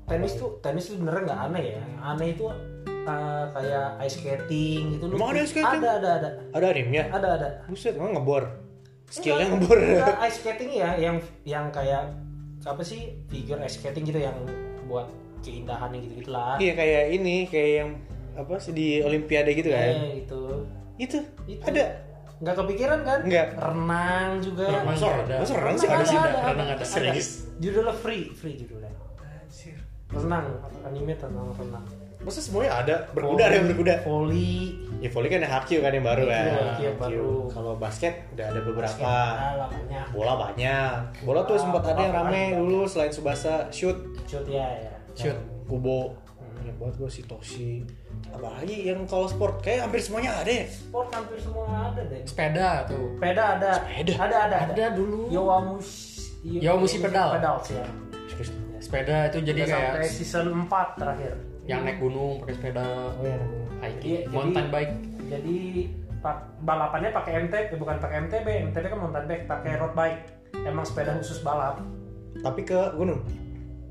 tenis 0.04 0.32
tuh 0.34 0.56
tenis 0.58 0.88
tuh 0.88 0.96
beneran 0.96 1.22
nggak 1.22 1.40
aneh 1.46 1.64
ya 1.68 1.78
Yang 1.78 1.94
aneh 2.02 2.28
itu 2.32 2.44
uh, 3.04 3.44
kayak 3.52 3.88
ice 4.00 4.16
skating 4.16 4.82
gitu 4.90 5.04
Emang 5.06 5.28
ada 5.30 5.40
ice 5.40 5.52
skating? 5.52 5.78
ada 5.78 5.90
ada 5.94 6.10
ada 6.16 6.30
Ada 6.50 6.66
animenya? 6.66 7.02
ada 7.10 7.28
ada 7.36 7.48
Buset, 7.64 7.92
emang 7.92 8.16
ngebor. 8.16 8.48
Skillnya 9.06 9.46
ngebor. 9.50 9.76
Enggak, 9.76 10.16
ice 10.22 10.36
skating 10.38 10.70
ya 10.74 10.96
yang 10.96 11.16
yang 11.44 11.68
kayak 11.68 12.08
apa 12.62 12.80
sih 12.80 13.20
figure 13.26 13.60
ice 13.60 13.76
skating 13.76 14.02
gitu 14.02 14.16
yang 14.18 14.36
buat 14.84 15.12
keindahan 15.38 15.92
yang 15.92 16.02
gitu 16.02 16.14
gitulah 16.18 16.56
Iya 16.56 16.72
kayak 16.74 17.02
ini, 17.12 17.36
kayak 17.44 17.70
yang 17.78 17.90
apa 18.32 18.54
sih 18.56 18.72
di 18.72 18.88
Olimpiade 19.00 19.52
gitu 19.52 19.68
kan? 19.68 19.92
eh, 19.92 20.24
itu 20.24 20.40
Itu, 20.96 21.18
Itu. 21.44 21.62
ada. 21.62 22.07
Nggak 22.38 22.54
kepikiran 22.54 23.00
kan 23.02 23.18
Nggak. 23.20 23.48
renang 23.54 24.30
juga 24.38 24.64
Renang 24.64 24.86
Masa 24.88 25.06
ada. 25.18 25.34
masa 25.38 25.54
renang 25.54 25.76
sih 25.76 25.86
Ada 25.86 26.04
sih, 26.04 26.16
ada. 26.16 26.38
Renang 26.48 26.68
ada. 26.70 26.84
Serius? 26.84 27.28
judulnya 27.56 27.90
free 27.92 28.30
free 28.30 28.54
judulnya 28.54 28.90
Anjir. 29.18 29.74
renang 30.08 30.46
anime 30.82 31.12
tentang 31.12 31.50
renang 31.50 31.82
Masa 32.18 32.38
semuanya 32.38 32.72
ada? 32.76 32.96
Berkuda 33.10 33.42
ada 33.42 33.56
yang 33.56 33.66
berkuda. 33.68 33.94
volley 34.02 34.74
Ya 34.98 35.06
volley 35.08 35.28
kan 35.28 35.38
ada 35.38 35.50
Hapkido 35.52 35.80
kan 35.80 35.94
yang 35.94 36.02
baru. 36.02 36.26
Iya, 36.26 36.42
yang 36.80 36.98
baru. 36.98 37.46
Kalau 37.46 37.78
basket 37.78 38.26
udah 38.34 38.46
ada 38.50 38.60
beberapa. 38.60 39.12
Bola 40.10 40.34
banyak. 40.36 41.22
Bola 41.22 41.46
tuh 41.46 41.54
sempat 41.54 41.86
ada 41.86 42.00
yang 42.00 42.10
rame 42.12 42.58
dulu 42.58 42.82
selain 42.84 43.14
Subasa 43.14 43.70
shoot. 43.70 43.94
shoot 44.26 44.42
ya 44.44 44.66
ya 44.66 44.90
Shoot. 45.14 45.38
Kubo. 45.70 46.18
Ya 46.60 46.72
buat 46.74 46.94
gue 46.94 47.06
si 47.06 47.22
Toshi. 47.22 47.86
Apalagi 48.28 48.76
yang 48.84 49.04
kalau 49.04 49.24
sport 49.24 49.60
kayak 49.60 49.84
hampir 49.84 50.00
semuanya 50.00 50.36
ada 50.36 50.52
ya. 50.52 50.66
sport 50.66 51.08
hampir 51.10 51.38
semua 51.38 51.64
ada 51.88 52.02
deh 52.02 52.20
Sepeda 52.22 52.84
tuh. 52.84 53.14
sepeda 53.14 53.44
ada 53.54 53.70
Sepeda? 53.78 54.12
ada 54.20 54.36
ada 54.44 54.56
Ada 54.68 54.86
dulu. 54.92 55.28
Yowamushi 55.28 56.60
Yowamushi 56.60 56.98
pedal. 57.00 57.28
pedals 57.32 57.66
ya 57.68 57.84
Serius. 58.28 58.50
Sepeda 58.78 59.16
itu 59.26 59.38
jadi 59.42 59.60
Udah 59.60 59.68
kayak 59.68 59.90
sampai 59.90 60.08
season 60.08 60.46
4 60.62 60.94
terakhir 60.96 61.32
yang 61.64 61.80
naik 61.82 61.98
gunung 61.98 62.40
pakai 62.40 62.54
sepeda 62.54 62.84
Oh 63.12 63.22
iya. 63.22 63.38
hiking, 63.82 64.12
Iya, 64.18 64.30
mountain 64.30 64.56
jadi- 64.62 64.72
bike. 64.72 64.94
jadi 65.28 65.56
pak- 66.18 66.44
balapannya 66.60 67.10
pakai 67.12 67.32
MTB 67.40 67.68
bukan 67.76 67.96
pakai 67.96 68.16
MTB 68.20 68.46
MTB 68.66 68.84
kan 68.86 68.98
mountain 68.98 69.26
bike 69.26 69.44
pakai 69.46 69.72
road 69.76 69.92
bike 69.92 70.20
emang 70.58 70.82
sepeda 70.82 71.12
khusus 71.14 71.38
balap 71.40 71.78
Tapi 72.36 72.60
ke 72.62 72.78
gunung. 72.94 73.20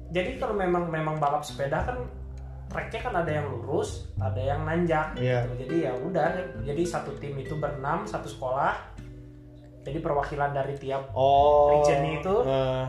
jadi 0.08 0.36
kalau 0.38 0.53
memang 0.53 0.88
memang 0.88 1.15
balap 1.17 1.41
sepeda 1.41 1.84
kan 1.84 1.97
tracknya 2.67 2.99
kan 3.01 3.13
ada 3.17 3.32
yang 3.34 3.47
lurus 3.47 4.12
ada 4.15 4.38
yang 4.38 4.62
nanjak 4.62 5.15
Iya. 5.15 5.43
gitu. 5.43 5.53
jadi 5.63 5.75
ya 5.82 5.91
udah 5.97 6.27
jadi 6.62 6.84
satu 6.84 7.12
tim 7.15 7.36
itu 7.36 7.56
berenam 7.56 8.03
satu 8.03 8.27
sekolah 8.27 8.75
jadi 9.82 9.97
perwakilan 9.97 10.51
dari 10.51 10.75
tiap 10.75 11.10
Oh. 11.12 11.71
Region 11.73 12.03
itu? 12.13 12.36
eh, 12.43 12.86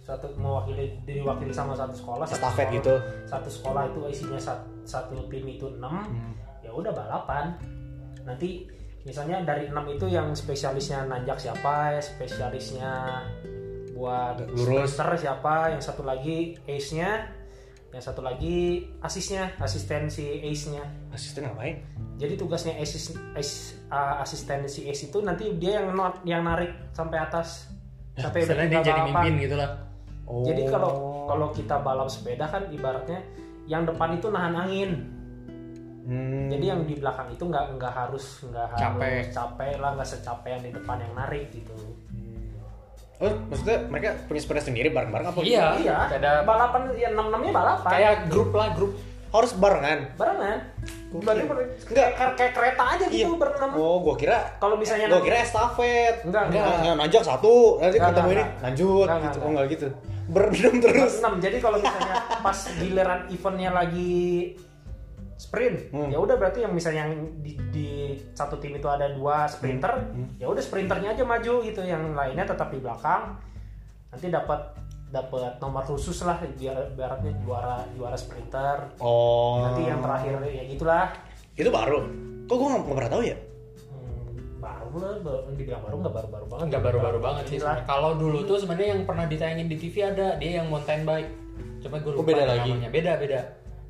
satu 0.00 0.30
mewakili 0.32 0.94
diwakili 1.02 1.50
sama 1.50 1.74
satu 1.74 1.90
sekolah 1.92 2.22
satu 2.24 2.46
sekolah- 2.46 2.70
gitu. 2.72 2.94
satu 3.26 3.48
sekolah 3.50 3.82
itu 3.88 4.00
isinya 4.06 4.38
sat- 4.38 4.66
satu 4.84 5.26
tim 5.26 5.42
itu 5.44 5.66
enam 5.72 6.06
Hmm. 6.06 6.32
ya 6.60 6.70
udah 6.70 6.94
balapan 6.94 7.58
nanti 8.22 8.70
misalnya 9.02 9.42
dari 9.42 9.66
enam 9.66 9.86
itu 9.88 10.06
yang 10.06 10.30
spesialisnya 10.30 11.02
nanjak 11.04 11.34
siapa 11.36 11.98
spesialisnya 11.98 13.22
buat 13.92 14.38
Lurus. 14.52 14.94
siapa 15.16 15.70
yang 15.70 15.80
satu 15.80 16.02
lagi 16.02 16.54
ace 16.64 16.92
nya 16.92 17.26
yang 17.96 18.04
satu 18.04 18.20
lagi 18.20 18.84
asisnya 19.00 19.56
asistensi 19.56 20.44
ace 20.44 20.68
nya 20.68 20.84
Asisten 21.08 21.48
ngapain? 21.48 21.80
jadi 22.20 22.36
tugasnya 22.36 22.76
ace, 22.76 23.16
ace 23.32 23.80
uh, 23.88 24.20
asisten 24.20 24.68
si 24.68 24.84
ace 24.84 25.08
itu 25.08 25.20
nanti 25.24 25.52
dia 25.56 25.80
yang 25.80 25.96
not, 25.96 26.20
yang 26.28 26.44
narik 26.44 26.92
sampai 26.92 27.20
atas 27.20 27.72
sampai 28.16 28.48
udah 28.48 28.68
dia 28.68 28.80
jadi 28.80 29.00
mimpin 29.12 29.34
gitu 29.44 29.56
lah. 29.60 29.70
Oh. 30.26 30.42
Jadi 30.42 30.66
kalau 30.66 30.92
kalau 31.28 31.48
kita 31.52 31.76
balap 31.84 32.08
sepeda 32.08 32.48
kan 32.48 32.72
ibaratnya 32.72 33.20
yang 33.68 33.84
depan 33.84 34.16
itu 34.16 34.32
nahan 34.32 34.56
angin. 34.56 34.90
Hmm. 36.06 36.48
Jadi 36.48 36.64
yang 36.64 36.80
di 36.88 36.96
belakang 36.96 37.28
itu 37.34 37.44
nggak 37.44 37.76
nggak 37.76 37.92
harus 37.92 38.24
nggak 38.48 38.66
harus 38.72 38.80
Capek. 38.80 39.22
capek 39.34 39.72
lah 39.76 39.90
nggak 39.98 40.08
secapek 40.08 40.50
yang 40.56 40.62
di 40.64 40.70
depan 40.72 40.96
yang 41.04 41.12
narik 41.14 41.52
gitu. 41.52 41.76
Oh, 43.16 43.32
maksudnya 43.48 43.80
mereka 43.86 44.08
punya 44.24 44.38
sepeda 44.38 44.60
sendiri 44.60 44.88
bareng-bareng 44.88 45.26
apa? 45.26 45.38
Iya. 45.40 45.80
iya. 45.80 45.96
sepeda- 46.06 46.44
Balapan 46.44 46.92
ya 46.92 47.08
enam 47.10 47.28
enamnya 47.28 47.48
balapan. 47.50 47.90
Kayak 47.90 48.14
grup 48.28 48.52
lah, 48.52 48.68
grup. 48.70 48.92
Harus 49.26 49.52
barengan. 49.52 49.98
barengan. 50.14 50.58
Berarti 51.08 51.42
ber- 51.44 51.70
kayak, 51.86 52.10
kayak 52.34 52.52
kereta 52.52 52.84
aja 52.86 53.04
gitu 53.06 53.24
Iya. 53.26 53.36
berenam. 53.36 53.70
Oh, 53.74 54.00
gua 54.00 54.14
kira 54.14 54.36
Kalau 54.56 54.76
misalnya 54.76 55.08
gua 55.08 55.20
kira 55.20 55.40
estafet. 55.40 56.22
Enggak, 56.22 56.42
enggak. 56.46 56.76
Yang 56.82 56.96
nanjak 56.98 57.22
satu, 57.22 57.54
nanti 57.78 57.96
Enggak, 57.96 58.10
ketemu 58.12 58.28
ini 58.28 58.36
enggak, 58.36 58.62
lanjut 58.62 58.86
Enggak, 59.02 59.16
gitu. 59.16 59.24
enggak, 59.32 59.40
Oh, 59.40 59.50
enggak 59.50 59.66
gitu. 59.70 59.86
Berenam 60.26 60.74
terus. 60.78 61.12
enam. 61.18 61.34
Jadi 61.38 61.56
kalau 61.58 61.78
misalnya 61.78 62.14
pas 62.42 62.58
giliran 62.74 63.20
eventnya 63.26 63.70
lagi 63.70 64.14
sprint, 65.36 65.88
Hmm. 65.88 66.08
ya 66.08 66.16
udah 66.16 66.34
berarti 66.34 66.60
yang 66.60 66.72
misalnya 66.72 67.04
yang 67.04 67.12
di, 67.38 67.52
di 67.70 67.88
satu 68.30 68.56
tim 68.56 68.72
itu 68.72 68.84
ada 68.84 69.08
dua 69.08 69.44
sprinter, 69.44 69.92
Hmm. 70.08 70.32
ya 70.36 70.46
udah 70.46 70.58
sprinternya 70.58 71.12
aja 71.12 71.22
maju 71.22 71.60
gitu, 71.60 71.80
yang 71.80 72.12
lainnya 72.12 72.44
tetap 72.44 72.68
di 72.68 72.78
belakang. 72.78 73.36
Nanti 74.08 74.26
dapat 74.26 74.60
dapat 75.06 75.56
nomor 75.56 75.84
khusus 75.84 76.18
lah 76.20 76.34
biar 76.50 76.74
baratnya 76.92 77.30
juara 77.38 77.86
juara 77.92 78.14
sprinter 78.14 78.90
Oh. 78.98 79.62
nanti 79.62 79.86
yang 79.86 80.00
terakhir 80.00 80.34
ya 80.42 80.66
gitulah 80.66 81.14
Itu 81.54 81.70
baru. 81.70 82.02
Kok 82.44 82.52
gue 82.52 82.68
nggak 82.68 82.84
pernah 82.90 83.10
tahu 83.10 83.22
ya? 83.22 83.36
Hmm, 83.86 84.28
baru 84.58 84.96
lah 84.98 85.14
baru, 85.20 85.38
dibilang 85.52 85.82
baru 85.82 85.96
nggak 86.00 86.14
baru 86.14 86.28
baru 86.28 86.46
banget 86.46 86.66
Nggak 86.66 86.82
baru-baru 86.82 87.18
banget 87.18 87.44
sih. 87.46 87.58
Kalau 87.62 88.10
dulu 88.14 88.38
tuh 88.42 88.58
sebenarnya 88.58 88.88
yang 88.92 89.02
pernah 89.04 89.24
ditayangin 89.24 89.66
di 89.66 89.76
TV 89.76 89.94
ada 90.02 90.36
dia 90.36 90.58
yang 90.58 90.66
mountain 90.66 91.04
bike. 91.04 91.30
Cuma 91.80 91.96
gue 91.96 92.10
Oh, 92.10 92.18
lupa 92.18 92.26
beda 92.26 92.42
namanya. 92.42 92.56
lagi? 92.58 92.72
Beda 92.90 93.12
beda. 93.16 93.40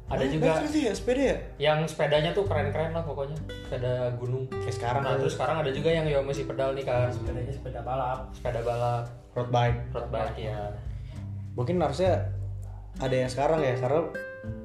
Ada 0.06 0.24
juga 0.30 0.62
itu 0.62 0.86
ya 0.86 0.92
sepeda 0.94 1.18
ya? 1.18 1.36
yang 1.58 1.82
sepedanya 1.82 2.30
tuh 2.30 2.46
keren-keren 2.46 2.94
lah 2.94 3.02
pokoknya. 3.02 3.34
Sepeda 3.66 4.14
gunung. 4.14 4.46
Kayak 4.46 4.74
sekarang 4.78 5.02
Nah, 5.02 5.18
terus 5.18 5.34
sekarang 5.34 5.56
ada 5.66 5.70
juga 5.74 5.90
yang 5.90 6.06
yo 6.06 6.22
masih 6.22 6.46
pedal 6.46 6.70
nih 6.78 6.86
kan. 6.86 7.10
sepedanya 7.10 7.50
sepeda 7.50 7.80
balap 7.82 8.30
Sepeda 8.30 8.60
balap, 8.62 9.04
road 9.34 9.50
bike. 9.50 9.78
road 9.90 10.08
bike 10.14 10.38
ya. 10.38 10.70
Mungkin 11.58 11.82
harusnya 11.82 12.30
ada 13.02 13.16
yang 13.18 13.26
sekarang 13.26 13.60
ya 13.66 13.74
karena 13.74 14.00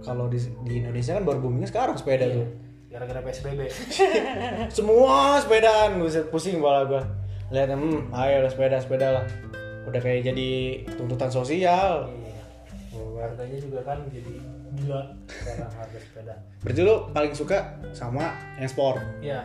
kalau 0.06 0.30
di, 0.30 0.38
di 0.62 0.86
Indonesia 0.86 1.18
kan 1.18 1.24
baru 1.26 1.40
boomingnya 1.42 1.70
sekarang 1.74 1.98
sepeda 1.98 2.30
tuh. 2.30 2.46
gara-gara 2.92 3.24
psbb 3.24 3.72
Semua 4.78 5.40
sepedaan, 5.40 5.96
buset 5.98 6.28
pusing 6.30 6.60
kepala 6.60 6.86
gua. 6.86 7.02
Lihat 7.50 7.72
hmm, 7.74 8.12
ayo 8.14 8.44
lah 8.46 8.52
sepeda 8.52 8.78
sepeda 8.78 9.08
lah. 9.16 9.26
Udah 9.88 9.98
kayak 9.98 10.28
jadi 10.30 10.50
tuntutan 11.00 11.32
sosial. 11.34 12.12
Iya. 12.14 12.44
harganya 13.22 13.58
juga 13.58 13.80
kan 13.86 14.02
jadi 14.12 14.34
gila 14.74 15.02
sekarang 15.28 15.72
harga 15.74 16.00
sepeda 16.00 16.36
Berarti 16.62 16.82
lu 16.82 16.96
paling 17.10 17.34
suka 17.34 17.58
sama 17.92 18.32
yang 18.56 18.68
sport. 18.68 19.02
ya 19.20 19.44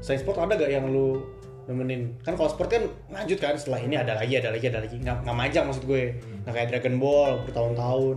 Selain 0.00 0.18
sport 0.18 0.38
ada 0.40 0.54
gak 0.54 0.66
yang 0.68 0.86
lu 0.86 1.20
nemenin? 1.64 2.18
Kan 2.20 2.34
kalau 2.34 2.48
sport 2.48 2.68
kan 2.68 2.82
lanjut 3.08 3.38
kan 3.38 3.54
setelah 3.54 3.78
ini 3.78 3.94
ada 3.94 4.14
lagi, 4.14 4.34
ada 4.34 4.50
lagi, 4.50 4.66
ada 4.66 4.80
lagi. 4.80 4.98
Nggak, 4.98 5.22
nggak 5.22 5.36
majang 5.36 5.64
maksud 5.66 5.84
gue. 5.84 6.18
Nggak 6.42 6.52
kayak 6.52 6.68
Dragon 6.70 6.96
Ball 6.98 7.32
bertahun-tahun. 7.44 8.16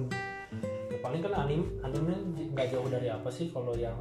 ya 0.90 0.98
paling 1.00 1.22
kan 1.22 1.34
anim 1.38 1.62
anime 1.80 2.16
nggak 2.52 2.68
jauh 2.70 2.88
dari 2.88 3.06
apa 3.08 3.30
sih 3.30 3.50
kalau 3.50 3.76
yang 3.76 3.94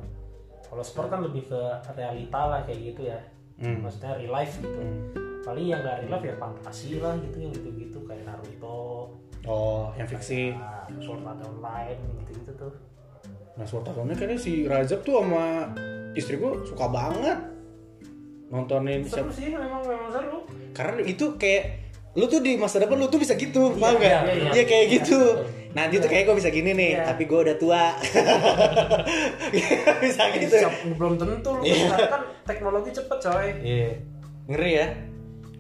kalau 0.65 0.81
sport 0.81 1.09
kan 1.09 1.21
lebih 1.21 1.45
ke 1.45 1.61
realita 1.91 2.41
lah 2.41 2.61
kayak 2.63 2.95
gitu 2.95 3.07
ya 3.07 3.21
Hmm. 3.55 3.87
maksudnya 3.87 4.19
real 4.19 4.33
life 4.33 4.59
gitu 4.59 4.75
Hmm. 4.75 5.15
paling 5.43 5.67
yang 5.69 5.79
nggak 5.79 6.03
real 6.03 6.11
life 6.11 6.27
ya 6.27 6.35
fantasi 6.35 6.99
lah 6.99 7.15
gitu 7.21 7.37
yang 7.39 7.53
gitu 7.53 7.69
gitu 7.77 7.99
kayak 8.03 8.25
Naruto 8.25 9.13
Oh, 9.45 9.93
yang 9.95 10.07
fiksi. 10.07 10.57
Sword 10.97 11.21
Art 11.23 11.39
Online 11.39 11.97
gitu 12.19 12.31
gitu 12.39 12.53
tuh 12.55 12.73
Nah, 13.55 13.65
Sword 13.65 13.87
Art 13.87 13.99
Online 13.99 14.17
kayaknya 14.17 14.37
si 14.37 14.65
Rajab 14.65 15.01
tuh 15.01 15.15
sama 15.17 15.69
istri 16.13 16.37
gue 16.37 16.53
suka 16.65 16.87
banget 16.87 17.39
nontonin 18.47 19.03
seru 19.03 19.27
siap- 19.27 19.35
sih 19.35 19.49
memang 19.51 19.83
memang 19.83 20.11
seru 20.11 20.39
karena 20.71 21.01
itu 21.03 21.35
kayak 21.35 21.65
lu 22.15 22.25
tuh 22.25 22.39
di 22.39 22.55
masa 22.55 22.79
depan 22.79 22.95
lu 22.95 23.07
tuh 23.07 23.19
bisa 23.19 23.35
gitu, 23.35 23.75
paham 23.75 23.99
iya, 23.99 24.23
gak? 24.23 24.23
iya, 24.23 24.35
iya. 24.39 24.51
Iya 24.53 24.65
kayak 24.65 24.87
gitu. 24.89 25.19
Iya. 25.19 25.75
Nanti 25.75 25.95
tuh 25.99 26.07
kayak 26.07 26.25
gue 26.25 26.37
bisa 26.37 26.47
gini 26.49 26.71
nih, 26.71 26.91
Iya. 26.95 27.03
tapi 27.05 27.23
gue 27.25 27.39
udah 27.41 27.57
tua. 27.59 27.85
bisa 30.01 30.23
gitu. 30.33 30.55
Siap- 30.57 30.95
belum 30.95 31.15
tentu 31.17 31.51
lu 31.53 31.63
Iya. 31.63 31.91
kan 32.07 32.23
teknologi 32.47 32.91
cepet 32.93 33.19
coy 33.21 33.47
Iya. 33.59 33.91
Ngeri 34.47 34.71
ya. 34.73 34.87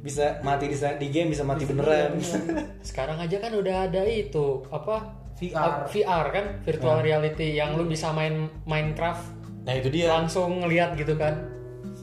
Bisa 0.04 0.36
mati 0.44 0.68
di 0.68 0.76
di 0.76 1.08
game 1.08 1.32
bisa 1.32 1.48
mati 1.48 1.64
beneran. 1.64 2.20
Sekarang 2.88 3.16
aja 3.16 3.40
kan 3.40 3.56
udah 3.56 3.88
ada 3.88 4.04
itu 4.04 4.60
apa 4.68 5.24
VR. 5.40 5.88
VR 5.88 6.26
kan 6.28 6.46
virtual 6.60 7.00
reality 7.00 7.56
yang 7.56 7.72
lu 7.74 7.88
bisa 7.88 8.12
main 8.12 8.52
Minecraft 8.68 9.24
nah, 9.64 9.72
itu 9.72 9.88
dia. 9.88 10.12
langsung 10.12 10.60
ngeliat 10.60 10.92
gitu 11.00 11.16
kan. 11.16 11.48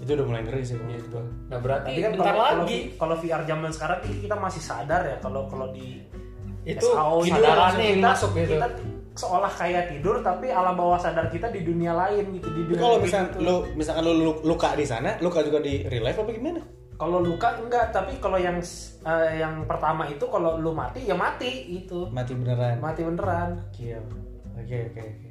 Itu 0.02 0.18
udah 0.18 0.26
mulai 0.26 0.42
ngeri 0.42 0.66
sih 0.66 0.76
menurut 0.82 1.06
gua. 1.14 1.24
Nah 1.54 1.60
berarti 1.62 1.94
Tapi 1.94 2.02
kan 2.02 2.12
bentar 2.18 2.34
kalau, 2.34 2.42
kalau, 2.42 2.64
lagi 2.66 2.80
kalau 2.98 3.16
VR 3.22 3.42
zaman 3.46 3.70
sekarang 3.70 4.00
ini 4.10 4.18
kita 4.26 4.36
masih 4.36 4.62
sadar 4.66 5.02
ya 5.06 5.18
kalau 5.22 5.46
kalau 5.46 5.70
di 5.70 6.02
itu 6.66 6.90
SAO 6.90 7.26
gitu, 7.26 7.38
langsung 7.42 7.82
yang 7.86 8.02
kita, 8.02 8.10
masuk 8.10 8.32
gitu. 8.34 8.54
Kita 8.58 8.68
seolah 9.12 9.52
kayak 9.54 9.84
tidur 9.94 10.16
tapi 10.26 10.48
alam 10.50 10.74
bawah 10.74 10.98
sadar 10.98 11.28
kita 11.30 11.52
di 11.54 11.62
dunia 11.68 11.92
lain 11.94 12.32
gitu 12.40 12.48
di 12.50 12.62
dunia 12.66 12.80
kalau 12.82 12.98
misalkan 12.98 13.30
gitu. 13.30 13.44
lu 13.44 13.56
misalkan 13.78 14.04
lu- 14.08 14.42
luka 14.42 14.70
di 14.74 14.86
sana, 14.90 15.10
luka 15.22 15.46
juga 15.46 15.60
di 15.62 15.86
real 15.86 16.02
life 16.10 16.18
apa 16.18 16.32
gimana? 16.34 16.81
Kalau 17.02 17.18
luka 17.18 17.58
enggak 17.58 17.90
tapi 17.90 18.22
kalau 18.22 18.38
yang 18.38 18.62
eh, 19.02 19.42
yang 19.42 19.66
pertama 19.66 20.06
itu 20.06 20.22
kalau 20.30 20.62
lu 20.62 20.70
mati 20.70 21.02
ya 21.02 21.18
mati 21.18 21.82
itu 21.82 22.06
Mati 22.14 22.38
beneran. 22.38 22.78
mati 22.78 23.02
beneran 23.02 23.58
Oke, 23.74 23.98
oke, 23.98 24.78
oke. 24.94 25.02
oke. 25.02 25.30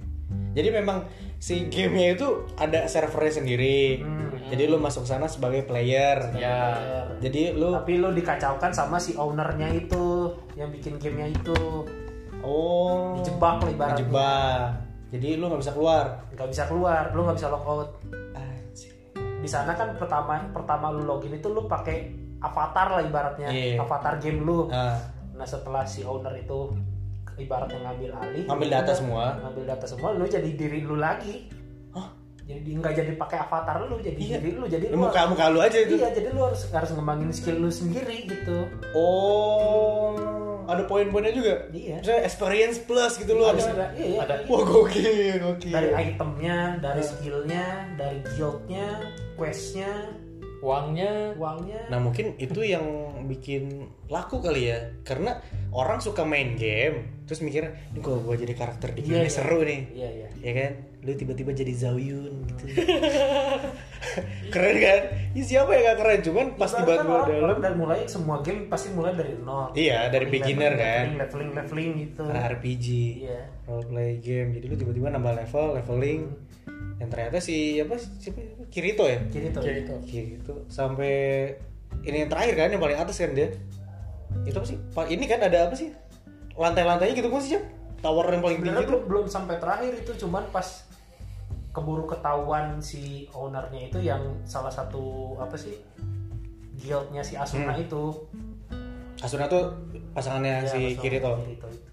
Jadi 0.50 0.68
memang 0.70 1.06
si 1.38 1.70
gamenya 1.70 2.18
itu 2.18 2.26
ada 2.58 2.86
servernya 2.86 3.38
sendiri. 3.38 4.02
Hmm. 4.02 4.30
Jadi 4.50 4.66
lu 4.66 4.78
masuk 4.78 5.06
sana 5.06 5.30
sebagai 5.30 5.62
player. 5.62 6.18
Ya. 6.34 6.74
Jadi 7.22 7.54
lu 7.54 7.70
tapi 7.70 8.02
lu 8.02 8.10
dikacaukan 8.10 8.74
sama 8.74 8.98
si 8.98 9.14
ownernya 9.14 9.70
itu 9.70 10.34
yang 10.58 10.74
bikin 10.74 10.98
gamenya 10.98 11.34
itu 11.34 11.86
oh 12.42 13.14
Dijebak 13.18 13.62
lah 13.62 13.70
ibaratnya. 13.70 13.98
Dijebak. 14.02 14.58
Jadi 15.10 15.28
lu 15.38 15.44
nggak 15.46 15.62
bisa 15.62 15.72
keluar. 15.74 16.04
nggak 16.34 16.48
bisa 16.50 16.62
keluar 16.66 17.04
lu 17.14 17.20
nggak 17.26 17.38
bisa 17.38 17.48
logout 17.50 17.90
Anjir. 18.02 18.29
Di 19.40 19.48
sana 19.48 19.72
kan 19.72 19.96
pertama 19.96 20.36
pertama 20.52 20.92
lu 20.92 21.08
login 21.08 21.32
itu 21.32 21.48
lu 21.48 21.64
pakai 21.64 22.12
avatar 22.40 22.86
lah 22.96 23.02
ibaratnya. 23.04 23.48
Iya. 23.48 23.80
avatar 23.80 24.16
game 24.20 24.40
lu. 24.44 24.68
Nah, 24.68 24.96
nah 25.36 25.46
setelah 25.48 25.84
si 25.84 26.04
owner 26.04 26.32
itu 26.36 26.72
ibaratnya 27.40 27.80
ngambil 27.88 28.10
alih. 28.20 28.44
Ngambil 28.48 28.68
data 28.68 28.92
udah, 28.92 28.96
semua. 28.96 29.24
ngambil 29.40 29.64
data 29.64 29.86
semua 29.88 30.08
lu 30.12 30.24
jadi 30.28 30.50
diri 30.52 30.80
lu 30.84 30.96
lagi. 31.00 31.48
Jadi 32.50 32.82
nggak 32.82 32.94
jadi 32.98 33.12
pakai 33.14 33.38
avatar 33.46 33.86
lu 33.86 34.02
jadi 34.02 34.18
Iya. 34.18 34.38
diri 34.42 34.50
lu. 34.58 34.66
Jadi 34.66 34.84
lu 34.90 34.98
lu 34.98 35.06
muka 35.06 35.22
muka 35.30 35.46
lu 35.54 35.62
aja 35.62 35.78
itu. 35.78 35.94
iya 35.94 36.10
jadi 36.10 36.34
lu 36.34 36.42
harus 36.42 36.66
harus 36.74 36.90
ngembangin 36.90 37.30
skill 37.30 37.62
lu 37.62 37.70
sendiri 37.70 38.26
gitu. 38.26 38.66
Oh, 38.90 40.18
ada 40.70 40.82
poin-poinnya 40.86 41.34
juga. 41.34 41.54
Iya. 41.74 41.98
Misalnya 42.00 42.22
experience 42.22 42.78
plus 42.82 43.18
gitu 43.18 43.32
lu 43.34 43.42
harus. 43.42 43.66
Ada, 43.66 43.90
iya, 43.98 44.06
iya, 44.14 44.20
ada. 44.22 44.34
Wah, 44.46 44.62
gokil, 44.62 45.42
gokil. 45.42 45.74
dari 45.74 45.88
itemnya 46.14 46.78
dari 46.78 47.02
skillnya 47.02 47.66
dari 47.98 48.22
guildnya 48.38 49.02
questnya 49.34 49.90
Uangnya 50.60 51.32
uangnya 51.40 51.88
Nah 51.88 51.96
mungkin 52.04 52.36
itu 52.36 52.60
yang 52.60 52.84
bikin 53.24 53.88
laku 54.12 54.44
kali 54.44 54.68
ya 54.68 54.92
Karena 55.08 55.40
orang 55.70 56.02
suka 56.02 56.26
main 56.26 56.58
game 56.58 57.20
Terus 57.30 57.46
mikir 57.46 57.62
Ini 57.94 58.02
kalau 58.02 58.26
gue 58.26 58.42
jadi 58.42 58.58
karakter 58.58 58.90
di 58.90 59.06
game 59.06 59.22
iya. 59.22 59.30
seru 59.30 59.62
nih. 59.62 59.86
Iya 59.94 60.08
iya. 60.10 60.28
Ya 60.42 60.52
kan? 60.58 60.72
Lu 61.06 61.14
tiba-tiba 61.14 61.54
jadi 61.54 61.70
Zauyun 61.78 62.42
gitu. 62.42 62.64
Keren 64.52 64.76
kan? 64.82 65.00
Ya, 65.30 65.42
Siapa 65.46 65.70
yang 65.70 65.94
gak 65.94 65.98
keren? 66.02 66.20
Cuman 66.26 66.46
pas 66.58 66.74
Ibarat 66.74 66.82
kan 66.82 66.90
tiba-tiba 66.90 67.14
orang, 67.14 67.30
dalam 67.30 67.58
dari 67.62 67.76
mulai 67.78 67.98
semua 68.10 68.42
game 68.42 68.66
pasti 68.66 68.90
mulai 68.90 69.14
dari 69.14 69.38
nol. 69.38 69.70
Iya, 69.78 70.10
dari 70.10 70.26
Leveling, 70.26 70.42
beginner 70.42 70.72
leveling, 70.74 70.82
kan. 70.82 71.04
leveling 71.06 71.20
leveling, 71.22 71.50
leveling 71.54 71.90
gitu. 72.02 72.24
RPG 72.26 72.86
iya. 73.22 73.40
Role 73.70 73.86
play 73.86 74.10
game. 74.18 74.48
Jadi 74.58 74.64
lu 74.66 74.74
tiba-tiba 74.74 75.06
nambah 75.14 75.32
level 75.38 75.66
Leveling. 75.78 76.20
Dan 76.98 77.06
ternyata 77.14 77.38
si 77.38 77.78
Apa 77.78 77.94
sih 77.94 78.10
siapa? 78.18 78.42
Kirito 78.74 79.06
ya? 79.06 79.22
Jadi 79.30 79.46
tuh. 79.54 79.62
gitu 80.02 80.52
sampai 80.66 81.14
ini 82.02 82.26
yang 82.26 82.30
terakhir 82.30 82.54
kan 82.58 82.68
yang 82.74 82.82
paling 82.82 82.98
atas 82.98 83.18
kan 83.18 83.30
dia 83.34 83.54
itu 84.42 84.56
apa 84.56 84.66
sih 84.66 84.78
ini 85.08 85.24
kan 85.24 85.40
ada 85.40 85.68
apa 85.68 85.74
sih 85.74 85.90
lantai-lantainya 86.54 87.14
gitu 87.16 87.28
kan 87.28 87.40
sih 87.40 87.56
Cep? 87.56 87.64
tower 88.00 88.26
yang 88.32 88.40
paling 88.40 88.58
tinggi 88.58 88.72
itu 88.72 88.88
belum 88.88 89.02
belum 89.06 89.24
sampai 89.28 89.60
terakhir 89.60 89.92
itu 89.92 90.12
cuman 90.24 90.48
pas 90.48 90.88
keburu 91.70 92.08
ketahuan 92.08 92.80
si 92.80 93.28
ownernya 93.30 93.92
itu 93.92 93.98
yang 94.00 94.22
salah 94.42 94.72
satu 94.72 95.36
apa 95.36 95.54
sih 95.54 95.76
guildnya 96.80 97.20
si 97.20 97.36
Asuna 97.36 97.76
Hmm. 97.76 97.84
itu 97.84 98.02
Asuna 99.20 99.44
tuh 99.46 99.68
pasangannya 100.16 100.64
Ya, 100.64 100.66
si 100.66 100.80
Kirito 100.96 101.36
Kirito 101.44 101.68
itu. 101.68 101.89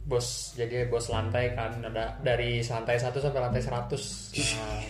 Bos 0.00 0.56
jadi 0.56 0.88
bos 0.88 1.12
lantai 1.12 1.52
kan 1.52 1.76
ada 1.84 2.16
dari 2.24 2.64
lantai 2.64 2.96
1 2.96 3.12
sampai 3.12 3.40
lantai 3.40 3.60
100 3.60 3.92
nah, 4.56 4.80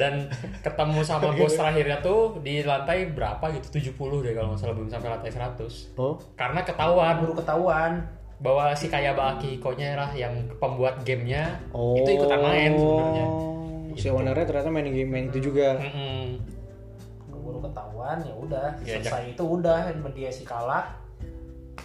dan 0.00 0.32
ketemu 0.64 0.98
sama 1.04 1.36
bos 1.36 1.52
terakhirnya 1.52 2.00
tuh 2.00 2.40
di 2.40 2.64
lantai 2.64 3.12
berapa 3.12 3.44
gitu? 3.60 3.92
70 3.92 4.24
deh 4.24 4.32
kalau 4.32 4.56
nggak 4.56 4.60
salah 4.64 4.74
belum 4.74 4.88
sampai 4.88 5.08
lantai 5.12 5.30
100 5.30 6.00
oh. 6.00 6.16
Karena 6.34 6.60
ketahuan. 6.64 7.14
Keburu 7.20 7.34
ketahuan. 7.38 7.92
Bahwa 8.38 8.70
si 8.78 8.86
Kayaba 8.86 9.34
Akihiko-nya 9.34 9.98
lah 9.98 10.10
yang 10.14 10.46
pembuat 10.62 11.02
gamenya 11.02 11.58
oh 11.74 11.98
itu 11.98 12.14
ikutan 12.14 12.38
main 12.38 12.70
sebenarnya. 12.78 13.26
Si 13.98 14.06
ownernya 14.06 14.46
ternyata 14.46 14.70
main 14.70 14.88
game 14.94 15.10
main 15.10 15.26
itu 15.26 15.50
juga. 15.50 15.74
Mm-mm. 15.74 16.38
keburu 17.26 17.58
ketahuan 17.66 18.22
ya 18.22 18.34
udah. 18.38 18.68
Selesai 18.86 19.34
itu 19.34 19.42
udah 19.42 19.90
dia 20.14 20.30
si 20.30 20.46
kalah 20.46 20.94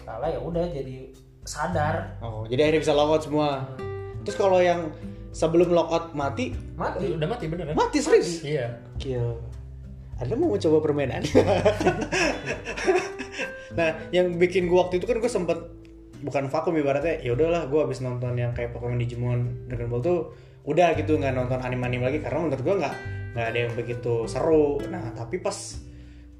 kalah 0.05 0.29
ya 0.29 0.39
udah 0.41 0.65
jadi 0.69 1.09
sadar 1.43 2.15
oh 2.23 2.47
jadi 2.47 2.67
akhirnya 2.67 2.81
bisa 2.83 2.95
logout 2.95 3.23
semua 3.23 3.67
terus 4.23 4.39
kalau 4.39 4.63
yang 4.63 4.91
sebelum 5.35 5.75
logout 5.75 6.15
mati 6.15 6.55
mati 6.79 7.13
udah 7.13 7.27
mati 7.27 7.45
beneran 7.51 7.75
mati 7.75 7.99
serius 7.99 8.43
iya 8.43 8.71
Gokil. 9.03 9.35
Anda 10.15 10.39
mau 10.39 10.55
coba 10.55 10.79
permainan? 10.79 11.27
nah, 13.77 13.99
yang 14.15 14.39
bikin 14.39 14.71
gua 14.71 14.87
waktu 14.87 15.03
itu 15.03 15.05
kan 15.11 15.19
gua 15.19 15.27
sempet 15.27 15.59
bukan 16.23 16.47
vakum 16.47 16.71
ibaratnya. 16.79 17.19
Ya 17.19 17.35
udahlah, 17.35 17.67
gua 17.67 17.83
habis 17.83 17.99
nonton 17.99 18.39
yang 18.39 18.55
kayak 18.55 18.71
Pokemon 18.71 18.95
Digimon, 18.95 19.67
Dragon 19.67 19.91
Ball 19.91 19.99
tuh 19.99 20.31
udah 20.63 20.95
gitu 20.95 21.19
nggak 21.19 21.35
nonton 21.35 21.59
anime-anime 21.59 22.07
lagi 22.07 22.23
karena 22.23 22.47
menurut 22.47 22.63
gua 22.63 22.75
nggak 22.79 22.95
nggak 23.35 23.45
ada 23.51 23.59
yang 23.67 23.73
begitu 23.75 24.23
seru. 24.23 24.79
Nah, 24.87 25.11
tapi 25.11 25.43
pas 25.43 25.51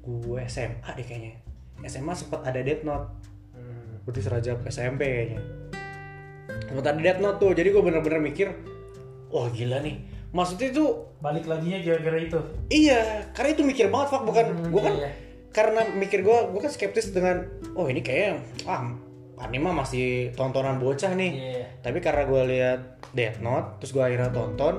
gue 0.00 0.40
SMA 0.48 0.88
deh 0.96 1.04
kayaknya. 1.04 1.36
SMA 1.84 2.16
sempat 2.16 2.48
ada 2.48 2.64
Death 2.64 2.86
Note. 2.86 3.33
Berarti 4.04 4.20
serajab 4.20 4.56
SMP 4.64 5.02
kayaknya 5.02 5.40
sementara 6.64 6.96
Death 6.96 7.20
Note 7.20 7.38
tuh 7.38 7.50
jadi 7.52 7.68
gue 7.68 7.82
bener-bener 7.82 8.20
mikir 8.20 8.48
wah 9.28 9.46
gila 9.48 9.78
nih 9.78 9.96
maksudnya 10.30 10.70
itu 10.70 10.84
Balik 11.16 11.46
laginya 11.46 11.78
gara-gara 11.78 12.18
itu. 12.18 12.40
iya 12.68 13.00
karena 13.30 13.50
itu 13.52 13.62
mikir 13.62 13.86
banget 13.88 14.08
Fak 14.10 14.22
bukan 14.24 14.44
Hmm, 14.44 14.68
gue 14.68 14.82
kan 14.82 14.94
iya. 14.94 15.10
karena 15.50 15.80
mikir 15.94 16.20
gue 16.20 16.36
gue 16.50 16.60
kan 16.60 16.68
skeptis 16.68 17.10
dengan 17.10 17.46
oh 17.72 17.86
ini 17.86 18.00
kayak 18.00 18.42
ah 18.64 18.90
anime 19.38 19.70
masih 19.70 20.34
tontonan 20.34 20.76
bocah 20.76 21.10
nih 21.10 21.32
Iya. 21.32 21.64
tapi 21.80 21.98
karena 21.98 22.22
gue 22.24 22.42
lihat 22.50 22.80
Death 23.10 23.38
Note 23.38 23.78
terus 23.78 23.90
gue 23.90 24.02
akhirnya 24.02 24.30
tonton 24.30 24.74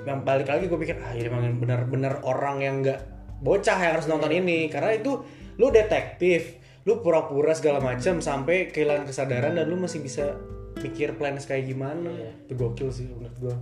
yang 0.00 0.22
balik 0.22 0.46
lagi 0.46 0.64
gue 0.66 0.78
pikir 0.78 0.96
ah 0.98 1.12
ini 1.12 1.26
emang 1.26 1.58
bener-bener 1.58 2.22
orang 2.22 2.56
yang 2.58 2.74
nggak 2.80 3.00
bocah 3.40 3.76
yang 3.76 3.92
harus 3.94 4.06
nonton 4.06 4.30
ini 4.30 4.68
karena 4.68 4.94
itu 4.94 5.20
lu 5.56 5.68
detektif 5.68 6.56
lu 6.88 7.04
pura-pura 7.04 7.52
segala 7.52 7.78
macam 7.82 8.24
sampai 8.24 8.72
kehilangan 8.72 9.04
kesadaran 9.04 9.52
dan 9.52 9.68
lu 9.68 9.76
masih 9.76 10.00
bisa 10.00 10.40
pikir 10.80 11.18
plan 11.20 11.36
kayak 11.36 11.68
gimana. 11.68 12.08
Iya. 12.08 12.32
itu 12.48 12.52
gokil 12.56 12.88
sih 12.88 13.04
menurut 13.10 13.36
gue 13.36 13.56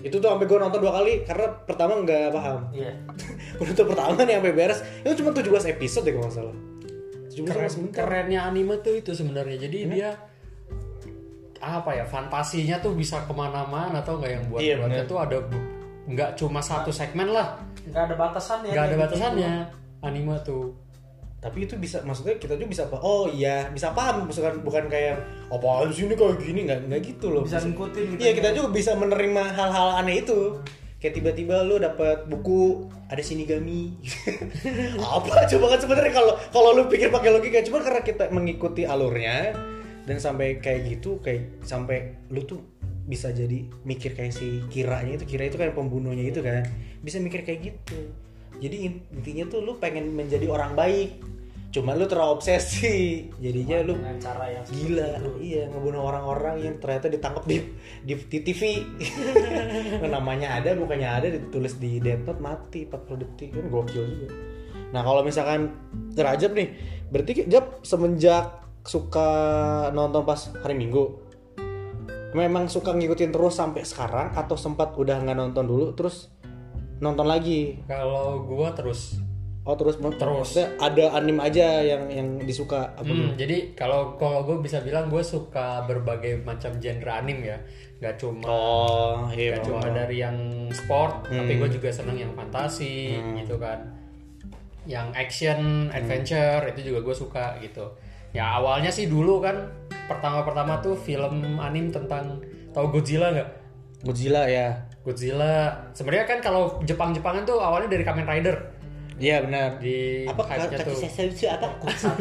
itu 0.00 0.16
tuh 0.16 0.28
sampai 0.32 0.48
gue 0.48 0.56
nonton 0.58 0.80
dua 0.80 0.92
kali 1.04 1.20
karena 1.28 1.46
pertama 1.68 2.00
nggak 2.00 2.32
paham. 2.32 2.72
Iya. 2.72 2.96
untuk 3.62 3.92
pertama 3.92 4.24
nih 4.24 4.40
sampai 4.40 4.54
beres. 4.56 4.80
Itu 5.04 5.12
cuma 5.20 5.30
17 5.36 5.76
episode 5.76 6.04
deh 6.08 6.12
kalau 6.16 6.26
nggak 6.26 6.36
salah. 6.40 6.56
17 7.28 7.48
Keren, 7.48 7.72
kerennya 7.92 8.40
anime 8.48 8.80
tuh 8.80 8.96
itu 8.96 9.12
sebenarnya. 9.12 9.68
Jadi 9.68 9.78
dia 9.92 10.16
apa 11.62 11.94
ya 11.94 12.02
fantasinya 12.08 12.82
tuh 12.82 12.96
bisa 12.96 13.22
ke 13.22 13.32
mana-mana 13.36 14.02
atau 14.02 14.18
nggak 14.18 14.32
yang 14.32 14.44
buat 14.48 14.60
Iya, 14.64 14.74
buatnya 14.80 15.04
tuh 15.04 15.18
ada 15.20 15.36
nggak 16.08 16.30
cuma 16.40 16.64
satu 16.64 16.90
segmen 16.90 17.28
lah. 17.30 17.60
Nggak 17.86 18.02
ada 18.10 18.14
batasannya. 18.16 18.72
nggak 18.72 18.84
ada 18.88 18.96
gitu. 18.96 19.02
batasannya. 19.06 19.52
Anime 20.02 20.34
tuh 20.42 20.81
tapi 21.42 21.66
itu 21.66 21.74
bisa 21.74 21.98
maksudnya 22.06 22.38
kita 22.38 22.54
tuh 22.54 22.70
bisa 22.70 22.86
apa 22.86 23.02
oh 23.02 23.26
iya 23.26 23.66
bisa 23.74 23.90
paham 23.90 24.30
bukan 24.30 24.62
bukan 24.62 24.86
kayak 24.86 25.18
apaan 25.50 25.90
sih 25.90 26.06
ini 26.06 26.14
kayak 26.14 26.38
gini 26.38 26.70
nggak 26.70 26.86
nggak 26.86 27.02
gitu 27.02 27.34
loh. 27.34 27.42
Bisa 27.42 27.58
ngikutin 27.58 28.14
gitu. 28.14 28.20
iya 28.22 28.30
kita 28.30 28.54
juga 28.54 28.70
bisa 28.70 28.94
menerima 28.94 29.42
hal-hal 29.50 29.98
aneh 29.98 30.22
itu. 30.22 30.62
Kayak 31.02 31.18
tiba-tiba 31.18 31.66
lu 31.66 31.82
dapat 31.82 32.30
buku 32.30 32.86
ada 33.10 33.18
sinigami 33.18 33.90
apa? 35.02 35.50
Coba 35.50 35.74
kan 35.74 35.78
sebenarnya 35.82 36.14
kalau 36.14 36.38
kalau 36.54 36.70
lu 36.78 36.86
pikir 36.86 37.10
pakai 37.10 37.34
logika 37.34 37.58
cuma 37.66 37.82
karena 37.82 38.06
kita 38.06 38.30
mengikuti 38.30 38.86
alurnya 38.86 39.50
dan 40.06 40.22
sampai 40.22 40.62
kayak 40.62 40.94
gitu 40.94 41.18
kayak 41.18 41.58
sampai 41.66 42.22
lu 42.30 42.46
tuh 42.46 42.62
bisa 43.02 43.34
jadi 43.34 43.66
mikir 43.82 44.14
kayak 44.14 44.30
si 44.30 44.62
kiranya 44.70 45.18
itu 45.18 45.26
kira 45.26 45.50
itu 45.50 45.58
kan 45.58 45.74
pembunuhnya 45.74 46.22
itu 46.22 46.38
kan 46.38 46.62
bisa 47.02 47.18
mikir 47.18 47.42
kayak 47.42 47.74
gitu 47.74 48.14
jadi 48.62 48.76
intinya 49.10 49.44
tuh 49.50 49.58
lu 49.66 49.82
pengen 49.82 50.14
menjadi 50.14 50.46
orang 50.46 50.78
baik. 50.78 51.18
Cuma 51.72 51.96
lu 51.96 52.04
terobsesi 52.04 53.26
jadinya 53.42 53.82
lu 53.82 53.98
dengan 53.98 54.20
cara 54.22 54.44
yang 54.54 54.64
gila. 54.70 55.08
itu. 55.18 55.30
iya 55.40 55.62
ngebunuh 55.72 56.04
orang-orang 56.04 56.62
yang 56.62 56.76
ternyata 56.78 57.08
ditangkap 57.08 57.48
di 57.48 57.64
di, 58.04 58.14
di 58.28 58.38
TV 58.44 58.84
namanya 60.14 60.60
ada 60.60 60.76
bukannya 60.76 61.08
ada 61.08 61.28
ditulis 61.32 61.80
di 61.80 61.96
Death 61.98 62.28
Note 62.28 62.42
mati 62.44 62.86
40 62.86 63.22
detik. 63.24 63.50
Kan 63.56 63.66
gokil 63.72 64.04
juga. 64.04 64.28
Nah 64.92 65.00
kalau 65.02 65.24
misalkan 65.26 65.74
Rajab 66.12 66.52
nih 66.54 66.68
berarti 67.08 67.48
Jab 67.48 67.80
semenjak 67.82 68.62
suka 68.84 69.28
nonton 69.96 70.22
pas 70.28 70.52
hari 70.60 70.76
Minggu 70.76 71.18
memang 72.36 72.68
suka 72.68 72.96
ngikutin 72.96 73.32
terus 73.32 73.56
sampai 73.56 73.84
sekarang 73.84 74.32
atau 74.36 74.56
sempat 74.56 74.96
udah 74.96 75.20
nggak 75.20 75.36
nonton 75.36 75.64
dulu 75.68 75.86
terus 75.92 76.32
nonton 77.02 77.26
lagi. 77.26 77.82
Kalau 77.90 78.46
gua 78.46 78.70
terus. 78.70 79.18
Oh 79.62 79.78
terus 79.78 79.94
Terus. 79.94 80.58
ada 80.58 81.14
anime 81.14 81.38
aja 81.38 81.86
yang 81.86 82.10
yang 82.10 82.28
disuka 82.42 82.98
apa 82.98 83.06
Hmm, 83.06 83.38
jadi 83.38 83.78
kalau 83.78 84.18
kalau 84.18 84.42
gue 84.42 84.58
bisa 84.58 84.82
bilang 84.82 85.06
gue 85.06 85.22
suka 85.22 85.86
berbagai 85.86 86.42
macam 86.42 86.82
genre 86.82 87.12
anim 87.14 87.46
ya. 87.46 87.62
Nggak 88.02 88.14
cuma 88.18 88.42
oh 88.50 89.30
iya 89.30 89.54
nggak 89.54 89.62
cuma 89.62 89.86
dari 89.86 90.18
yang 90.18 90.66
sport 90.74 91.30
tapi 91.30 91.62
gue 91.62 91.70
juga 91.78 91.94
seneng 91.94 92.18
yang 92.18 92.34
fantasi 92.34 93.14
gitu 93.38 93.54
kan. 93.62 93.86
Yang 94.82 95.14
action 95.14 95.58
adventure 95.94 96.66
itu 96.74 96.90
juga 96.90 96.98
gue 97.06 97.14
suka 97.14 97.46
gitu. 97.62 97.86
Ya 98.34 98.58
awalnya 98.58 98.90
sih 98.90 99.06
dulu 99.06 99.38
kan 99.38 99.70
pertama-pertama 100.10 100.82
tuh 100.82 100.98
film 100.98 101.62
anim 101.62 101.86
tentang 101.94 102.42
tahu 102.74 102.98
Godzilla 102.98 103.30
nggak? 103.30 103.50
Godzilla 104.02 104.50
ya 104.50 104.90
Godzilla 105.02 105.54
sebenarnya 105.90 106.24
kan 106.24 106.38
kalau 106.38 106.78
Jepang-Jepangan 106.82 107.42
tuh 107.42 107.58
awalnya 107.58 107.90
dari 107.90 108.02
Kamen 108.02 108.22
Rider 108.24 108.56
Iya 109.18 109.38
benar. 109.44 109.78
di 109.78 110.26
apa 110.26 110.42
Tokusatsu 110.42 111.46
apa? 111.46 111.68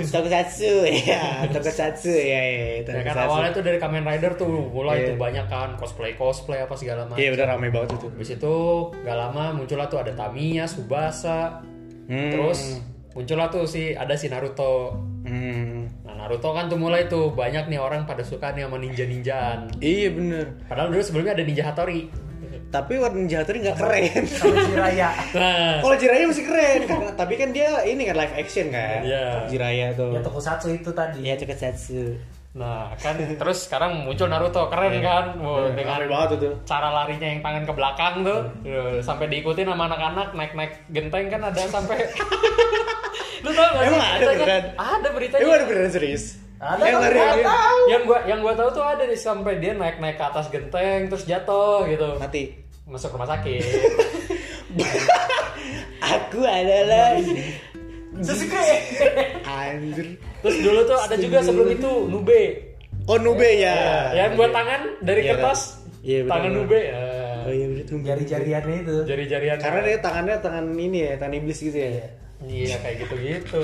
Tokusatsu 0.06 0.86
ya, 0.86 1.50
Tokusatsu 1.50 2.14
ya 2.14 2.42
ya. 2.42 2.66
Ya 2.84 3.02
kan 3.02 3.26
awalnya 3.26 3.50
tuh 3.52 3.64
dari 3.64 3.82
Kamen 3.82 4.06
Rider 4.06 4.36
tuh 4.36 4.46
mulai 4.70 5.02
Iya. 5.02 5.08
tuh 5.10 5.16
banyak 5.18 5.46
kan 5.46 5.74
cosplay 5.78 6.14
cosplay 6.14 6.62
apa 6.62 6.76
segala 6.76 7.10
macam. 7.10 7.18
Iya 7.18 7.34
benar 7.34 7.58
ramai 7.58 7.74
banget 7.74 7.98
itu. 7.98 8.06
Habis 8.06 8.30
itu 8.36 8.56
gak 9.02 9.18
lama 9.18 9.46
muncullah 9.52 9.88
tuh 9.88 9.98
ada 9.98 10.14
Tamiya, 10.14 10.66
Subasa, 10.66 11.64
Hmm. 12.06 12.32
terus 12.34 12.78
muncullah 13.12 13.50
tuh 13.50 13.66
si 13.66 13.98
ada 13.98 14.14
si 14.14 14.30
Naruto. 14.30 14.94
Hmm. 15.26 15.90
Nah 16.06 16.14
Naruto 16.20 16.54
kan 16.54 16.70
tuh 16.70 16.78
mulai 16.78 17.08
tuh 17.08 17.34
banyak 17.34 17.66
nih 17.66 17.82
orang 17.82 18.06
pada 18.06 18.22
suka 18.22 18.54
nih 18.54 18.68
sama 18.68 18.78
ninja-ninjaan. 18.78 19.74
Iya 19.80 20.12
benar. 20.12 20.46
Padahal 20.70 20.94
dulu 20.94 21.02
sebelumnya 21.02 21.34
ada 21.34 21.42
Ninja 21.42 21.66
Hattori. 21.66 22.30
Tapi 22.72 22.94
Warna 22.96 23.18
Ninja 23.18 23.38
Hattori 23.38 23.60
nggak 23.60 23.76
keren. 23.76 24.24
Sama 24.26 24.56
Jiraya. 24.64 25.10
Nah, 25.34 25.78
Kalau 25.78 25.96
Jiraiya 25.96 26.26
masih 26.26 26.46
keren, 26.46 26.80
karena 26.86 27.12
tapi 27.14 27.34
kan 27.36 27.52
dia 27.52 27.84
ini 27.84 28.04
kan 28.04 28.16
live 28.16 28.34
action 28.34 28.68
kan. 28.68 29.04
Iya. 29.04 29.44
Jiraiya 29.46 29.88
tuh. 29.94 30.12
ya 30.12 30.20
tokusatsu 30.20 30.68
itu 30.72 30.90
tadi. 30.90 31.20
Iya 31.22 31.36
Tokusatsu. 31.36 32.16
nah 32.52 32.92
kan 32.96 33.16
terus 33.40 33.64
sekarang 33.64 34.04
muncul 34.04 34.28
Naruto 34.28 34.68
keren 34.68 35.00
kan, 35.00 35.36
Wow, 35.36 35.72
dengan 35.72 36.00
Ramai 36.00 36.08
banget 36.10 36.30
itu. 36.38 36.50
cara 36.62 36.88
larinya 36.90 37.24
yang 37.26 37.40
tangan 37.40 37.64
ke 37.64 37.72
belakang 37.72 38.14
tuh 38.22 38.40
Duh, 38.62 39.00
sampai 39.00 39.28
diikutin 39.30 39.64
sama 39.66 39.88
anak-anak 39.88 40.28
naik-naik 40.32 40.84
genteng 40.88 41.28
kan 41.28 41.42
ada 41.42 41.64
sampai 41.64 41.96
lu 43.44 43.50
tau 43.50 43.72
gak 43.72 43.82
sih 43.82 43.88
Emang 43.90 44.04
ada 44.04 44.20
beritanya? 44.22 44.36
beneran? 44.38 44.64
ada 44.78 45.08
beritanya 45.10 45.42
Emang 45.42 45.56
ada 45.56 45.66
beneran 45.66 45.92
serius? 45.92 46.24
Ada 46.62 46.78
Yang 46.80 46.94
nggak 46.94 47.10
lari. 47.12 47.42
tahu. 47.44 47.80
yang 47.90 48.02
gua 48.04 48.20
yang 48.24 48.40
gua 48.40 48.54
tahu 48.54 48.70
tuh 48.72 48.86
ada 48.86 49.04
nih 49.04 49.18
sampai 49.18 49.58
dia 49.58 49.74
naik-naik 49.74 50.14
ke 50.14 50.24
atas 50.24 50.46
genteng 50.48 51.10
terus 51.10 51.26
jatuh 51.26 51.84
gitu 51.86 52.06
Mati. 52.16 52.54
masuk 52.86 53.12
rumah 53.12 53.26
sakit 53.28 53.66
Aku 56.04 56.40
adalah 56.42 57.18
Sasuke. 58.20 58.62
anjir. 59.48 60.08
terus 60.40 60.58
dulu 60.60 60.80
tuh 60.84 61.00
ada 61.00 61.16
juga 61.16 61.40
sebelum 61.40 61.68
itu 61.72 61.92
Nube 62.06 62.42
Oh 63.04 63.18
Nube 63.18 63.50
ya. 63.52 64.14
yang 64.14 64.36
buat 64.36 64.52
tangan 64.52 65.02
dari 65.02 65.22
Iya, 65.24 65.30
kertas 65.34 65.82
Iya, 66.00 66.20
betul, 66.24 66.32
tangan. 66.32 66.52
Nube 66.56 66.80
ya. 66.80 67.02
Oh 67.42 67.52
iya 67.52 67.66
bener 67.68 67.84
tuh. 67.84 67.98
Jari-jariannya 68.00 68.78
itu. 68.80 68.96
jari-jarian 69.04 69.58
Karena 69.58 69.80
dia 69.84 69.98
tangannya 70.00 70.38
tangan 70.38 70.66
ini 70.72 71.00
ya, 71.00 71.14
tangan 71.16 71.34
iblis 71.36 71.60
gitu 71.60 71.78
ya. 71.80 71.90
Iya 72.42 72.76
kayak 72.80 72.96
gitu-gitu. 73.02 73.60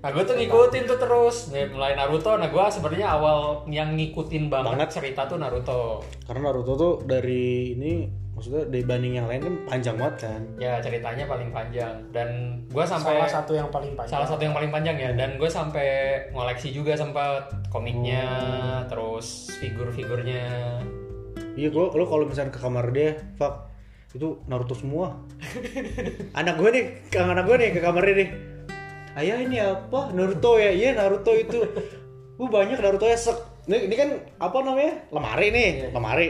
Nah 0.00 0.08
gue 0.10 0.24
tuh 0.24 0.32
ngikutin 0.32 0.84
tuh 0.88 0.96
terus 0.96 1.52
Nih, 1.52 1.68
mulai 1.68 1.92
Naruto. 1.92 2.32
Nah 2.34 2.48
gue 2.48 2.64
sebenarnya 2.66 3.08
awal 3.12 3.68
yang 3.68 3.92
ngikutin 3.92 4.48
banget, 4.48 4.72
Banget. 4.72 4.88
cerita 4.90 5.28
tuh 5.28 5.36
Naruto. 5.36 6.00
Karena 6.24 6.48
Naruto 6.48 6.72
tuh 6.72 6.92
dari 7.04 7.76
ini 7.76 8.08
maksudnya 8.30 8.64
dibanding 8.64 9.20
yang 9.20 9.28
lain 9.28 9.40
kan 9.42 9.54
panjang 9.68 10.00
banget 10.00 10.16
kan. 10.24 10.40
Ya 10.56 10.80
ceritanya 10.80 11.28
paling 11.28 11.52
panjang 11.52 11.92
dan 12.08 12.28
gue 12.64 12.80
sampai 12.80 13.20
Salah 13.20 13.28
satu 13.28 13.52
yang 13.52 13.68
paling 13.68 13.92
panjang. 13.92 14.12
salah 14.16 14.24
satu 14.26 14.40
yang 14.40 14.56
paling 14.56 14.72
panjang 14.72 14.96
ya. 14.96 15.10
Dan 15.12 15.36
gue 15.36 15.50
sampai 15.52 15.88
ngoleksi 16.32 16.72
juga 16.72 16.96
sempat 16.96 17.52
komiknya, 17.68 18.24
terus 18.88 19.52
figur-figurnya. 19.60 20.80
Iya 21.52 21.68
gua 21.68 21.92
lo 21.92 22.08
kalau 22.08 22.24
misalnya 22.24 22.56
ke 22.56 22.60
kamar 22.62 22.88
dia, 22.88 23.20
fuck 23.36 23.68
itu 24.16 24.40
Naruto 24.48 24.72
semua. 24.72 25.12
anak 26.40 26.56
gue 26.56 26.70
nih, 26.72 26.84
kang 27.12 27.28
anak 27.28 27.44
gue 27.44 27.56
nih 27.60 27.68
ke 27.76 27.80
kamarnya 27.84 28.14
nih. 28.16 28.28
Ayah 29.20 29.38
ini 29.44 29.60
apa? 29.60 30.16
Naruto 30.16 30.56
ya? 30.56 30.72
Iya 30.72 30.96
Naruto 30.96 31.36
itu. 31.36 31.60
Uh 32.40 32.48
banyak 32.48 32.80
Naruto 32.80 33.04
ya 33.04 33.20
sek. 33.20 33.36
Ini, 33.68 33.84
ini 33.84 33.94
kan 34.00 34.08
apa 34.40 34.56
namanya? 34.64 35.04
Lemari 35.12 35.52
nih, 35.52 35.92
lemari. 35.92 36.28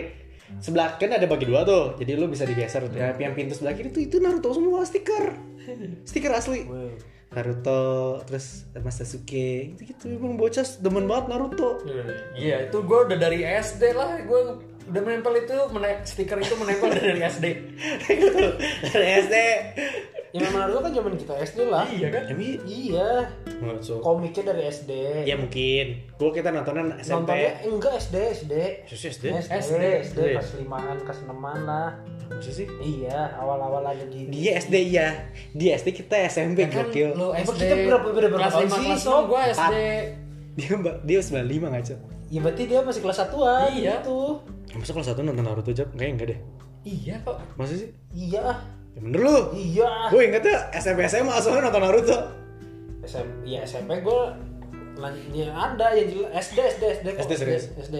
Sebelah 0.58 0.98
kan 0.98 1.14
ada 1.14 1.30
bagi 1.30 1.46
dua 1.46 1.62
tuh, 1.62 1.94
jadi 1.94 2.18
lu 2.18 2.26
bisa 2.26 2.42
digeser. 2.42 2.82
Ya, 2.90 3.14
yang 3.14 3.38
pintu 3.38 3.54
sebelah 3.54 3.78
kiri 3.78 3.94
tuh 3.94 4.02
itu 4.02 4.18
Naruto 4.18 4.50
semua 4.50 4.82
stiker, 4.82 5.38
stiker 6.02 6.34
asli. 6.34 6.66
Wow. 6.66 6.98
Naruto, 7.30 8.18
terus 8.26 8.66
Mas 8.82 8.98
Sasuke, 8.98 9.78
gitu 9.78 9.82
gitu. 9.86 10.04
Emang 10.10 10.34
bocah 10.34 10.66
demen 10.82 11.06
banget 11.06 11.30
Naruto. 11.30 11.78
Iya 12.34 12.66
itu 12.66 12.82
gue 12.82 12.98
udah 13.06 13.14
dari 13.14 13.46
SD 13.46 13.94
lah. 13.94 14.18
Gue 14.26 14.58
udah 14.90 15.00
menempel 15.00 15.32
itu 15.36 15.56
mene- 15.70 16.02
stiker 16.02 16.36
itu 16.36 16.54
menempel 16.54 16.90
dari 16.90 17.22
SD. 17.30 17.46
Dari 18.84 19.08
SD. 19.22 19.34
Ya 20.30 20.40
memang 20.40 20.62
Naruto 20.62 20.80
kan 20.80 20.92
zaman 20.92 21.14
kita 21.16 21.34
SD 21.36 21.58
lah. 21.66 21.82
Iya 21.88 22.08
kan? 22.08 22.22
Emang 22.28 22.62
Iya. 22.62 23.10
Nggak, 23.52 23.78
so. 23.80 23.98
Komiknya 23.98 24.42
dari 24.46 24.62
SD. 24.64 24.90
Ya 25.26 25.34
mungkin. 25.34 25.86
Gua 26.14 26.30
kita 26.30 26.48
nontonan 26.48 26.94
SMP. 26.98 27.14
Nontonnya 27.26 27.50
enggak 27.64 27.94
SD, 27.98 28.16
SD. 28.36 28.54
Susu 28.86 29.06
SD? 29.10 29.24
SD, 29.26 29.54
SD. 29.58 29.82
SD, 30.04 30.18
kelas 30.32 30.50
limaan, 30.56 30.96
kelas 31.00 31.18
enaman 31.24 31.58
lah. 31.64 31.88
Masa 32.30 32.46
sih? 32.52 32.66
Iya, 32.78 33.34
awal-awal 33.36 33.82
ada 33.84 34.06
di 34.06 34.30
Dia 34.30 34.54
SD 34.56 34.74
iya. 34.88 35.26
Dia 35.50 35.74
SD 35.76 35.90
kita 35.96 36.14
SMP 36.24 36.62
Ya 36.62 36.68
kan 36.68 36.86
gokil. 36.86 37.10
lu 37.10 37.34
Emang 37.34 37.42
SD 37.44 37.58
kita 37.60 37.74
berapa- 37.90 38.10
berapa 38.12 38.36
kelas 38.38 38.52
tahun 38.52 38.62
5 38.64 38.70
sih, 38.72 38.86
kelas 38.86 39.02
Sob? 39.02 39.18
6 39.20 39.26
gue 39.26 39.42
SD. 39.50 39.74
Dia 40.52 40.72
mbak 40.76 40.96
dia 41.02 41.18
95 41.20 41.66
ngaco. 41.68 41.94
Ya 42.30 42.38
berarti 42.38 42.62
dia 42.64 42.78
masih 42.80 43.00
kelas 43.02 43.18
satuan 43.18 43.66
Iya. 43.72 43.98
gitu. 43.98 44.22
Ya, 44.70 44.76
masa 44.76 44.90
kelas 44.92 45.08
1 45.08 45.20
nonton 45.20 45.42
Naruto 45.42 45.70
Jap? 45.70 45.88
Kayaknya 45.92 46.12
enggak 46.14 46.28
deh. 46.30 46.38
Iya 46.80 47.14
kok. 47.20 47.36
Masa 47.54 47.74
sih? 47.74 47.90
Iya. 48.10 48.44
Ya 48.90 48.98
bener 48.98 49.20
lu. 49.20 49.36
Iya. 49.52 49.90
Gue 50.08 50.22
inget 50.24 50.42
ya 50.42 50.58
SMP 50.72 51.04
SMA 51.04 51.34
soalnya 51.38 51.68
nonton 51.68 51.82
Naruto. 51.82 52.16
SM, 53.00 53.26
ya 53.42 53.64
SMP 53.64 53.98
gue 54.00 54.20
ya 55.32 55.48
ada 55.48 55.96
yang 55.96 56.06
jelas 56.06 56.30
SD 56.46 56.58
SD 56.76 56.82
SD 57.00 57.06
kok. 57.10 57.20
SD 57.24 57.32
serius? 57.34 57.64
SD 57.74 57.96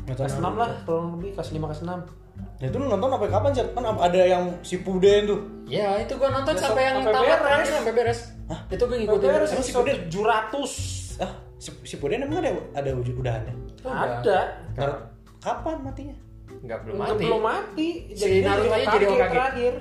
Nonton 0.00 0.24
kelas 0.24 0.34
6 0.34 0.40
Naruto. 0.40 0.56
lah 0.56 0.70
kurang 0.82 1.08
lebih 1.16 1.30
kelas 1.34 1.48
5 1.50 1.60
kelas 1.62 1.80
6 1.82 2.26
Nah 2.38 2.64
itu 2.64 2.76
lu 2.76 2.86
nonton 2.86 3.08
sampai 3.08 3.28
kapan 3.28 3.50
sih? 3.52 3.66
Kan 3.68 3.82
ada 3.84 4.20
yang 4.20 4.44
si 4.62 4.76
Puden 4.78 5.26
tuh. 5.26 5.40
Ya 5.66 5.98
itu 5.98 6.14
gua 6.14 6.30
nonton 6.32 6.54
Ya, 6.54 6.60
sampai 6.60 6.82
yang 6.86 6.96
sampai 7.02 7.14
tamat 7.14 7.38
beres. 7.40 7.66
sampai 7.68 7.92
beres. 7.92 8.20
Hah? 8.46 8.60
Itu 8.66 8.82
gue 8.86 8.96
ngikutin. 8.96 9.26
Beres 9.28 9.50
si 9.58 9.72
Puden? 9.74 9.96
700 10.06 11.18
Ah, 11.18 11.30
si, 11.58 11.70
si 11.82 11.94
Puden 11.98 12.22
emang 12.22 12.38
ada 12.38 12.50
ada 12.72 12.90
wujud 12.94 13.18
udahannya? 13.18 13.54
Udah. 13.82 14.22
Ada 14.22 14.38
Nar- 14.78 15.17
kapan 15.48 15.76
matinya? 15.80 16.16
Nggak 16.58 16.78
belum 16.82 16.96
mati. 16.96 17.24
Belum 17.24 17.42
mati 17.42 17.88
Si 18.10 18.26
dia 18.28 18.44
Naruto 18.44 18.72
aja 18.72 18.86
jadi 18.90 19.06
Hokage. 19.06 19.32
terakhir 19.32 19.72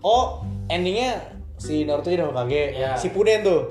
Oh, 0.00 0.24
endingnya 0.66 1.10
si 1.56 1.84
Naruto 1.84 2.08
jadi 2.08 2.24
Hokage. 2.24 2.62
Ya. 2.74 2.92
Si 2.94 3.08
Puden 3.08 3.40
tuh. 3.42 3.62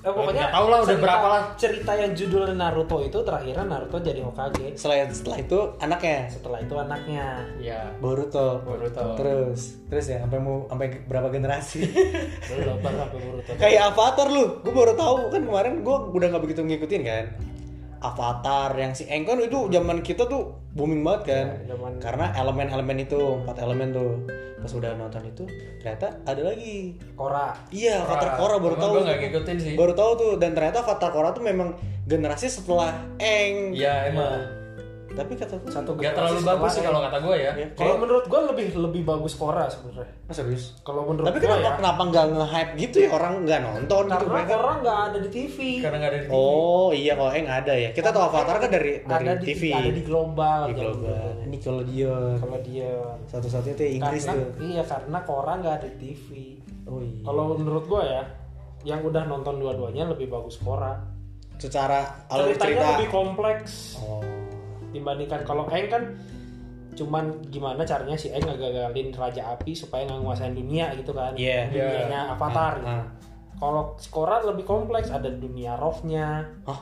Eh, 0.00 0.08
pokoknya 0.08 0.48
tahu 0.48 0.66
lah, 0.66 0.80
udah 0.80 0.88
cerita- 0.88 1.04
berapa 1.04 1.26
lah. 1.28 1.42
Cerita 1.54 1.92
yang 1.92 2.12
judulnya 2.16 2.56
Naruto 2.56 3.04
itu 3.04 3.18
terakhirnya 3.20 3.64
Naruto 3.68 4.00
jadi 4.00 4.20
Hokage. 4.20 4.72
Setelah 4.72 5.04
setelah 5.06 5.38
itu 5.38 5.58
anaknya 5.76 6.16
Setelah 6.26 6.58
itu 6.58 6.74
anaknya. 6.74 7.26
Ya. 7.60 7.80
Boruto. 8.00 8.64
Boruto. 8.64 9.04
Terus 9.14 9.76
terus 9.86 10.06
ya 10.08 10.24
sampai 10.24 10.40
mau 10.40 10.64
sampai 10.66 11.04
berapa 11.04 11.28
generasi? 11.28 11.84
Belum 12.48 12.80
sampai 12.80 13.18
Boruto. 13.20 13.50
Kayak 13.60 13.92
Avatar 13.92 14.32
lu. 14.32 14.64
Gue 14.64 14.72
baru 14.72 14.96
tahu 14.96 15.28
kan 15.28 15.42
kemarin 15.44 15.84
gue 15.84 15.96
udah 16.10 16.26
nggak 16.32 16.42
begitu 16.42 16.60
ngikutin 16.64 17.02
kan. 17.04 17.24
Avatar 18.00 18.72
yang 18.74 18.92
si 18.92 19.04
Eng 19.06 19.22
kan 19.22 19.36
itu 19.38 19.68
zaman 19.68 20.00
kita 20.00 20.24
tuh 20.24 20.56
booming 20.72 21.00
banget 21.00 21.22
kan. 21.28 21.46
Ya, 21.60 21.72
zaman- 21.72 22.00
Karena 22.00 22.26
elemen-elemen 22.34 22.96
itu, 22.98 23.20
empat 23.44 23.56
elemen 23.58 23.92
tuh. 23.92 24.12
Pas 24.60 24.68
udah 24.70 24.92
nonton 24.92 25.24
itu 25.24 25.44
ternyata 25.80 26.20
ada 26.22 26.42
lagi. 26.44 26.92
Korra. 27.16 27.56
Iya, 27.72 28.04
Avatar 28.04 28.36
Korra 28.36 28.56
baru 28.56 28.76
tahu. 28.76 28.92
Gue 28.92 29.04
nggak 29.08 29.18
ngikutin 29.22 29.56
sih. 29.56 29.72
Baru 29.72 29.92
tahu 29.96 30.10
tuh 30.16 30.32
dan 30.36 30.52
ternyata 30.52 30.84
Avatar 30.84 31.08
Korra 31.08 31.32
tuh 31.32 31.40
memang 31.40 31.76
generasi 32.04 32.48
setelah 32.48 32.92
Eng. 33.16 33.72
Iya 33.72 34.12
emang. 34.12 34.59
Tapi 35.10 35.34
kata 35.34 35.58
tuh 35.58 35.68
Satu 35.68 35.90
Gak 35.94 36.14
terlalu 36.14 36.38
bagus 36.40 36.70
sih 36.70 36.82
kalau 36.82 37.02
kata 37.02 37.18
gue 37.18 37.34
ya. 37.34 37.52
Ya, 37.52 37.66
Kalau 37.74 37.98
menurut 37.98 38.24
gua 38.24 38.40
lebih 38.46 38.70
lebih 38.72 39.02
bagus 39.02 39.34
Korra 39.34 39.66
sebenarnya. 39.66 40.06
Serius. 40.30 40.78
Kalau 40.80 41.02
menurut 41.02 41.26
Tapi 41.26 41.42
kenapa 41.42 41.60
ya. 41.60 41.72
kenapa 41.76 42.02
nggak 42.06 42.24
nge-hype 42.30 42.72
gitu 42.78 42.96
ya 43.02 43.08
orang 43.10 43.32
nggak 43.42 43.60
nonton 43.60 44.02
gitu 44.06 44.14
Karena 44.14 44.30
mereka? 44.32 44.52
Korra 44.54 44.72
nggak 44.80 44.98
ada 45.02 45.18
di 45.18 45.30
TV. 45.30 45.56
Karena 45.82 45.96
nggak 45.98 46.10
ada 46.10 46.18
di 46.18 46.26
TV. 46.26 46.32
Oh 46.32 46.88
iya 46.90 47.12
kalau 47.14 47.32
Eng 47.32 47.48
ada 47.48 47.72
ya. 47.74 47.90
Kita 47.90 48.08
tahu 48.08 48.22
Avatar 48.24 48.56
kan 48.56 48.70
dari 48.70 48.92
dari 49.02 49.24
ada 49.26 49.34
di 49.34 49.46
TV. 49.46 49.62
Ada 49.70 49.90
di 49.90 50.02
global. 50.02 50.60
Di 50.64 50.74
global. 50.74 51.24
Ini 51.42 51.56
kalau 51.58 51.82
dia 51.82 52.14
Kalau 52.38 52.58
dia 52.62 52.90
satu-satunya 53.26 53.74
tuh 53.74 53.86
Inggris 53.90 54.22
karena, 54.22 54.34
tuh. 54.38 54.48
Iya 54.62 54.82
karena 54.84 55.18
Korra 55.20 55.52
nggak 55.58 55.74
ada 55.74 55.88
di 55.90 55.98
TV. 55.98 56.26
Oh 56.86 57.02
iya. 57.02 57.20
Kalau 57.20 57.42
menurut 57.52 57.84
gua 57.84 58.02
ya, 58.02 58.22
yang 58.82 59.02
udah 59.02 59.26
nonton 59.26 59.58
dua-duanya 59.58 60.06
lebih 60.06 60.30
bagus 60.30 60.54
Korra. 60.56 60.94
secara 61.56 62.24
alur 62.32 62.56
Ceritanya 62.56 62.72
cerita. 62.72 62.88
lebih 62.96 63.08
kompleks 63.12 63.72
Oh. 64.00 64.24
Dibandingkan 64.90 65.42
kalau 65.42 65.66
Eng 65.70 65.88
kan 65.88 66.02
cuman 66.90 67.38
gimana 67.48 67.86
caranya 67.86 68.18
si 68.18 68.28
Eng 68.28 68.44
ngagagalin 68.44 69.14
Raja 69.14 69.54
Api 69.54 69.72
supaya 69.72 70.04
nggak 70.04 70.20
nguasain 70.20 70.52
dunia 70.52 70.90
gitu 70.98 71.14
kan. 71.14 71.32
Iya. 71.34 71.70
Dunianya 71.70 72.34
Avatar. 72.34 72.72
gitu. 72.82 72.90
Ah. 72.90 73.06
Kalau 73.60 73.82
Korra 74.08 74.40
lebih 74.40 74.64
kompleks, 74.64 75.12
ada 75.12 75.28
dunia 75.28 75.76
rohnya. 75.76 76.48
Hah? 76.64 76.80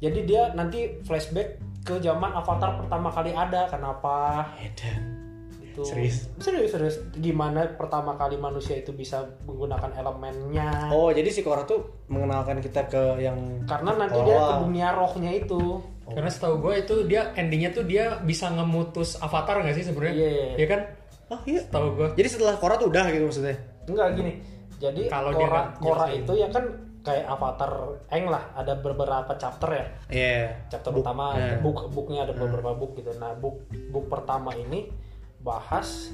Jadi 0.00 0.24
dia 0.24 0.54
nanti 0.54 1.02
flashback 1.02 1.60
ke 1.82 1.98
zaman 1.98 2.32
Avatar 2.32 2.78
pertama 2.78 3.10
kali 3.10 3.34
ada. 3.34 3.66
Kenapa? 3.66 4.46
Edan. 4.56 5.18
Itu 5.60 5.82
Serius? 5.82 6.30
Serius, 6.38 6.70
serius. 6.70 6.96
Gimana 7.14 7.66
pertama 7.74 8.14
kali 8.14 8.38
manusia 8.38 8.74
itu 8.74 8.90
bisa 8.90 9.22
menggunakan 9.44 9.90
elemennya? 9.92 10.88
Oh 10.90 11.10
jadi 11.10 11.28
si 11.28 11.42
Korra 11.42 11.62
tuh 11.62 12.06
mengenalkan 12.06 12.58
kita 12.58 12.86
ke 12.86 13.22
yang 13.22 13.38
Karena 13.66 13.94
nanti 13.94 14.18
Oh. 14.18 14.24
dia 14.24 14.38
ke 14.38 14.54
dunia 14.66 14.88
rohnya 14.94 15.30
itu. 15.30 15.82
Karena 16.14 16.30
setahu 16.30 16.54
gue 16.62 16.74
itu 16.82 16.94
dia 17.06 17.30
endingnya 17.38 17.70
tuh 17.70 17.84
dia 17.86 18.18
bisa 18.22 18.50
ngemutus 18.50 19.16
Avatar 19.22 19.62
nggak 19.62 19.76
sih 19.76 19.84
sebenarnya? 19.86 20.14
Iya. 20.14 20.48
Iya 20.58 20.66
kan? 20.66 20.80
Oh 21.30 21.40
iya. 21.46 21.60
Setahu 21.62 21.88
gue. 21.94 22.08
Jadi 22.18 22.28
setelah 22.28 22.54
Korra 22.58 22.74
tuh 22.76 22.88
udah 22.90 23.04
gitu 23.10 23.24
maksudnya. 23.30 23.56
Enggak 23.86 24.08
gini. 24.18 24.32
Jadi 24.80 25.02
Kalau 25.12 25.30
dia 25.36 25.46
Korra, 25.46 25.62
Korra 25.76 26.06
itu 26.10 26.32
ya 26.34 26.48
kan 26.48 26.64
kayak 27.00 27.26
Avatar 27.28 27.72
Eng 28.12 28.26
lah. 28.28 28.44
Ada 28.56 28.72
beberapa 28.80 29.32
chapter 29.36 29.70
ya. 29.70 29.86
Iya. 30.10 30.68
Chapter 30.72 30.90
Book. 30.92 31.04
pertama 31.04 31.24
Nah. 31.36 31.58
book 31.62 31.78
booknya 31.92 32.20
ada 32.28 32.34
beberapa 32.36 32.70
book 32.76 32.98
gitu. 32.98 33.12
Nah 33.16 33.32
book 33.36 33.64
book 33.92 34.06
pertama 34.08 34.52
ini 34.56 34.90
bahas 35.40 36.12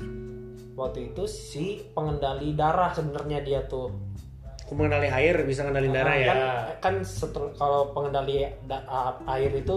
waktu 0.78 1.11
itu 1.11 1.26
si 1.26 1.82
pengendali 1.96 2.54
darah 2.54 2.92
sebenarnya 2.94 3.42
dia 3.42 3.61
tuh. 3.66 3.90
Mengenali 4.66 5.07
air 5.07 5.46
bisa 5.46 5.62
ngendalin 5.62 5.94
darah 5.94 6.11
Nah, 6.11 6.18
ya. 6.18 6.26
kan, 6.26 6.38
kan 6.83 6.94
setel- 7.07 7.55
kalau 7.55 7.94
pengendali 7.94 8.42
air 9.26 9.52
itu 9.55 9.76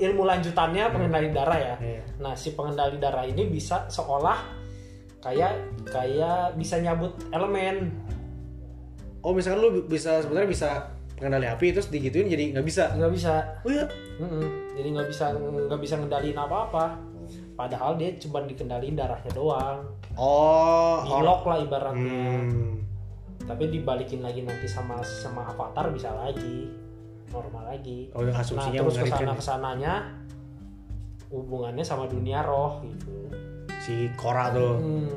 ilmu, 0.00 0.22
lanjutannya 0.24 0.88
pengendali 0.88 1.28
darah 1.28 1.58
ya. 1.60 1.74
Iya. 1.76 2.02
Nah 2.24 2.32
si 2.32 2.56
pengendali 2.56 2.96
darah 2.96 3.28
ini 3.28 3.44
bisa 3.52 3.84
seolah 3.92 4.40
kayak 5.20 5.52
kayak 5.92 6.56
bisa 6.56 6.80
nyabut 6.80 7.12
elemen. 7.28 7.92
Oh 9.20 9.36
misalkan 9.36 9.60
lu 9.60 9.84
bisa 9.84 10.24
sebenarnya 10.24 10.48
bisa 10.48 10.70
mengenali 11.20 11.44
api 11.52 11.76
terus 11.76 11.92
digituin 11.92 12.32
jadi 12.32 12.56
nggak 12.56 12.64
bisa. 12.64 12.96
Nggak 12.96 13.12
bisa. 13.12 13.34
Oh 13.60 13.68
iya. 13.68 13.84
Mm-mm. 14.16 14.44
Jadi 14.80 14.88
nggak 14.96 15.08
bisa 15.12 15.24
nggak 15.36 15.80
bisa 15.84 15.94
ngendaliin 16.00 16.38
apa-apa. 16.40 16.84
Padahal 17.52 18.00
dia 18.00 18.16
cuma 18.16 18.40
dikendaliin 18.40 18.96
darahnya 18.96 19.28
doang. 19.36 19.84
Oh. 20.16 21.04
Di 21.04 21.12
lock 21.12 21.44
lah 21.44 21.60
ibaratnya. 21.60 22.40
Hmm. 22.40 22.80
Tapi 23.50 23.64
dibalikin 23.66 24.22
lagi 24.22 24.46
nanti 24.46 24.70
sama 24.70 25.02
sama 25.02 25.50
avatar 25.50 25.90
bisa 25.90 26.14
lagi 26.14 26.70
normal 27.34 27.64
lagi. 27.66 28.10
Oh 28.14 28.22
yang 28.22 28.34
Nah 28.34 28.42
asumsinya 28.46 28.78
terus 28.86 28.94
mengerikan 28.98 29.18
ke 29.18 29.18
sana 29.18 29.26
ya. 29.26 29.34
ke 29.34 29.44
sananya 29.44 29.94
hubungannya 31.30 31.84
sama 31.86 32.10
dunia 32.10 32.42
roh 32.42 32.82
gitu. 32.82 33.14
si 33.80 34.10
Korra 34.18 34.54
tuh. 34.54 34.76
Hmm. 34.76 35.10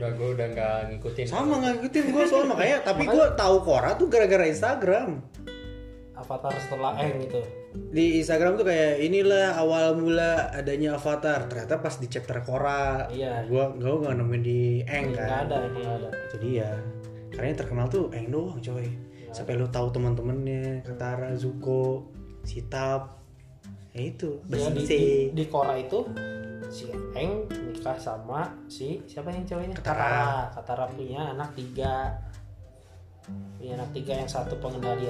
Udah 0.00 0.10
gue 0.16 0.28
udah 0.32 0.46
nggak 0.54 0.76
ngikutin. 0.96 1.26
Sama 1.28 1.60
nggak 1.60 1.72
ngikutin 1.80 2.04
gue 2.08 2.24
soal 2.28 2.44
makanya 2.48 2.78
tapi 2.84 3.04
gue 3.04 3.26
tahu 3.36 3.56
Korra 3.64 3.96
tuh 4.00 4.06
gara-gara 4.08 4.44
Instagram. 4.48 5.20
Avatar 6.24 6.56
setelah 6.56 6.96
Eng 6.96 7.20
gitu. 7.22 7.40
Di 7.92 8.18
Instagram 8.18 8.56
tuh 8.56 8.64
kayak 8.64 9.04
inilah 9.04 9.54
awal 9.54 9.92
mula 9.94 10.48
adanya 10.50 10.96
Avatar. 10.96 11.44
Ternyata 11.46 11.78
pas 11.78 12.00
di 12.00 12.08
chapter 12.08 12.40
Korra, 12.40 13.06
Iya. 13.12 13.44
gue 13.44 13.64
gue 13.76 13.92
nggak 14.00 14.14
nemuin 14.16 14.42
di 14.42 14.80
Eng 14.82 15.12
kan. 15.12 15.44
ada 15.44 15.68
ini 15.68 15.78
nggak 15.78 15.96
ada. 16.00 16.08
Itu 16.26 16.36
dia. 16.40 16.70
Karena 17.28 17.46
yang 17.52 17.58
terkenal 17.60 17.86
tuh 17.86 18.08
Eng 18.10 18.32
doang 18.32 18.56
coy. 18.58 18.88
Sampai 19.28 19.58
lu 19.58 19.66
tahu 19.66 19.90
teman-temannya, 19.90 20.86
Katara, 20.86 21.34
Zuko, 21.34 22.06
Sitap. 22.42 23.18
Ya 23.90 24.02
itu, 24.06 24.38
Ya, 24.46 24.70
di, 24.70 24.82
di, 24.82 25.00
di 25.30 25.44
Korra 25.46 25.74
itu 25.74 26.06
si 26.66 26.90
Eng 27.14 27.46
nikah 27.50 27.94
sama 27.94 28.50
si 28.66 29.02
siapa 29.04 29.30
yang 29.30 29.44
ceweknya 29.44 29.74
Katara. 29.74 30.02
Katara 30.02 30.26
Katara 30.50 30.84
punya 30.88 31.30
anak 31.30 31.50
tiga 31.54 32.14
punya 33.54 33.72
anak 33.74 33.88
tiga 33.92 34.12
yang 34.14 34.28
satu 34.28 34.54
pengendali 34.58 35.08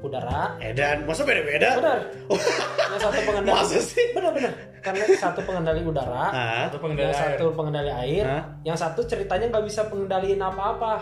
udara 0.00 0.60
Eh 0.60 0.72
dan 0.72 1.06
masa 1.06 1.24
beda-beda? 1.24 1.80
benar 1.80 1.98
yang 2.92 3.00
satu 3.00 3.20
pengendali 3.22 3.56
Masa 3.56 3.78
sih? 3.80 4.04
benar 4.12 4.30
benar 4.30 4.52
karena 4.82 5.04
satu 5.14 5.40
pengendali 5.40 5.80
udara 5.80 6.24
Hah? 6.28 6.62
Atau 6.68 6.78
pengendali 6.78 7.08
yang 7.08 7.16
air. 7.16 7.24
satu 7.32 7.44
pengendali 7.54 7.90
air 7.90 8.24
Hah? 8.26 8.42
yang 8.62 8.76
satu 8.76 9.00
ceritanya 9.02 9.46
nggak 9.48 9.64
bisa 9.64 9.80
pengendaliin 9.86 10.40
apa-apa 10.40 10.94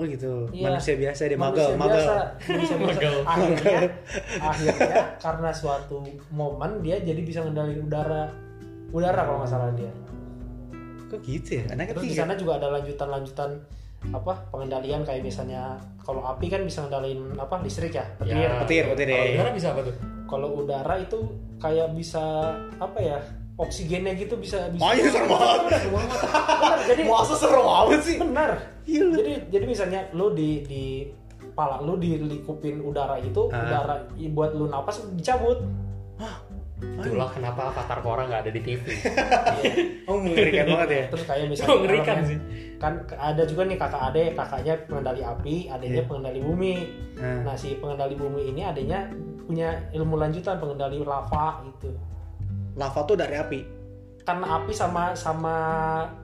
Oh 0.00 0.08
gitu. 0.08 0.48
Iya. 0.48 0.72
Manusia 0.72 0.96
biasa 0.96 1.28
dia 1.28 1.36
manusia 1.36 1.76
magal. 1.76 1.92
biasa, 1.92 2.14
manusia 2.48 2.76
biasa. 2.80 2.88
Magel. 2.88 3.14
akhirnya 3.20 3.80
akhirnya 4.40 4.96
karena 5.20 5.50
suatu 5.52 5.96
momen 6.32 6.80
dia 6.80 6.96
jadi 7.04 7.20
bisa 7.20 7.44
ngendaliin 7.44 7.84
udara 7.84 8.32
udara 8.96 9.20
kalau 9.20 9.44
nggak 9.44 9.52
salah 9.52 9.68
dia 9.76 9.92
Kok 11.04 11.20
gitu 11.20 11.60
ya? 11.60 11.64
Anak 11.68 11.92
terus 11.92 12.06
di 12.06 12.16
sana 12.16 12.32
juga 12.32 12.56
ada 12.56 12.72
lanjutan-lanjutan 12.72 13.50
apa 14.02 14.32
pengendalian 14.48 15.04
kayak 15.04 15.20
misalnya 15.20 15.76
kalau 16.00 16.24
api 16.24 16.48
kan 16.48 16.64
bisa 16.64 16.82
ngendaliin 16.82 17.36
apa 17.36 17.60
listrik 17.60 17.92
ya 17.92 18.04
petir 18.16 18.32
Ya, 18.34 18.50
petir, 18.64 18.84
petir 18.88 19.06
ya. 19.06 19.14
Kalau 19.14 19.28
udara 19.36 19.50
bisa 19.52 19.68
apa 19.70 19.80
tuh? 19.84 19.94
kalau 20.24 20.48
udara 20.56 20.94
itu 20.96 21.18
kayak 21.58 21.88
bisa 21.92 22.24
apa 22.76 22.98
ya 22.98 23.18
oksigennya 23.54 24.14
gitu 24.14 24.34
bisa 24.34 24.70
bisa 24.70 24.94
iya, 24.94 25.10
serem 25.10 25.28
banget. 25.28 25.84
Jadi 26.88 27.02
Masa 27.04 27.34
serem 27.36 27.60
amat 27.60 28.00
sih? 28.00 28.16
benar 28.16 28.50
Gila. 28.80 29.14
jadi 29.14 29.32
jadi 29.52 29.64
misalnya 29.68 30.00
lu 30.10 30.32
di 30.32 30.64
di 30.64 30.84
pala 31.52 31.78
lu 31.78 31.94
dilikupin 31.94 32.80
udara 32.80 33.20
itu 33.20 33.52
Ah. 33.52 33.60
udara 33.60 33.94
buat 34.32 34.56
lu 34.56 34.66
napas 34.66 35.04
dicabut 35.12 35.60
Itulah 36.80 37.28
kenapa 37.28 37.60
Avatar 37.68 37.98
Korra 38.00 38.24
nggak 38.24 38.40
ada 38.42 38.50
di 38.50 38.60
TV. 38.60 38.84
Oh 40.04 40.18
mengerikan 40.18 40.66
banget 40.66 40.88
ya. 40.90 41.04
terus 41.08 41.24
kayak 41.24 41.46
misalnya 41.46 41.76
Mengerikan 41.76 42.16
sih. 42.24 42.38
kan 42.76 42.92
ada 43.12 43.42
juga 43.44 43.62
nih 43.62 43.76
kakak 43.76 44.02
ade 44.04 44.24
kakaknya 44.32 44.74
pengendali 44.84 45.22
api 45.22 45.54
adanya 45.68 45.92
Iya. 45.96 46.04
pengendali 46.04 46.40
bumi 46.40 46.74
Nah. 47.14 47.38
nah 47.44 47.54
si 47.54 47.76
pengendali 47.76 48.14
bumi 48.14 48.42
ini 48.48 48.62
adanya 48.62 49.06
punya 49.40 49.70
ilmu 49.90 50.16
lanjutan 50.16 50.56
pengendali 50.56 50.98
lava 51.00 51.62
gitu 51.64 51.92
Lava 52.72 53.00
tuh 53.02 53.14
dari 53.14 53.36
api. 53.36 53.60
karena 54.20 54.46
api 54.56 54.72
sama 54.72 55.12
sama 55.12 55.56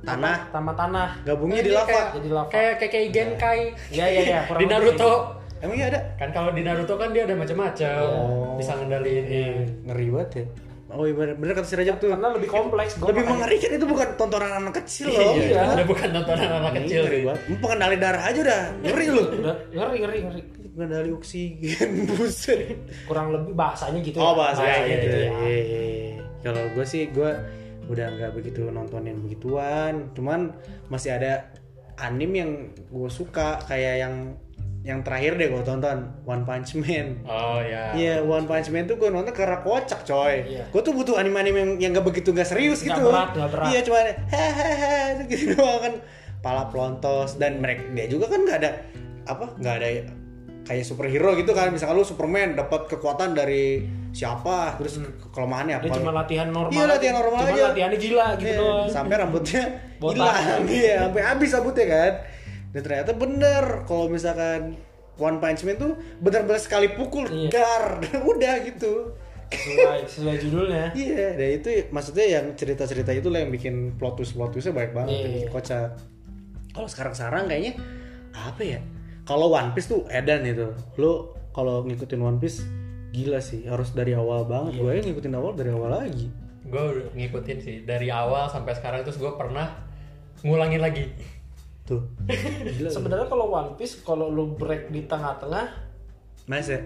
Tanah. 0.01 0.49
sama 0.49 0.73
tanah 0.73 1.11
Gabungnya 1.23 1.61
di 1.61 1.71
lava. 1.71 1.87
kayak- 1.87 2.11
jadi 2.15 2.29
lava 2.31 2.49
Kayak 2.49 2.75
kayak 2.77 2.91
kayak 2.91 3.09
Genkai. 3.11 3.61
Iya, 3.89 4.07
iya, 4.07 4.21
iya, 4.23 4.39
kurang 4.45 4.61
Di 4.61 4.67
Naruto. 4.67 5.13
Emang 5.59 5.75
iya 5.75 5.87
ada? 5.89 6.01
Kan 6.15 6.31
kalau 6.31 6.51
di 6.51 6.61
Naruto 6.61 6.95
kan 6.95 7.11
dia 7.11 7.25
ada 7.25 7.33
macam-macam. 7.33 8.01
Oh. 8.05 8.57
Bisa 8.57 8.73
ngendaliin 8.75 9.25
Iya, 9.25 9.49
ngeri 9.85 10.07
banget 10.11 10.31
ya. 10.35 10.47
Oh 10.87 11.03
iya 11.03 11.13
bener, 11.13 11.35
bener 11.35 11.53
kata 11.53 11.67
si 11.67 11.75
Rajab 11.75 11.99
tuh. 11.99 12.09
karena 12.09 12.31
lebih 12.31 12.47
kompleks 12.47 12.95
gua 12.95 13.11
Lebih 13.11 13.27
mengerikan 13.27 13.71
itu 13.75 13.85
bukan 13.85 14.09
tontonan 14.15 14.53
anak 14.55 14.75
kecil 14.79 15.11
loh. 15.11 15.35
Iya, 15.35 15.43
Iya. 15.43 15.61
udah 15.75 15.87
bukan 15.87 16.09
tontonan 16.11 16.51
anak 16.53 16.73
Ini 16.73 16.79
kecil 16.81 17.01
ngeri 17.03 17.11
sih. 17.13 17.25
banget. 17.27 17.43
Lu 17.43 17.55
pengendali 17.59 17.97
darah 17.97 18.23
aja 18.23 18.39
udah 18.41 18.61
ngeri 18.81 19.07
lu. 19.09 19.23
udah 19.35 19.57
ngeri 19.73 19.97
ngeri 19.99 20.19
ngeri 20.23 20.41
Pengendali 20.77 21.11
oksigen 21.11 21.91
buset. 22.09 22.61
kurang 23.05 23.27
lebih 23.31 23.53
bahasanya 23.53 23.99
gitu 23.99 24.17
Oh 24.17 24.31
ya. 24.31 24.35
bahasanya 24.37 24.69
Bahasanya 24.69 24.87
gitu. 24.95 25.03
gitu 25.03 25.17
ya. 25.17 25.25
ya 25.25 25.33
Iya, 25.43 25.59
iya, 25.59 25.81
iya. 25.83 26.23
Kalau 26.39 26.63
gue 26.71 26.85
sih 26.87 27.03
gue 27.09 27.31
udah 27.87 28.07
nggak 28.13 28.33
begitu 28.33 28.61
nontonin 28.67 29.17
begituan. 29.19 29.93
Cuman 30.13 30.55
masih 30.87 31.11
ada 31.13 31.51
anim 31.99 32.31
yang 32.31 32.51
gue 32.87 33.11
suka 33.11 33.59
kayak 33.65 33.95
yang 33.99 34.15
yang 34.87 35.03
terakhir 35.03 35.35
deh 35.35 35.51
gue 35.51 35.63
tonton 35.63 35.99
One 36.23 36.47
Punch 36.47 36.79
Man. 36.79 37.27
Oh 37.27 37.59
ya. 37.59 37.91
Iya, 37.93 38.23
One 38.23 38.47
Punch 38.47 38.71
Man 38.71 38.87
tuh 38.87 38.95
gue 38.95 39.11
nonton 39.11 39.35
karena 39.35 39.59
kocak 39.59 40.01
coy. 40.01 40.47
Iya. 40.47 40.71
Gue 40.71 40.79
tuh 40.81 40.95
butuh 40.95 41.19
anime-anime 41.19 41.59
yang 41.59 41.71
yang 41.77 41.91
gak 41.93 42.07
begitu 42.07 42.31
gak 42.31 42.47
serius 42.47 42.81
Nggak 42.81 42.95
gitu. 42.95 43.03
berat, 43.05 43.31
nggak 43.33 43.51
berat. 43.51 43.67
Iya, 43.67 43.81
cuma 43.83 43.99
hahaha 44.31 44.95
gitu 45.27 45.45
doang 45.53 45.81
kan. 45.81 45.95
Pala 46.39 46.63
pelontos 46.67 47.35
dan 47.35 47.59
mereka 47.59 47.83
dia 47.91 48.07
juga 48.07 48.27
kan 48.29 48.41
nggak 48.41 48.59
ada 48.61 48.71
apa 49.27 49.45
nggak 49.59 49.75
ada 49.77 49.89
kayak 50.63 50.85
superhero 50.85 51.35
gitu 51.35 51.51
kan. 51.51 51.69
Misalkan 51.69 51.95
lu 51.95 52.07
Superman 52.07 52.55
dapat 52.55 52.87
kekuatan 52.87 53.35
dari 53.35 53.83
siapa, 54.13 54.79
terus 54.79 54.97
ke- 54.97 55.29
kelemahannya 55.29 55.77
dia 55.77 55.91
apa? 55.91 55.99
cuma 55.99 56.15
latihan 56.15 56.49
normal 56.49 56.71
Iya, 56.73 56.85
latihan 56.89 57.15
normal 57.17 57.41
cuma 57.41 57.51
aja. 57.53 57.65
latihannya 57.69 57.99
gila 57.99 58.27
gitu 58.37 58.55
doang 58.57 58.87
Sampai 58.87 59.15
rambutnya 59.19 59.63
hilang, 59.99 60.63
iya, 60.69 60.95
sampai 61.03 61.23
habis 61.25 61.51
rambutnya 61.51 61.87
kan. 61.87 62.13
Dan 62.77 62.85
ternyata 62.85 63.17
bener 63.17 63.65
kalau 63.89 64.05
misalkan 64.07 64.77
One 65.17 65.41
Punch 65.41 65.65
Man 65.65 65.81
tuh 65.81 65.97
benar-benar 66.21 66.61
sekali 66.61 66.93
pukul 66.93 67.25
Iya. 67.25 67.49
gar, 67.49 67.85
udah 68.31 68.55
gitu. 68.63 69.17
sesuai 69.47 70.05
sesuai 70.05 70.37
judulnya 70.43 70.91
Iya, 70.99 71.39
dan 71.39 71.49
itu 71.55 71.69
maksudnya 71.89 72.27
yang 72.29 72.53
cerita-cerita 72.53 73.15
itu 73.15 73.31
lah 73.31 73.41
yang 73.41 73.49
bikin 73.49 73.95
plot 73.95 74.19
twist 74.19 74.35
plot 74.35 74.53
twistnya 74.53 74.75
baik 74.75 74.93
banget, 74.93 75.15
Iya. 75.15 75.25
bikin 75.25 75.49
kocak. 75.49 75.91
Kalau 76.71 76.89
sekarang-sekarang 76.91 77.49
kayaknya 77.49 77.73
apa 78.35 78.61
ya? 78.61 78.81
Kalau 79.25 79.49
One 79.49 79.73
Piece 79.73 79.89
tuh 79.89 80.05
edan 80.07 80.45
itu. 80.45 80.69
Lo 81.01 81.33
kalau 81.51 81.81
ngikutin 81.83 82.21
One 82.21 82.37
Piece 82.37 82.61
gila 83.11 83.41
sih, 83.41 83.65
harus 83.65 83.97
dari 83.97 84.13
awal 84.13 84.45
banget. 84.45 84.77
Iya. 84.77 84.83
Gue 84.83 84.93
ngikutin 85.09 85.33
awal 85.33 85.57
dari 85.57 85.71
awal 85.73 85.91
lagi. 85.97 86.27
Gue 86.67 86.83
udah 86.83 87.07
ngikutin 87.17 87.59
sih 87.63 87.77
dari 87.89 88.13
awal 88.13 88.51
sampai 88.51 88.77
sekarang 88.77 89.01
terus 89.01 89.17
gue 89.17 89.33
pernah 89.33 89.73
ngulangin 90.45 90.83
lagi. 90.83 91.07
Tuh. 91.87 92.03
Sebenarnya 92.85 93.25
kalau 93.25 93.47
One 93.49 93.75
Piece 93.75 94.03
kalau 94.03 94.27
lu 94.27 94.53
break 94.53 94.91
di 94.91 95.03
tengah-tengah 95.03 95.87
Mas 96.45 96.67
ya? 96.67 96.79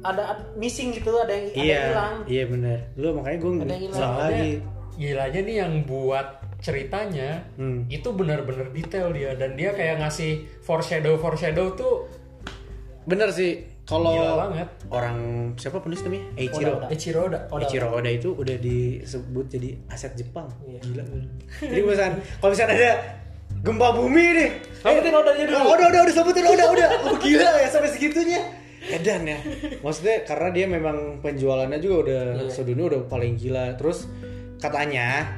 ada 0.00 0.32
ad- 0.32 0.56
missing 0.56 0.90
gitu 0.90 1.12
ada 1.14 1.28
yang 1.28 1.46
ada 1.46 1.52
yang 1.52 1.60
Iya, 1.62 1.80
hilang 1.86 2.16
iya 2.24 2.44
bener. 2.46 2.78
Lu 2.94 3.12
makanya 3.12 3.36
gue 3.38 3.50
Ada 3.54 3.68
yang 3.70 3.82
hilang. 3.82 3.94
ulang 3.94 4.16
lagi. 4.18 4.50
Gilanya 4.92 5.40
nih 5.42 5.56
yang 5.58 5.72
buat 5.84 6.26
ceritanya 6.58 7.28
Hmm. 7.54 7.84
itu 7.86 8.08
benar-benar 8.10 8.68
detail 8.70 9.08
dia 9.10 9.32
dan 9.34 9.54
dia 9.54 9.70
kayak 9.70 10.00
ngasih 10.00 10.32
foreshadow 10.60 11.16
foreshadow 11.16 11.72
tuh 11.74 12.08
Bener 13.02 13.28
sih. 13.28 13.64
Kalau 13.82 14.14
orang 14.88 15.18
siapa 15.56 15.80
penulis 15.80 16.00
namanya? 16.00 16.30
Eiichiro. 16.36 16.78
Oda, 16.78 16.86
Ichiro 16.88 17.20
Oda. 17.26 17.38
Oda. 17.50 17.60
Eiichiro 17.60 17.88
Oda 17.90 18.06
itu 18.08 18.28
udah 18.30 18.56
disebut 18.56 19.50
jadi 19.50 19.82
aset 19.86 20.14
Jepang. 20.14 20.46
Iya. 20.62 20.78
Gila. 20.80 21.04
Jadi 21.70 21.80
misalkan 21.82 22.14
kalau 22.38 22.50
misalkan 22.52 22.76
ada 22.76 22.92
gempa 23.60 23.88
bumi 23.92 24.24
nih. 24.32 24.50
Sebutin 24.76 25.12
Odanya 25.12 25.44
dulu. 25.44 25.56
Oh, 25.58 25.74
udah 25.74 25.86
udah 25.88 26.00
udah 26.02 26.14
sebutin 26.14 26.44
udah 26.44 26.66
udah. 26.70 26.88
Oh 27.04 27.16
gila 27.16 27.48
ya 27.56 27.68
sampai 27.68 27.90
segitunya. 27.90 28.40
Edan 28.82 29.22
ya. 29.24 29.38
Maksudnya 29.78 30.24
karena 30.24 30.48
dia 30.50 30.66
memang 30.66 30.96
penjualannya 31.20 31.78
juga 31.78 31.96
udah 32.02 32.22
Iya. 32.38 32.50
sedunia 32.50 32.88
udah 32.88 33.00
paling 33.06 33.36
gila. 33.36 33.76
Terus 33.76 34.08
katanya 34.56 35.28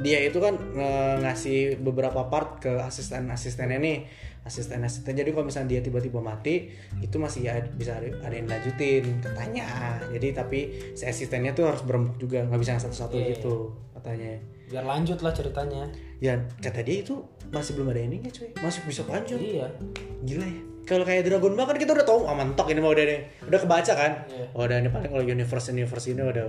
dia 0.00 0.20
itu 0.20 0.36
kan 0.36 0.54
nge- 0.54 1.16
ngasih 1.20 1.58
beberapa 1.80 2.28
part 2.28 2.60
ke 2.60 2.70
asisten-asistennya 2.78 3.76
nih 3.76 3.98
asisten-asisten 4.40 5.12
jadi 5.12 5.30
kalau 5.30 5.44
misalnya 5.44 5.68
dia 5.70 5.80
tiba-tiba 5.82 6.16
mati 6.18 6.72
itu 6.96 7.16
masih 7.16 7.44
ya 7.44 7.60
bisa 7.70 7.98
ada 7.98 8.32
yang 8.32 8.48
lanjutin 8.48 9.20
katanya 9.20 9.66
jadi 10.08 10.32
tapi 10.32 10.60
si 10.94 11.04
asistennya 11.04 11.52
tuh 11.52 11.68
harus 11.68 11.84
berembuk 11.84 12.16
juga 12.16 12.40
nggak 12.42 12.56
bisa 12.56 12.72
yang 12.72 12.80
satu-satu 12.80 13.16
Iya. 13.18 13.26
gitu 13.36 13.54
katanya 13.92 14.40
biar 14.70 14.84
lanjut 14.86 15.18
lah 15.20 15.34
ceritanya. 15.34 15.90
Ya 16.22 16.38
kata 16.62 16.86
dia 16.86 17.02
itu 17.02 17.26
masih 17.50 17.74
belum 17.74 17.90
ada 17.90 18.00
endingnya 18.00 18.30
cuy. 18.30 18.54
Masih 18.62 18.80
bisa 18.86 19.02
lanjut. 19.04 19.36
Iya. 19.36 19.66
Gila 20.22 20.46
ya. 20.46 20.62
Kalau 20.86 21.04
kayak 21.04 21.22
Dragon 21.26 21.54
Ball 21.54 21.66
kan 21.70 21.78
kita 21.78 21.92
udah 21.94 22.06
tahu 22.06 22.26
ah 22.26 22.34
mentok 22.34 22.66
ini 22.70 22.80
mah 22.82 22.90
udah 22.94 23.04
deh. 23.04 23.20
Udah 23.46 23.58
kebaca 23.58 23.92
kan? 23.94 24.12
Iya. 24.30 24.46
oh 24.54 24.62
udah 24.66 24.76
ini 24.78 24.88
paling 24.88 25.10
kalau 25.10 25.24
universe 25.26 25.66
universe 25.70 26.06
ini 26.08 26.22
udah 26.22 26.46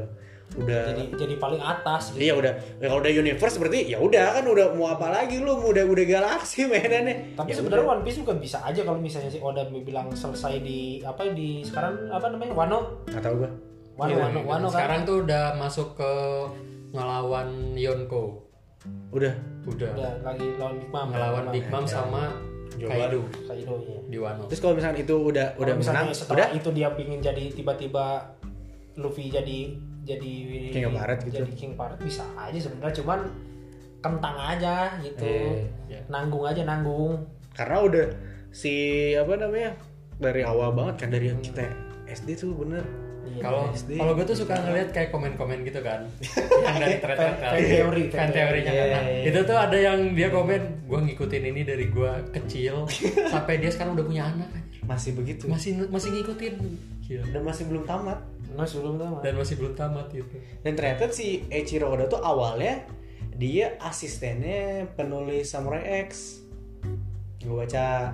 udah 0.52 0.84
jadi 0.92 1.04
jadi 1.16 1.36
paling 1.40 1.64
atas 1.64 2.12
gitu. 2.12 2.28
iya 2.28 2.34
udah. 2.36 2.54
Ya, 2.84 2.92
kalau 2.92 3.00
udah 3.00 3.14
universe 3.16 3.56
berarti 3.56 3.80
ya 3.88 3.98
udah 4.04 4.26
kan 4.36 4.44
udah 4.44 4.66
mau 4.76 4.92
apa 4.92 5.08
lagi 5.08 5.40
lu? 5.40 5.58
Mau 5.58 5.72
udah 5.72 5.84
udah 5.88 6.06
galaksi 6.06 6.66
mainannya. 6.72 7.38
Tapi 7.40 7.50
Ya 7.50 7.56
sebenarnya 7.58 7.86
udah. 7.88 7.96
One 7.98 8.04
Piece 8.04 8.18
juga 8.22 8.34
bisa 8.38 8.58
aja 8.62 8.82
kalau 8.84 9.00
misalnya 9.00 9.32
si 9.32 9.40
Oda 9.40 9.66
bilang 9.70 10.12
selesai 10.12 10.60
di 10.62 11.00
apa 11.02 11.26
di 11.32 11.64
sekarang 11.66 12.10
apa 12.12 12.28
namanya? 12.30 12.54
Wano? 12.54 12.80
Nggak 13.10 13.24
tahu 13.24 13.36
gua. 13.46 13.52
Wano 14.00 14.12
Iya, 14.12 14.18
Wano 14.26 14.40
Wano 14.48 14.68
kan? 14.68 14.74
Sekarang 14.76 15.00
tuh 15.06 15.18
udah 15.24 15.44
masuk 15.60 15.88
ke 15.96 16.12
ngelawan 16.92 17.48
Yonko. 17.74 18.24
udah 19.14 19.34
Udah. 19.64 19.94
udah 19.94 20.12
lagi 20.26 20.46
lawan 20.58 20.74
Big 20.76 20.90
Mom 20.90 21.08
Ngelawan 21.08 21.44
Big 21.54 21.66
Mom 21.70 21.86
sama 21.86 22.34
Kaido 22.74 23.22
Kaido 23.46 23.74
ya 23.78 24.00
di 24.10 24.18
Wano. 24.18 24.50
terus 24.50 24.58
kalau 24.58 24.74
misalkan 24.74 25.00
itu 25.00 25.16
udah 25.22 25.54
udah 25.56 25.74
misalnya 25.78 26.10
menang 26.10 26.18
setelah 26.18 26.36
udah 26.36 26.48
itu 26.52 26.70
dia 26.74 26.90
pingin 26.98 27.20
jadi 27.22 27.44
tiba-tiba 27.52 28.06
Luffy 28.98 29.30
jadi 29.30 29.60
jadi 30.02 30.34
King 30.74 30.86
of 30.88 30.94
Pirate 30.96 31.22
gitu. 31.24 31.36
jadi 31.38 31.52
King 31.54 31.74
Pirate 31.78 32.02
bisa 32.02 32.26
aja 32.34 32.58
sebenarnya 32.58 32.96
cuman 32.98 33.20
kentang 34.02 34.38
aja 34.40 34.76
gitu 34.98 35.30
Iya. 35.86 36.02
nanggung 36.10 36.42
aja 36.42 36.66
nanggung 36.66 37.22
karena 37.54 37.78
udah 37.86 38.06
si 38.50 38.74
apa 39.14 39.38
namanya 39.38 39.78
dari 40.18 40.42
awal 40.42 40.74
banget 40.74 41.06
kan 41.06 41.10
dari 41.14 41.30
yang 41.30 41.38
kita 41.38 41.70
SD 42.10 42.34
tuh 42.36 42.58
bener 42.58 42.82
Iya. 42.82 43.11
Kalau 43.38 43.70
SD. 43.72 43.96
kalau 43.96 44.14
gue 44.14 44.24
tuh 44.24 44.38
suka 44.38 44.54
ngeliat 44.56 44.90
kayak 44.90 45.10
komen-komen 45.10 45.62
gitu 45.62 45.80
kan, 45.80 46.06
yang 46.66 46.78
dari 46.78 46.98
thread 46.98 47.16
Fan- 47.16 47.38
kan, 47.38 47.52
fan 47.52 47.62
teorinya 47.62 48.12
kan. 48.12 48.28
theory. 48.30 48.62
Nah, 48.62 48.72
Iya, 48.72 48.86
iya, 49.02 49.24
itu 49.28 49.40
tuh 49.42 49.56
ada 49.56 49.78
yang 49.78 50.00
dia 50.12 50.30
komen, 50.30 50.62
gue 50.84 51.00
ngikutin 51.02 51.44
ini 51.48 51.62
dari 51.62 51.86
gue 51.88 52.12
kecil 52.32 52.86
sampai 53.28 53.58
dia 53.58 53.70
sekarang 53.70 53.94
udah 53.94 54.06
punya 54.06 54.24
anak, 54.28 54.50
masih 54.82 55.14
begitu 55.14 55.46
masih 55.46 55.86
masih 55.88 56.10
ngikutin, 56.12 56.54
Gila. 57.02 57.24
dan 57.30 57.42
masih 57.42 57.64
belum 57.66 57.84
tamat 57.84 58.20
Nah, 58.52 58.68
sebelum 58.68 58.96
tamat. 58.96 59.22
dan 59.22 59.34
masih 59.34 59.56
belum 59.56 59.74
tamat 59.74 60.08
gitu. 60.10 60.36
Dan 60.60 60.76
ternyata 60.76 61.08
si 61.10 61.48
Eiichiro 61.48 61.88
Oda 61.88 62.06
tuh 62.06 62.20
awalnya 62.20 62.84
dia 63.34 63.80
asistennya 63.80 64.86
penulis 64.92 65.48
Samurai 65.48 66.04
X. 66.04 66.44
Gue 67.40 67.56
baca. 67.58 68.12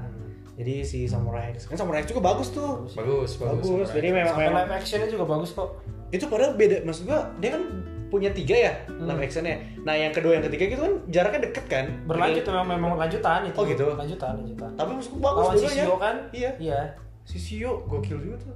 Jadi 0.57 0.81
si 0.81 1.05
Samurai 1.05 1.53
X 1.53 1.69
kan 1.69 1.77
Samurai 1.77 2.01
X 2.01 2.09
juga 2.09 2.25
bagus 2.25 2.49
tuh. 2.49 2.89
Bagus, 2.89 3.37
bagus. 3.37 3.61
Bagus. 3.63 3.89
Jadi 3.91 4.09
memang, 4.09 4.33
Sampai 4.33 4.45
memang 4.49 4.65
live 4.65 4.73
actionnya 4.75 5.07
juga 5.07 5.25
bagus 5.27 5.53
kok. 5.53 5.69
itu 6.07 6.25
padahal 6.25 6.55
beda. 6.55 6.81
Maksud 6.81 7.03
gua 7.05 7.29
dia 7.37 7.53
kan 7.53 7.63
punya 8.07 8.31
tiga 8.31 8.55
ya 8.57 8.73
Hmm. 8.87 9.05
live 9.05 9.21
actionnya. 9.21 9.59
Nah 9.83 9.93
yang 9.93 10.09
kedua 10.09 10.33
yang 10.33 10.43
ketiga 10.43 10.63
gitu 10.67 10.81
kan 10.81 10.93
jaraknya 11.07 11.39
deket 11.45 11.65
kan. 11.67 11.85
Berlanjut 12.03 12.41
Jadi- 12.41 12.49
memang 12.49 12.67
memang 12.73 12.91
lanjutan 12.97 13.45
itu. 13.45 13.53
Oh, 13.53 13.63
gitu? 13.63 13.85
Lanjutan, 13.91 14.33
lanjutan. 14.39 14.71
Tapi 14.73 14.89
maksud 14.91 15.11
gua 15.13 15.21
bagus 15.21 15.37
Lawan 15.37 15.53
si 15.53 15.59
dua-duanya. 15.61 15.83
Shio 15.83 15.95
kan? 15.97 16.15
Iya. 16.33 16.51
Iya. 16.57 16.79
Si 17.21 17.37
Shio 17.37 17.71
gokil 17.85 18.17
juga 18.17 18.35
tuh. 18.41 18.55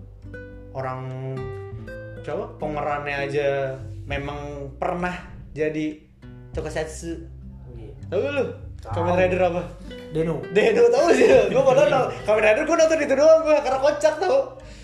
Orang 0.72 1.00
coba 2.22 2.44
pemerannya 2.56 3.16
aja 3.28 3.48
memang 4.06 4.40
pernah 4.78 5.14
jadi 5.52 6.00
tokusatsu. 6.52 7.28
Iya. 7.76 7.94
Tahu 8.08 8.22
lu? 8.32 8.46
Kamen 8.84 9.14
Rider 9.16 9.42
apa? 9.44 9.62
Deno. 10.10 10.42
Deno 10.50 10.84
tahu 10.90 11.08
sih 11.14 11.26
lu. 11.26 11.42
Gua 11.52 11.64
padahal 11.64 11.88
nonton- 11.88 12.12
Kamen 12.24 12.42
Rider 12.42 12.64
gua 12.66 12.78
nonton 12.78 12.98
itu 13.00 13.14
doang 13.14 13.40
gua 13.42 13.58
karena 13.62 13.80
kocak 13.80 14.14
tau. 14.18 14.38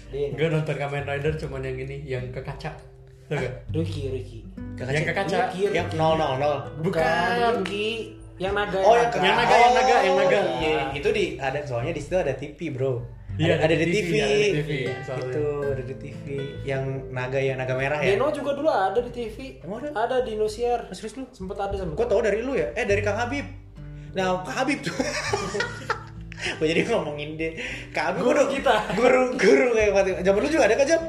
Gue 0.07 0.47
nonton 0.47 0.75
Kamen 0.75 1.03
Rider 1.03 1.33
cuman 1.35 1.61
yang 1.61 1.77
ini, 1.81 1.97
yang 2.05 2.25
ke 2.29 2.39
kaca. 2.39 2.71
Tau? 3.27 3.35
Ricky, 3.73 4.07
Ricky. 4.07 4.39
Yang 4.77 5.03
ke 5.03 5.13
kaca. 5.13 5.37
Yang 5.51 5.87
000. 5.91 6.79
Bukan. 6.79 7.51
Ricky. 7.59 8.15
Yang 8.37 8.53
naga. 8.53 8.79
Oh 8.79 8.93
yang 8.93 9.09
Yang 9.09 9.35
naga, 9.35 9.55
yang 9.57 9.73
naga, 9.73 9.95
yang 9.99 10.15
naga. 10.15 10.39
Iya, 10.61 10.79
itu 10.93 11.09
di 11.09 11.25
ada 11.35 11.59
soalnya 11.65 11.91
di 11.91 11.99
situ 11.99 12.15
ada 12.15 12.37
TV, 12.37 12.69
Bro. 12.69 13.01
Iya, 13.35 13.57
ada, 13.59 13.69
ada 13.69 13.75
di 13.75 13.85
TV, 13.91 14.11
ada 14.17 14.33
di 14.33 14.49
TV, 14.55 14.69
ya, 14.81 14.93
soalnya. 15.05 15.29
itu 15.29 15.45
ada 15.67 15.83
di 15.83 15.95
TV 15.95 16.25
yang 16.63 16.83
naga 17.11 17.37
ya 17.37 17.53
naga 17.53 17.77
merah 17.77 18.01
ya 18.01 18.17
Deno 18.17 18.33
juga 18.33 18.53
dulu 18.53 18.65
ada 18.65 18.97
di 18.97 19.11
TV. 19.11 19.61
Emang 19.61 19.77
ada? 19.77 19.89
Ada 19.93 20.15
di 20.25 20.33
Indosiar. 20.33 20.89
Serius 20.89 21.13
lu 21.17 21.25
Sempet 21.29 21.53
ada 21.53 21.75
sama. 21.75 21.93
gue 21.93 22.07
tau 22.07 22.17
dari 22.17 22.41
lu 22.41 22.53
ya 22.53 22.73
eh 22.73 22.81
dari 22.81 23.01
kang 23.01 23.13
Habib 23.13 23.45
nah 24.17 24.41
kang 24.41 24.57
Habib 24.57 24.81
tuh 24.81 24.95
gue 26.57 26.67
jadi 26.67 26.81
ngomongin 26.87 27.29
dia 27.35 27.53
kang 27.91 28.11
Habib 28.11 28.25
Guru 28.25 28.43
kita. 28.49 28.75
guru 28.93 29.21
guru 29.35 29.65
kayak 29.71 29.91
mati 29.91 30.09
zaman 30.19 30.39
lu 30.41 30.49
juga 30.49 30.65
ada 30.65 30.75
kan 30.75 30.87
jam 30.87 31.01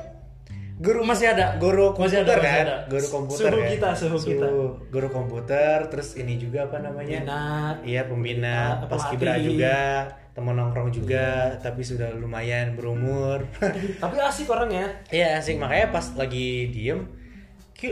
guru 0.78 1.00
Masih 1.02 1.26
ada. 1.28 1.59
guru 1.59 1.90
Masih 1.90 2.22
komputer 2.22 2.36
ada, 2.36 2.38
masih 2.38 2.52
kan 2.54 2.62
ada. 2.62 2.76
guru 2.86 3.06
komputer 3.09 3.50
Suhu 3.50 3.59
kan? 3.59 3.70
kita, 3.72 3.88
suhu 3.96 4.18
kita. 4.20 4.46
guru 4.88 5.09
komputer 5.09 5.76
terus 5.88 6.09
ini 6.14 6.36
juga 6.36 6.59
apa 6.64 6.78
namanya 6.78 7.18
Pembina. 7.18 7.42
iya 7.82 8.02
pembina 8.04 8.59
Ah, 8.78 8.86
pas 8.86 9.02
kibra 9.09 9.34
juga 9.38 10.06
teman 10.30 10.54
nongkrong 10.54 10.92
juga 10.92 11.26
tapi 11.59 11.82
sudah 11.82 12.14
lumayan 12.14 12.78
berumur 12.78 13.42
Tapi 14.02 14.14
asik 14.20 14.46
orangnya. 14.46 14.86
Iya 15.09 15.42
asik 15.42 15.59
makanya 15.59 15.90
pas 15.90 16.14
lagi 16.14 16.70
diem 16.70 17.11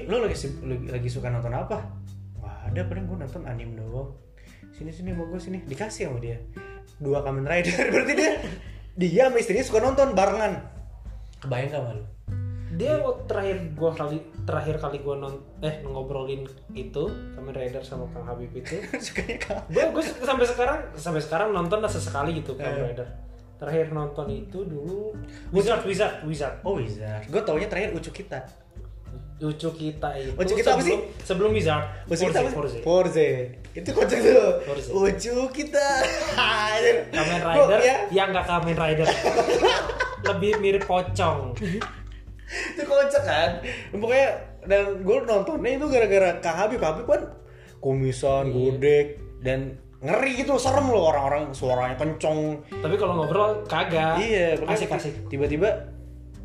lo 0.04 0.18
lagi, 0.20 0.34
lagi 0.86 1.08
suka 1.08 1.26
nonton 1.26 1.50
apa? 1.50 1.78
Wah 2.36 2.66
ada 2.66 2.82
paling 2.82 3.06
gue 3.06 3.18
nonton 3.18 3.42
anime 3.42 3.74
doang 3.74 4.14
Sini 4.76 4.92
sini 4.92 5.10
mau 5.16 5.24
gue 5.24 5.40
sini 5.40 5.64
Dikasih 5.64 6.12
sama 6.12 6.20
dia 6.20 6.36
Dua 7.00 7.24
Kamen 7.24 7.48
Rider 7.48 7.72
Berarti 7.92 8.12
dia 8.12 8.32
Dia 8.92 9.32
sama 9.32 9.40
istrinya 9.40 9.64
suka 9.64 9.80
nonton 9.80 10.12
barengan 10.12 10.60
Kebayang 11.40 11.72
gak 11.72 11.84
malu? 11.84 12.04
Dia 12.76 13.00
waktu 13.00 13.24
terakhir 13.24 13.56
gua 13.72 13.88
kali 13.96 14.20
terakhir 14.44 14.76
kali 14.76 15.00
gua 15.00 15.16
non 15.16 15.40
eh 15.64 15.80
ngobrolin 15.80 16.44
itu 16.76 17.08
Kamen 17.32 17.54
Rider 17.56 17.80
sama 17.80 18.04
Kang 18.12 18.28
Habib 18.28 18.52
itu. 18.52 18.76
Sukanya 19.06 19.36
kak 19.40 19.58
gue 19.72 19.80
gue 19.96 20.02
sampai 20.04 20.44
sekarang 20.44 20.78
sampai 20.92 21.22
sekarang 21.24 21.56
nonton 21.56 21.80
lah 21.80 21.88
sesekali 21.88 22.36
gitu 22.36 22.52
Eh. 22.52 22.60
Kamen 22.60 22.92
Rider. 22.92 23.08
Terakhir 23.56 23.96
nonton 23.96 24.28
itu 24.28 24.60
dulu 24.68 25.16
Wizard 25.56 25.88
Wizard 25.88 26.20
Wizard. 26.28 26.60
Oh 26.68 26.76
Wizard 26.76 27.24
Gue 27.32 27.40
taunya 27.40 27.64
terakhir 27.64 27.96
Ucu 27.96 28.12
kita 28.12 28.44
Lucu 29.36 29.68
kita 29.70 30.16
itu. 30.16 30.32
Lucu 30.32 30.54
kita 30.54 30.70
apa 30.72 30.82
sih? 30.82 30.96
sebelum- 31.20 31.52
Wizard. 31.52 31.84
Ucu 32.06 32.24
kita 32.26 32.40
apa 32.40 32.68
sih? 32.68 32.80
Forze. 32.80 33.28
Itu 33.70 33.90
kocak 33.92 34.18
tuh 34.18 34.64
Forze. 34.64 34.88
Kita 35.52 35.86
Kamen 37.12 37.40
Rider 37.46 37.80
ya, 37.80 37.96
yang 38.10 38.32
nggak 38.32 38.44
Kamen 38.44 38.72
Rider. 38.74 39.04
Lebih 40.28 40.52
mirip 40.58 40.84
pocong. 40.84 41.52
itu 42.46 42.78
kocak 42.80 43.22
kan 43.22 43.50
pokoknya 43.92 44.28
dan 44.62 45.02
gue 45.02 45.16
nontonnya 45.20 45.70
itu 45.72 45.86
gara-gara 45.88 46.30
Kang 46.38 46.54
Habib 46.56 46.78
Habib 46.78 47.02
kan 47.04 47.22
kumisan 47.80 48.48
godek 48.48 49.18
dan 49.42 49.74
ngeri 49.98 50.38
gitu 50.38 50.54
serem 50.54 50.86
loh 50.86 51.10
orang-orang 51.10 51.50
suaranya 51.50 51.98
kenceng 51.98 52.62
Tapi 52.70 52.94
kalau 52.94 53.18
ngobrol 53.18 53.66
kagak. 53.66 54.22
iya 54.22 54.54
asik 54.62 54.86
asik. 54.88 55.26
tiba-tiba 55.26 55.90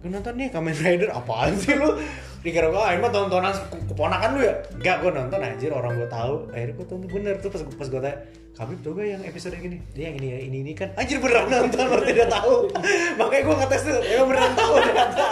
gue 0.01 0.09
nonton 0.09 0.33
nih 0.33 0.49
Kamen 0.49 0.73
Rider 0.73 1.09
apaan 1.13 1.53
sih 1.53 1.77
lu? 1.77 1.93
Dikira 2.41 2.73
gue 2.73 2.81
ah 2.81 2.97
ini 2.97 3.05
mah 3.05 3.13
tontonan 3.13 3.53
ke- 3.53 3.85
keponakan 3.93 4.29
lu 4.33 4.41
ya? 4.41 4.53
Enggak 4.73 5.05
gue 5.05 5.11
nonton 5.13 5.37
anjir 5.37 5.69
orang 5.69 5.93
gue 5.93 6.09
tahu. 6.09 6.49
Akhirnya 6.49 6.73
gue 6.73 6.85
tonton 6.89 7.09
bener 7.09 7.37
tuh 7.37 7.53
pas 7.53 7.61
pas 7.61 7.87
gue 7.87 8.01
tanya 8.01 8.17
Habib 8.51 8.77
tuh 8.85 8.93
gak 8.93 9.07
yang 9.09 9.23
episode 9.25 9.53
yang 9.57 9.63
gini. 9.69 9.77
Dia 9.93 10.03
yang 10.09 10.17
ini 10.21 10.27
ya 10.27 10.39
ini 10.41 10.57
ini 10.65 10.73
kan. 10.73 10.89
Anjir 10.97 11.21
beneran 11.21 11.49
nonton 11.49 11.85
lo 11.85 12.01
tidak 12.01 12.29
tahu. 12.29 12.55
Makanya 13.21 13.43
gue 13.45 13.55
ngetes 13.61 13.81
tuh 13.85 13.97
emang 14.01 14.27
beneran 14.33 14.53
tahu 14.57 14.73
ternyata 14.81 15.25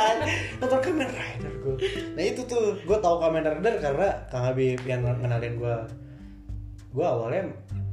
nonton 0.60 0.80
Kamen 0.86 1.10
Rider 1.10 1.54
gue 1.60 1.76
nah 2.16 2.24
itu 2.24 2.42
tuh 2.44 2.76
gue 2.84 2.98
tahu 3.00 3.16
Kamen 3.20 3.44
Rider 3.44 3.76
karena 3.80 4.10
Kang 4.28 4.44
Habib 4.44 4.80
yang 4.84 5.02
ngenalin 5.04 5.56
gue 5.56 5.76
gue 6.90 7.06
awalnya 7.06 7.48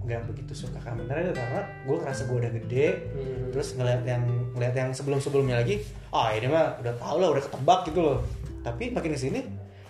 nggak 0.06 0.22
begitu 0.30 0.54
suka 0.54 0.78
Kamen 0.78 1.10
Rider 1.10 1.34
karena 1.34 1.66
gue 1.82 1.96
ngerasa 1.98 2.22
gue 2.30 2.36
udah 2.38 2.52
gede. 2.62 2.86
Hmm. 3.10 3.50
terus 3.50 3.74
ngeliat 3.74 4.02
yang 4.06 4.22
ngeliat 4.54 4.74
yang 4.78 4.90
sebelum 4.94 5.18
sebelumnya 5.18 5.58
lagi 5.58 5.82
ah 6.14 6.30
ini 6.30 6.46
mah 6.46 6.78
udah 6.78 6.94
tau 6.94 7.16
lah 7.18 7.28
udah 7.34 7.42
ketebak 7.42 7.80
gitu 7.90 8.00
loh. 8.00 8.18
Tapi 8.62 8.94
makin 8.94 9.10
ke 9.12 9.20
sini 9.20 9.40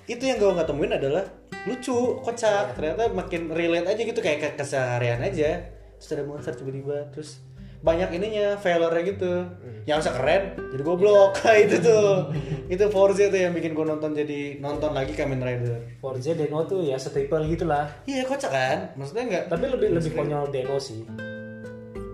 itu 0.08 0.22
yang 0.24 0.40
gue 0.40 0.48
nggak 0.48 0.66
temuin 0.66 0.96
adalah 0.96 1.24
lucu 1.68 2.24
kocak. 2.24 2.72
Ternyata 2.72 3.12
makin 3.12 3.52
relate 3.52 3.86
aja 3.92 4.00
gitu 4.00 4.20
kayak 4.24 4.38
ke 4.40 4.48
keseharian 4.56 5.20
aja. 5.20 5.68
Terus 6.00 6.08
ada 6.16 6.24
monster 6.24 6.52
tiba-tiba 6.56 7.12
terus 7.12 7.44
banyak 7.86 8.10
ininya 8.12 8.58
failure 8.58 8.90
gitu. 9.00 9.46
Yang 9.86 10.02
usah 10.02 10.14
keren 10.14 10.42
jadi 10.68 10.82
goblok. 10.82 11.38
Itu 11.64 11.78
tuh. 11.78 12.34
Itu 12.66 12.84
Forza 12.88 13.22
tuh 13.26 13.38
yang 13.38 13.54
bikin 13.54 13.70
gue 13.72 13.86
nonton 13.86 14.10
jadi 14.10 14.58
nonton 14.58 14.90
lagi 14.90 15.14
Kamen 15.14 15.38
Rider. 15.38 15.78
Forza 15.96 16.34
Deno 16.34 16.66
tuh 16.66 16.82
ya 16.82 16.98
setipe 16.98 17.38
gitulah. 17.46 17.86
iya 18.04 18.20
kocak 18.20 18.50
kan? 18.50 18.78
Maksudnya 18.92 19.24
nggak 19.24 19.44
Tapi 19.46 19.64
lebih 19.68 19.88
lebih 19.92 20.10
konyol 20.12 20.50
Deno 20.50 20.76
sih. 20.76 21.06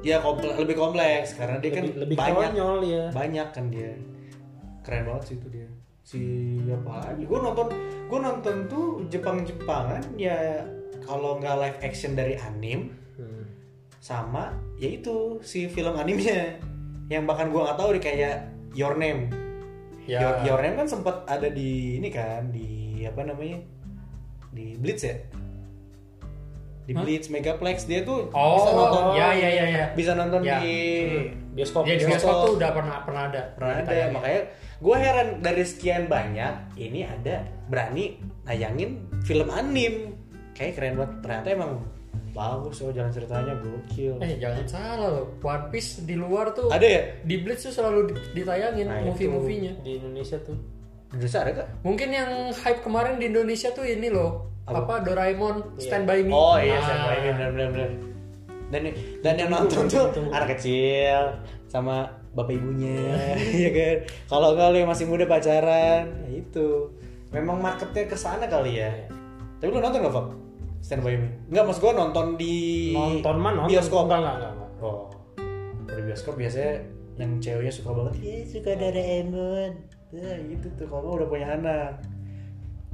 ya 0.03 0.19
komple- 0.19 0.53
lebih 0.55 0.77
kompleks. 0.77 1.33
Karena 1.33 1.57
dia 1.57 1.73
kan 1.73 1.83
lebih, 1.83 1.97
lebih 2.05 2.17
banyak. 2.19 2.37
konyol 2.53 2.77
ya. 2.85 3.05
banyak 3.11 3.49
kan 3.49 3.65
dia. 3.67 3.93
Keren 4.83 5.03
banget 5.07 5.23
sih 5.25 5.35
itu 5.35 5.49
dia. 5.49 5.69
Si 6.03 6.21
apa 6.69 7.09
lagi? 7.09 7.25
Gue 7.25 7.39
nonton 7.39 7.73
gue 8.05 8.19
nonton 8.21 8.55
tuh 8.67 8.87
Jepang 9.09 9.41
Jepangan 9.41 10.03
ya 10.15 10.61
kalau 11.01 11.39
nggak 11.39 11.57
live 11.57 11.79
action 11.81 12.13
dari 12.13 12.37
anim 12.37 12.93
Hmm. 13.13 13.45
sama 13.99 14.51
yaitu 14.83 15.39
si 15.41 15.71
film 15.71 15.95
animenya 15.95 16.59
yang 17.07 17.23
bahkan 17.23 17.49
gue 17.49 17.61
nggak 17.61 17.79
tahu 17.79 17.95
deh 17.95 18.03
kayak 18.03 18.51
Your 18.75 18.99
Name 18.99 19.31
Ya. 20.03 20.19
Your, 20.19 20.35
Your 20.43 20.61
Name 20.61 20.75
kan 20.75 20.91
sempat 20.91 21.23
ada 21.25 21.47
di 21.47 21.95
ini 21.97 22.11
kan 22.11 22.51
di 22.51 22.67
apa 23.07 23.23
namanya 23.23 23.63
di 24.51 24.75
Blitz 24.75 25.07
ya 25.07 25.15
di 26.83 26.91
Hah? 26.91 27.01
Blitz 27.01 27.31
Megaplex 27.31 27.87
dia 27.87 28.03
tuh 28.03 28.27
Oh, 28.35 28.59
bisa 28.59 28.71
nonton 28.75 29.05
ya 29.15 29.31
ya 29.31 29.49
ya 29.49 29.65
ya. 29.65 29.85
bisa 29.95 30.13
nonton 30.19 30.43
Ya. 30.43 30.59
di 30.59 30.75
Bioskop. 31.55 31.87
Ya 31.87 31.95
di 31.95 32.03
bioskop. 32.03 32.11
bioskop 32.19 32.35
tuh 32.43 32.53
udah 32.59 32.71
pernah 32.75 32.97
pernah 33.07 33.23
ada. 33.31 33.43
pernah 33.55 33.73
ada 33.73 33.83
ditayangin. 33.87 34.13
makanya 34.13 34.43
gue 34.83 34.97
heran 34.99 35.29
dari 35.39 35.63
sekian 35.63 36.03
banyak 36.11 36.55
ini 36.75 37.01
ada 37.07 37.37
berani 37.71 38.19
nayangin 38.43 38.91
film 39.23 39.47
anim 39.49 40.19
kayak 40.53 40.75
keren 40.75 40.99
banget 40.99 41.13
ternyata 41.23 41.49
emang 41.55 41.73
bagus 42.31 42.81
oh 42.81 42.89
jalan 42.89 43.09
ceritanya 43.09 43.53
gokil 43.55 44.17
Eh 44.19 44.37
jangan 44.37 44.65
salah 44.65 45.09
loh, 45.11 45.37
One 45.39 45.69
Piece 45.69 46.01
di 46.01 46.15
luar 46.15 46.51
tuh 46.51 46.69
ada 46.69 46.83
ya 46.83 47.03
di 47.21 47.37
Blitz 47.39 47.63
tuh 47.63 47.73
selalu 47.73 48.09
di- 48.09 48.41
ditayangin 48.41 48.87
Nah, 48.87 49.05
movie-movienya. 49.05 49.73
di 49.81 49.97
Indonesia 49.97 50.41
tuh. 50.41 50.57
Indonesia 51.11 51.39
ada 51.39 51.51
gak? 51.55 51.69
Mungkin 51.83 52.09
yang 52.09 52.31
hype 52.51 52.81
kemarin 52.81 53.17
di 53.17 53.29
Indonesia 53.29 53.69
tuh 53.69 53.85
ini 53.85 54.09
loh, 54.09 54.49
apa, 54.65 55.03
Doraemon 55.03 55.77
Stand 55.77 56.05
by 56.05 56.25
Me. 56.25 56.33
Oh 56.33 56.57
iya, 56.57 56.73
Nah, 56.75 56.83
Stand 56.83 57.03
By 57.05 57.19
Me, 57.21 57.33
bener. 57.53 57.91
Dan 58.73 58.83
dan 59.21 59.35
yang 59.37 59.51
nonton 59.51 59.85
tuh 59.85 60.09
anak 60.27 60.57
kecil 60.57 61.37
sama 61.69 62.09
bapak 62.33 62.57
ibunya, 62.57 63.29
ya 63.63 63.71
kan. 63.71 63.97
Kalau 64.27 64.57
kali 64.57 64.81
yang 64.81 64.89
masih 64.89 65.05
muda 65.05 65.29
pacaran, 65.29 66.09
ya 66.25 66.31
itu. 66.33 66.89
Memang 67.29 67.61
marketnya 67.61 68.05
ke 68.05 68.17
sana 68.17 68.45
kali 68.45 68.81
ya. 68.81 68.89
Tapi 69.57 69.69
lu 69.69 69.79
nonton 69.79 70.01
gak, 70.01 70.09
Pak? 70.11 70.27
Stand 70.93 71.09
By 71.09 71.17
Me? 71.17 71.29
Enggak, 71.49 71.65
maksud 71.73 71.81
gua 71.81 71.93
nonton 71.97 72.27
di 72.37 72.57
Nonton 72.93 73.37
mah 73.41 73.53
nonton. 73.57 73.73
bioskop. 73.73 74.05
Enggak 74.13 74.21
enggak 74.21 74.37
enggak. 74.37 74.53
enggak. 74.53 74.85
Oh. 74.85 75.09
Di 75.89 76.01
bioskop 76.05 76.35
biasanya 76.37 76.73
yang 77.17 77.33
ceweknya 77.41 77.73
suka 77.73 77.91
banget, 77.97 78.13
iya 78.21 78.37
suka 78.45 78.71
Doraemon. 78.77 79.73
Ya 80.13 80.33
gitu 80.53 80.67
tuh, 80.77 80.87
kalau 80.93 81.17
udah 81.17 81.29
punya 81.33 81.49
anak. 81.57 82.05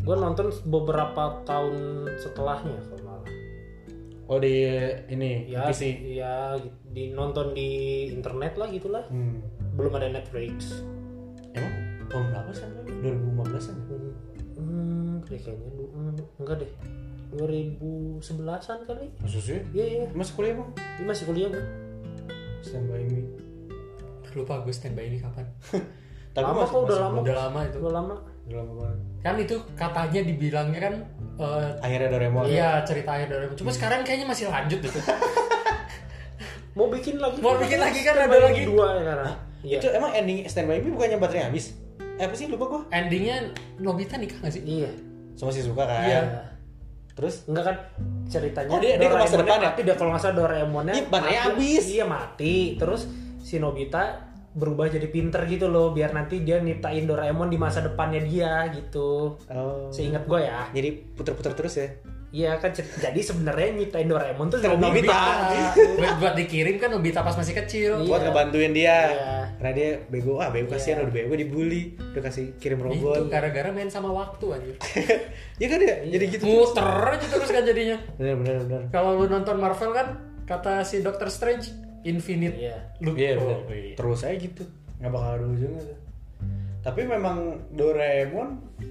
Gue 0.07 0.15
nonton 0.15 0.55
beberapa 0.71 1.43
tahun 1.43 2.07
setelahnya 2.23 2.79
kalau 2.87 3.03
malah. 3.03 3.31
Oh 4.31 4.39
di 4.39 4.63
ini 5.11 5.51
Ya, 5.51 5.67
PC. 5.67 5.83
ya 6.15 6.55
di 6.95 7.11
nonton 7.11 7.51
di 7.51 7.67
internet 8.15 8.55
lah 8.55 8.71
gitulah. 8.71 9.03
Hmm. 9.11 9.43
Belum 9.75 9.91
ada 9.99 10.07
Netflix. 10.07 10.87
Emang 11.51 11.75
tahun 12.07 12.31
berapa 12.31 12.51
sih? 12.55 12.67
2015 13.03 13.75
an? 13.75 13.77
Hmm, 13.91 14.11
hmm 14.55 15.15
kayaknya 15.27 15.53
hmm, 15.59 16.15
enggak 16.39 16.57
deh. 16.63 16.71
2011-an 17.31 18.79
kali. 18.85 19.07
Maksud 19.21 19.43
sih? 19.43 19.61
Iya 19.71 19.87
iya. 19.87 20.07
Masih 20.13 20.33
kuliah 20.33 20.55
bang? 20.57 20.71
Dia 20.77 21.05
masih 21.05 21.25
kuliah 21.29 21.49
gue. 21.53 21.65
Stand 22.65 22.87
by 22.89 23.05
me. 23.05 23.23
Lupa 24.33 24.61
gue 24.63 24.73
Stand 24.73 24.95
by 24.95 25.07
Me 25.07 25.19
kapan. 25.19 25.47
Tapi 26.35 26.45
Lama 26.45 26.61
masih- 26.63 26.73
kok, 26.73 26.81
udah 26.87 26.99
lama. 27.01 27.17
Udah 27.21 27.37
lama 27.37 27.61
itu. 27.65 27.77
Udah 27.79 27.93
lama. 27.93 28.15
Udah 28.49 28.57
lama 28.59 28.73
banget. 28.81 28.99
Kan 29.19 29.35
itu 29.37 29.57
katanya 29.75 30.21
dibilangnya 30.23 30.81
kan 30.81 30.95
eh, 31.37 31.69
Akhirnya 31.83 32.09
Doraemon. 32.09 32.45
Iya 32.47 32.69
ceritanya 32.83 33.27
Doraemon. 33.29 33.57
Cuma 33.57 33.71
sekarang 33.75 34.01
kayaknya 34.03 34.27
masih 34.29 34.49
lanjut 34.49 34.81
itu. 34.81 35.01
Mau 36.79 36.87
bikin 36.89 37.19
lagi. 37.19 37.43
Mau 37.43 37.59
bikin 37.59 37.81
lagi 37.83 38.01
kan, 38.07 38.15
ada 38.15 38.39
lagi. 38.39 38.63
dua 38.63 38.87
ya 38.95 39.03
karena. 39.05 39.33
Iya. 39.67 39.77
Itu 39.83 39.87
emang 39.91 40.15
ending 40.15 40.47
Stand 40.47 40.71
by 40.71 40.79
me 40.79 40.95
bukannya 40.95 41.19
baterainya 41.19 41.51
habis? 41.51 41.75
Eh 42.19 42.25
apa 42.25 42.35
sih 42.35 42.47
lupa 42.47 42.65
gua? 42.67 42.83
Endingnya 42.89 43.51
Nobita 43.83 44.15
nikah 44.15 44.39
gak 44.39 44.55
sih? 44.55 44.63
Iya. 44.63 44.91
Sama 45.35 45.51
si 45.51 45.63
suka 45.63 45.83
kan? 45.83 46.07
Iya. 46.07 46.21
Terus 47.19 47.35
Enggak 47.45 47.65
kan 47.67 47.77
ceritanya 48.25 48.71
Oh, 48.71 48.79
dia- 48.79 48.95
dia 48.95 49.09
ke 49.09 49.19
masa 49.19 49.37
depan 49.37 49.59
ya? 49.59 49.69
mati, 49.69 49.81
dia 49.83 49.95
kalau 49.95 50.11
nggak 50.11 50.23
salah 50.23 50.37
Doraemonnya 50.39 50.95
Ih, 50.95 51.05
baterainya 51.05 51.43
mati. 51.43 51.49
habis. 51.51 51.85
Iya 51.89 52.05
mati. 52.07 52.55
Terus 52.79 53.03
si 53.41 53.59
Nobita 53.59 54.03
berubah 54.51 54.87
jadi 54.87 55.07
pinter 55.07 55.43
gitu 55.45 55.67
loh 55.67 55.91
biar 55.91 56.11
nanti 56.11 56.41
dia 56.41 56.59
nyiptain 56.59 57.05
Doraemon 57.05 57.47
di 57.47 57.57
masa 57.57 57.79
depannya 57.81 58.19
dia 58.21 58.71
gitu. 58.71 59.35
oh. 59.45 59.91
Seingat 59.91 60.25
gue 60.25 60.41
ya. 60.41 60.71
Jadi 60.71 60.89
puter-puter 61.13 61.53
terus 61.53 61.75
ya? 61.77 61.91
Iya 62.29 62.57
kan 62.57 62.69
jadi 62.75 63.17
sebenarnya 63.19 63.73
nyiptain 63.75 64.05
Doraemon 64.05 64.47
tuh 64.47 64.61
Sama 64.61 64.77
dari 64.77 65.01
Nobita. 65.01 65.17
buat, 65.97 66.15
buat 66.21 66.35
dikirim 66.37 66.77
kan 66.77 66.91
Nobita 66.91 67.21
pas 67.21 67.33
masih 67.33 67.57
kecil. 67.57 67.91
Iya. 67.97 68.05
buat 68.05 68.21
ngebantuin 68.23 68.73
dia 68.73 68.97
Iya. 69.09 69.37
karena 69.57 69.73
dia 69.73 69.89
bego 70.07 70.37
ah 70.37 70.49
bego 70.49 70.69
kasihan 70.69 71.01
Iya. 71.01 71.05
udah 71.05 71.15
bego 71.15 71.33
dibully 71.35 71.83
udah 71.97 72.23
kasih 72.23 72.53
kirim 72.57 72.79
Itu 72.79 72.87
robot 73.01 73.27
gara-gara 73.27 73.69
main 73.71 73.89
sama 73.89 74.11
waktu 74.11 74.45
anjir. 74.51 74.77
ya 75.63 75.67
kan 75.67 75.81
ya 75.81 75.95
jadi 76.07 76.25
gitu 76.29 76.45
Muter 76.45 76.85
aja 77.09 77.27
terus 77.27 77.49
kan 77.49 77.63
jadinya. 77.63 77.97
bener 78.15 78.35
bener 78.37 78.55
bener 78.63 78.83
Kalau 78.89 79.11
lu 79.15 79.27
nonton 79.27 79.57
Marvel 79.57 79.91
kan 79.91 80.07
kata 80.45 80.81
si 80.83 81.01
Doctor 81.01 81.27
Strange 81.27 81.73
infinite 82.03 82.55
Iya. 82.55 82.77
loop. 83.01 83.17
Iya 83.17 83.31
Oh, 83.35 83.65
bener. 83.65 83.73
iya. 83.75 83.95
Terus 83.95 84.21
aja 84.23 84.37
gitu. 84.37 84.69
Nggak 84.99 85.11
bakal 85.11 85.31
ada 85.35 85.47
ujungnya. 85.47 85.97
Tapi 86.79 87.01
memang 87.05 87.37
Doraemon 87.71 88.49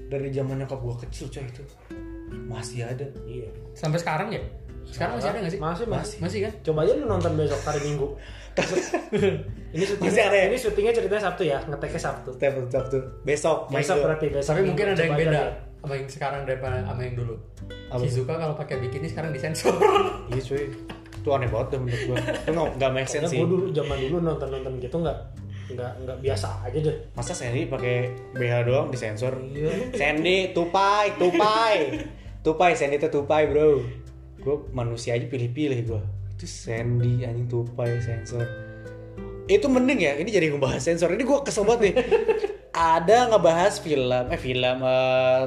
dari 0.07 0.27
zaman 0.27 0.57
nyokap 0.57 0.79
gua 0.79 0.97
kecil 0.97 1.29
coy 1.29 1.41
itu 1.41 1.61
masih 2.31 2.83
ada. 2.83 3.05
Iya. 3.23 3.49
Sampai 3.73 3.99
sekarang 3.99 4.29
ya? 4.33 4.41
Sekarang 4.87 5.19
masih 5.19 5.29
ada 5.29 5.37
gak 5.43 5.51
sih? 5.51 5.59
Masih, 5.59 5.85
masih. 5.87 6.17
Masih 6.23 6.39
kan? 6.47 6.53
Coba 6.63 6.79
aja 6.87 6.93
lu 6.95 7.05
nonton 7.07 7.31
besok 7.35 7.59
hari 7.67 7.81
Minggu. 7.83 8.07
ini 9.75 9.83
syutingnya, 9.85 10.09
Masih 10.09 10.23
ada 10.25 10.37
ya? 10.41 10.45
ini 10.49 10.57
syutingnya 10.57 10.93
ceritanya 10.97 11.23
Sabtu 11.29 11.43
ya, 11.45 11.59
ngeteknya 11.69 12.01
Sabtu. 12.01 12.29
Setiap 12.33 12.85
tuh 12.89 13.03
besok 13.21 13.69
Besok 13.69 13.97
berarti 14.01 14.25
besok. 14.33 14.49
Tapi 14.57 14.61
mungkin 14.65 14.85
ada 14.97 15.01
yang 15.05 15.13
beda 15.13 15.41
sama 15.77 15.93
yang 15.93 16.09
sekarang 16.09 16.41
daripada 16.43 16.81
sama 16.81 17.01
yang 17.05 17.15
dulu. 17.15 17.35
Apa 17.93 18.01
Shizuka 18.01 18.33
kalau 18.35 18.55
pakai 18.57 18.75
bikini 18.81 19.07
sekarang 19.07 19.29
disensor. 19.31 19.77
Iya 20.33 20.41
cuy. 20.41 20.65
Itu 21.21 21.29
aneh 21.35 21.47
banget 21.47 21.67
tuh 21.69 21.79
menurut 21.85 22.01
gua. 22.09 22.17
Itu 22.17 22.51
nggak 22.81 22.91
make 22.91 23.09
sense 23.09 23.29
sih. 23.29 23.39
gue 23.39 23.47
dulu 23.47 23.65
zaman 23.71 23.95
dulu 24.09 24.17
nonton 24.25 24.47
nonton 24.49 24.73
gitu 24.81 24.97
nggak 24.99 25.17
nggak 25.67 25.91
nggak 26.03 26.17
biasa 26.23 26.47
aja 26.63 26.77
deh. 26.79 26.97
Masa 27.11 27.35
Sandy 27.35 27.67
pakai 27.67 28.15
BH 28.35 28.53
doang 28.67 28.87
disensor? 28.87 29.35
Iya. 29.51 29.91
Sandy 29.91 30.55
tupai, 30.55 31.15
tupai. 31.19 32.07
tupai 32.45 32.71
Sandy 32.79 32.95
itu 32.95 33.11
tupai, 33.11 33.51
Bro. 33.51 33.83
Gue 34.39 34.55
manusia 34.71 35.19
aja 35.19 35.27
pilih-pilih 35.27 35.79
gua. 35.83 36.01
Itu 36.37 36.47
Sandy 36.47 37.27
anjing 37.27 37.51
tupai 37.51 37.99
sensor. 37.99 38.47
Itu 39.47 39.67
mending 39.67 39.99
ya, 40.03 40.13
ini 40.19 40.29
jadi 40.31 40.51
ngebahas 40.51 40.79
sensor. 40.79 41.11
Ini 41.11 41.23
gua 41.27 41.43
kesel 41.43 41.67
banget 41.67 41.91
nih. 41.91 41.95
Ada 42.77 43.33
ngebahas 43.33 43.81
film, 43.81 44.23
eh 44.29 44.39
film 44.39 44.77
eh 44.85 45.43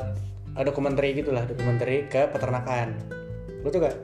ada 0.50 0.66
dokumenter 0.66 1.04
gitu 1.14 1.30
lah, 1.30 1.46
dokumenter 1.46 2.10
ke 2.10 2.26
peternakan. 2.28 2.98
Lu 3.62 3.70
tuh 3.70 3.86
gak? 3.86 3.96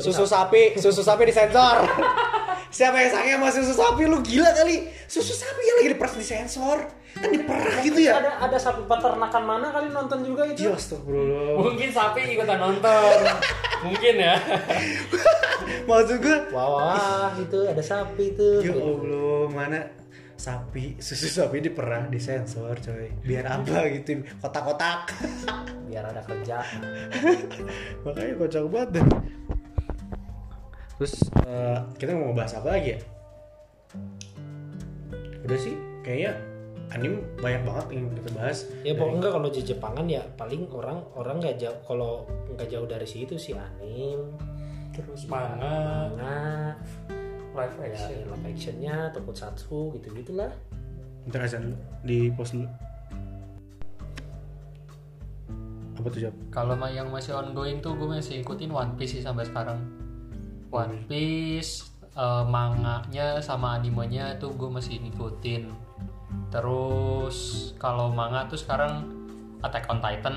Susu 0.00 0.24
sapi, 0.24 0.80
susu 0.80 1.04
sapi 1.04 1.28
disensor. 1.28 1.84
Siapa 2.70 2.96
yang 2.96 3.10
sayang 3.10 3.38
sama 3.42 3.48
susu 3.50 3.74
sapi? 3.74 4.06
Lu 4.06 4.22
gila 4.22 4.50
kali. 4.54 4.86
Susu 5.04 5.34
sapi 5.34 5.60
yang 5.60 5.76
lagi 5.82 5.88
diperas 5.90 6.14
disensor. 6.14 6.78
Kan 7.10 7.34
diperah 7.34 7.82
gitu 7.82 7.98
ya. 7.98 8.22
Ada 8.22 8.46
ada 8.46 8.58
sapi 8.58 8.86
peternakan 8.86 9.42
mana 9.42 9.74
kali 9.74 9.90
nonton 9.90 10.22
juga 10.22 10.46
itu? 10.46 10.70
Iya, 10.70 10.78
astagfirullah. 10.78 11.58
Mungkin 11.58 11.90
sapi 11.90 12.38
ikutan 12.38 12.58
nonton. 12.62 13.18
Mungkin 13.90 14.14
ya. 14.14 14.38
Maksud 15.86 16.18
gue, 16.20 16.38
Wah, 16.54 16.68
wah, 16.70 17.30
itu 17.34 17.58
ada 17.66 17.82
sapi 17.82 18.36
tuh. 18.36 18.62
ya 18.62 18.70
Allah, 18.74 19.42
mana 19.50 19.80
sapi, 20.36 20.96
susu 21.02 21.26
sapi 21.26 21.60
diperah, 21.60 22.06
disensor 22.06 22.76
coy. 22.78 23.10
Biar 23.24 23.44
apa 23.44 23.88
gitu, 23.90 24.22
kotak-kotak. 24.38 25.10
Biar 25.90 26.06
ada 26.06 26.22
kerja. 26.22 26.62
Makanya 28.06 28.32
kocak 28.38 28.64
banget 28.70 28.88
deh. 29.00 29.06
Terus 31.00 31.16
eh, 31.48 31.78
kita 31.96 32.12
mau 32.12 32.36
bahas 32.36 32.52
apa 32.52 32.76
lagi 32.76 32.92
ya? 32.92 33.00
Udah 35.48 35.56
sih, 35.56 35.72
kayaknya 36.04 36.36
anime 36.92 37.24
banyak 37.40 37.64
banget 37.64 37.86
yang 37.96 38.04
kita 38.12 38.30
bahas. 38.36 38.68
Ya 38.84 38.92
pokoknya 38.92 39.16
enggak 39.16 39.32
kalau 39.32 39.48
di 39.48 39.60
Jepangan 39.64 40.06
ya 40.12 40.22
paling 40.36 40.68
orang 40.68 41.00
orang 41.16 41.40
nggak 41.40 41.56
jauh 41.56 41.80
kalau 41.88 42.28
nggak 42.52 42.68
jauh 42.68 42.84
dari 42.84 43.08
situ 43.08 43.40
sih 43.40 43.56
anim, 43.56 44.36
Terus 44.92 45.24
manga, 45.24 46.12
manga, 46.12 46.76
live 47.56 47.76
ya 47.80 47.84
action. 47.88 48.20
live 48.28 48.44
actionnya, 48.44 48.96
tokusatsu 49.16 49.96
gitu 49.96 50.08
gitulah. 50.12 50.52
Bentar 51.24 51.48
aja 51.48 51.64
di 52.04 52.28
post 52.36 52.52
dulu. 52.52 52.68
Apa 55.96 56.08
tuh 56.12 56.20
jawab? 56.28 56.36
Kalau 56.52 56.76
yang 56.92 57.08
masih 57.08 57.40
ongoing 57.40 57.80
tuh 57.80 57.96
gue 57.96 58.20
masih 58.20 58.44
ikutin 58.44 58.68
One 58.68 59.00
Piece 59.00 59.16
sih 59.16 59.24
sampai 59.24 59.48
sekarang. 59.48 59.99
One 60.70 61.04
Piece, 61.04 61.82
eh, 62.10 62.44
manganya 62.44 63.38
sama 63.38 63.74
animenya 63.74 64.34
tuh 64.36 64.54
gue 64.54 64.68
masih 64.68 64.98
ngikutin. 65.00 65.70
Terus 66.50 67.36
kalau 67.76 68.08
manga 68.08 68.46
tuh 68.46 68.56
sekarang 68.56 69.06
Attack 69.60 69.86
on 69.86 70.00
Titan 70.00 70.36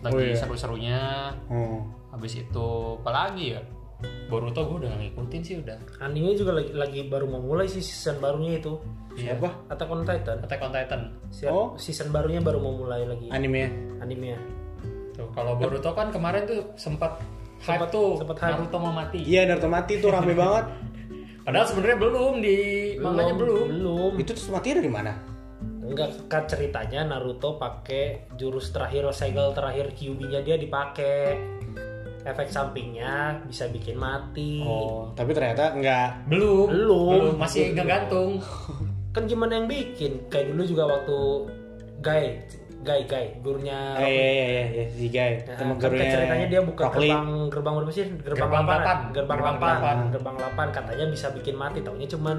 lagi 0.00 0.16
Oh, 0.16 0.20
iya. 0.22 0.34
seru-serunya. 0.34 1.00
Oh, 1.46 1.84
Habis 2.10 2.40
itu 2.40 2.66
apa 2.98 3.10
lagi 3.10 3.54
ya? 3.54 3.62
Boruto 4.26 4.64
gue 4.64 4.82
udah 4.82 4.96
ngikutin 4.96 5.40
sih 5.40 5.56
udah. 5.58 5.76
Anime 6.00 6.32
juga 6.32 6.56
lagi, 6.56 6.72
lagi 6.72 7.00
baru 7.04 7.28
mau 7.28 7.38
mulai 7.38 7.66
sih 7.66 7.78
season 7.78 8.16
barunya 8.18 8.58
itu. 8.58 8.80
siapa? 9.12 9.50
Attack 9.68 9.86
on 9.86 10.02
Titan. 10.02 10.36
Attack 10.40 10.60
on 10.60 10.72
Titan. 10.72 11.00
Si- 11.28 11.44
Oh. 11.44 11.74
Season 11.76 12.08
barunya 12.08 12.40
baru 12.40 12.58
mau 12.58 12.72
mulai 12.74 13.04
lagi 13.04 13.26
Animenya? 13.28 13.68
animenya. 14.00 14.38
Tuh, 15.12 15.28
kalau 15.30 15.54
Boruto 15.54 15.92
kan 15.92 16.08
kemarin 16.08 16.42
tuh 16.42 16.72
sempat 16.74 17.18
hype 17.60 17.86
tuh 17.92 18.16
sempat 18.20 18.36
hype. 18.40 18.52
Naruto 18.56 18.76
mau 18.80 18.92
mati. 18.92 19.18
Iya, 19.20 19.46
Naruto 19.48 19.68
mati 19.68 19.92
tuh 20.00 20.10
rame 20.12 20.32
banget. 20.32 20.64
Padahal 21.46 21.66
sebenarnya 21.66 21.98
belum 21.98 22.34
di 22.40 22.58
manganya 23.00 23.34
belum. 23.36 23.64
Belum. 23.68 24.12
Itu 24.20 24.30
terus 24.36 24.48
matinya 24.52 24.76
dari 24.80 24.90
mana? 24.92 25.12
Enggak 25.80 26.10
kan 26.30 26.44
ceritanya 26.46 27.02
Naruto 27.02 27.58
pakai 27.58 28.30
jurus 28.38 28.70
terakhir 28.70 29.10
segel 29.10 29.50
terakhir 29.50 29.92
Kyuubi-nya 29.96 30.40
dia 30.44 30.56
dipakai. 30.60 31.36
Efek 32.20 32.52
sampingnya 32.52 33.40
bisa 33.48 33.64
bikin 33.72 33.96
mati. 33.96 34.60
Oh, 34.60 35.08
tapi 35.16 35.32
ternyata 35.32 35.72
enggak. 35.72 36.20
Belum. 36.28 36.68
Belum. 36.68 37.40
masih 37.40 37.72
ngegantung. 37.72 38.36
Kan 39.16 39.26
gimana 39.26 39.58
yang 39.58 39.66
bikin? 39.66 40.28
Kayak 40.30 40.54
dulu 40.54 40.62
juga 40.68 40.84
waktu 40.86 41.18
Guy, 42.00 42.40
Guy, 42.80 43.04
Guy, 43.04 43.26
gurunya 43.44 43.92
Eh, 44.00 44.08
iya 44.08 44.24
iya 44.24 44.44
iya 44.48 44.64
iya 44.72 44.84
si 44.88 45.06
Guy. 45.12 45.44
Nah, 45.44 45.56
Temen 45.60 45.76
kan 45.76 45.92
gurunya 45.92 46.08
ceritanya 46.08 46.46
dia 46.48 46.60
buka 46.64 46.82
Rock 46.88 46.96
Lee. 46.96 47.12
gerbang 47.12 47.28
gerbang 47.52 47.74
berapa 47.76 47.92
sih? 47.92 48.04
Gerbang, 48.08 48.24
Gerbang 48.24 48.62
8. 48.64 48.64
delapan. 48.64 48.98
Gerbang 49.12 49.38
Gerbang 49.38 49.56
8. 49.56 49.60
delapan. 49.60 49.96
Gerbang 50.08 50.36
8 50.40 50.76
katanya 50.80 51.04
bisa 51.12 51.26
bikin 51.36 51.54
mati, 51.60 51.78
taunya 51.84 52.08
cuman 52.08 52.36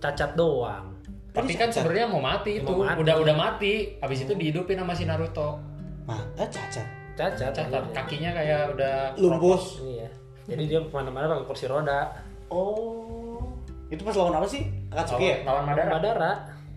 cacat 0.00 0.30
doang. 0.32 0.86
Tapi 1.36 1.52
kan 1.52 1.68
sebenarnya 1.68 2.06
mau 2.08 2.22
mati 2.24 2.64
itu. 2.64 2.72
Mau 2.72 2.88
mati. 2.88 2.96
Udah 3.04 3.14
udah 3.20 3.34
mati. 3.36 3.72
Habis 4.00 4.24
itu 4.24 4.32
dihidupin 4.32 4.80
sama 4.80 4.96
si 4.96 5.04
Naruto. 5.04 5.60
Mah, 6.08 6.24
eh, 6.40 6.48
cacat. 6.48 6.88
Cacat, 7.16 7.52
akhirnya. 7.52 7.80
kakinya 7.92 8.30
kayak 8.32 8.60
udah 8.76 8.96
Lumpuh. 9.20 9.60
Iya. 9.84 10.08
Jadi 10.48 10.62
dia 10.68 10.80
ke 10.80 10.92
mana-mana 10.92 11.32
pakai 11.36 11.44
kursi 11.48 11.64
roda. 11.68 12.12
Oh. 12.48 13.40
Itu 13.92 14.04
pas 14.04 14.16
lawan 14.16 14.40
apa 14.40 14.48
sih? 14.48 14.64
Akatsuki 14.88 15.24
ya? 15.24 15.36
lawan 15.44 15.64
Madara. 15.68 15.90
Madara. 16.00 16.32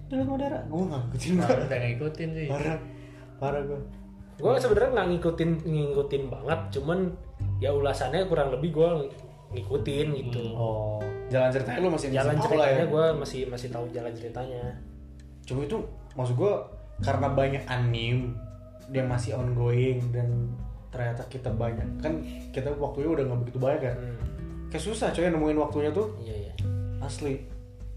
Lawan 0.10 0.28
Madara. 0.28 0.60
Gue 0.64 0.84
nggak 0.84 1.02
ngikutin 1.04 1.32
Nah, 1.32 1.40
banget. 1.44 1.60
udah 1.64 1.80
ngikutin 1.80 2.30
sih. 2.32 2.48
Parah. 2.48 2.78
Parah 3.38 3.62
gue. 3.64 3.80
Gue 4.36 4.54
sebenarnya 4.56 4.90
nggak 4.92 5.08
ngikutin 5.10 5.50
ngikutin 5.64 6.24
banget, 6.28 6.60
cuman 6.72 7.00
ya 7.58 7.70
ulasannya 7.70 8.24
kurang 8.26 8.50
lebih 8.50 8.70
gue 8.72 8.90
ngikutin 9.52 10.08
gitu. 10.16 10.42
Oh. 10.52 10.98
Jalan 11.28 11.50
ceritanya 11.50 11.80
lu 11.80 11.90
masih 11.90 12.08
Jalan 12.10 12.36
ceritanya 12.38 12.80
ya. 12.80 12.88
gue 12.88 13.06
masih 13.16 13.42
masih 13.46 13.68
tahu 13.70 13.86
jalan 13.90 14.12
ceritanya. 14.12 14.64
Cuma 15.44 15.60
itu 15.62 15.78
maksud 16.14 16.36
gue 16.36 16.54
karena 17.00 17.28
banyak 17.28 17.64
anime 17.66 18.34
dia 18.88 19.04
masih 19.04 19.34
ongoing 19.34 20.02
dan 20.10 20.50
ternyata 20.90 21.22
kita 21.28 21.48
banyak 21.48 21.86
kan 22.00 22.18
kita 22.50 22.74
waktunya 22.74 23.10
udah 23.12 23.24
nggak 23.24 23.40
begitu 23.40 23.58
banyak 23.58 23.82
kan 23.84 23.96
Hmm. 23.96 24.18
kayak 24.68 24.84
susah 24.84 25.10
coy 25.10 25.30
nemuin 25.30 25.60
waktunya 25.60 25.90
tuh 25.90 26.18
Iya 26.18 26.36
iya. 26.40 26.54
asli 27.00 27.46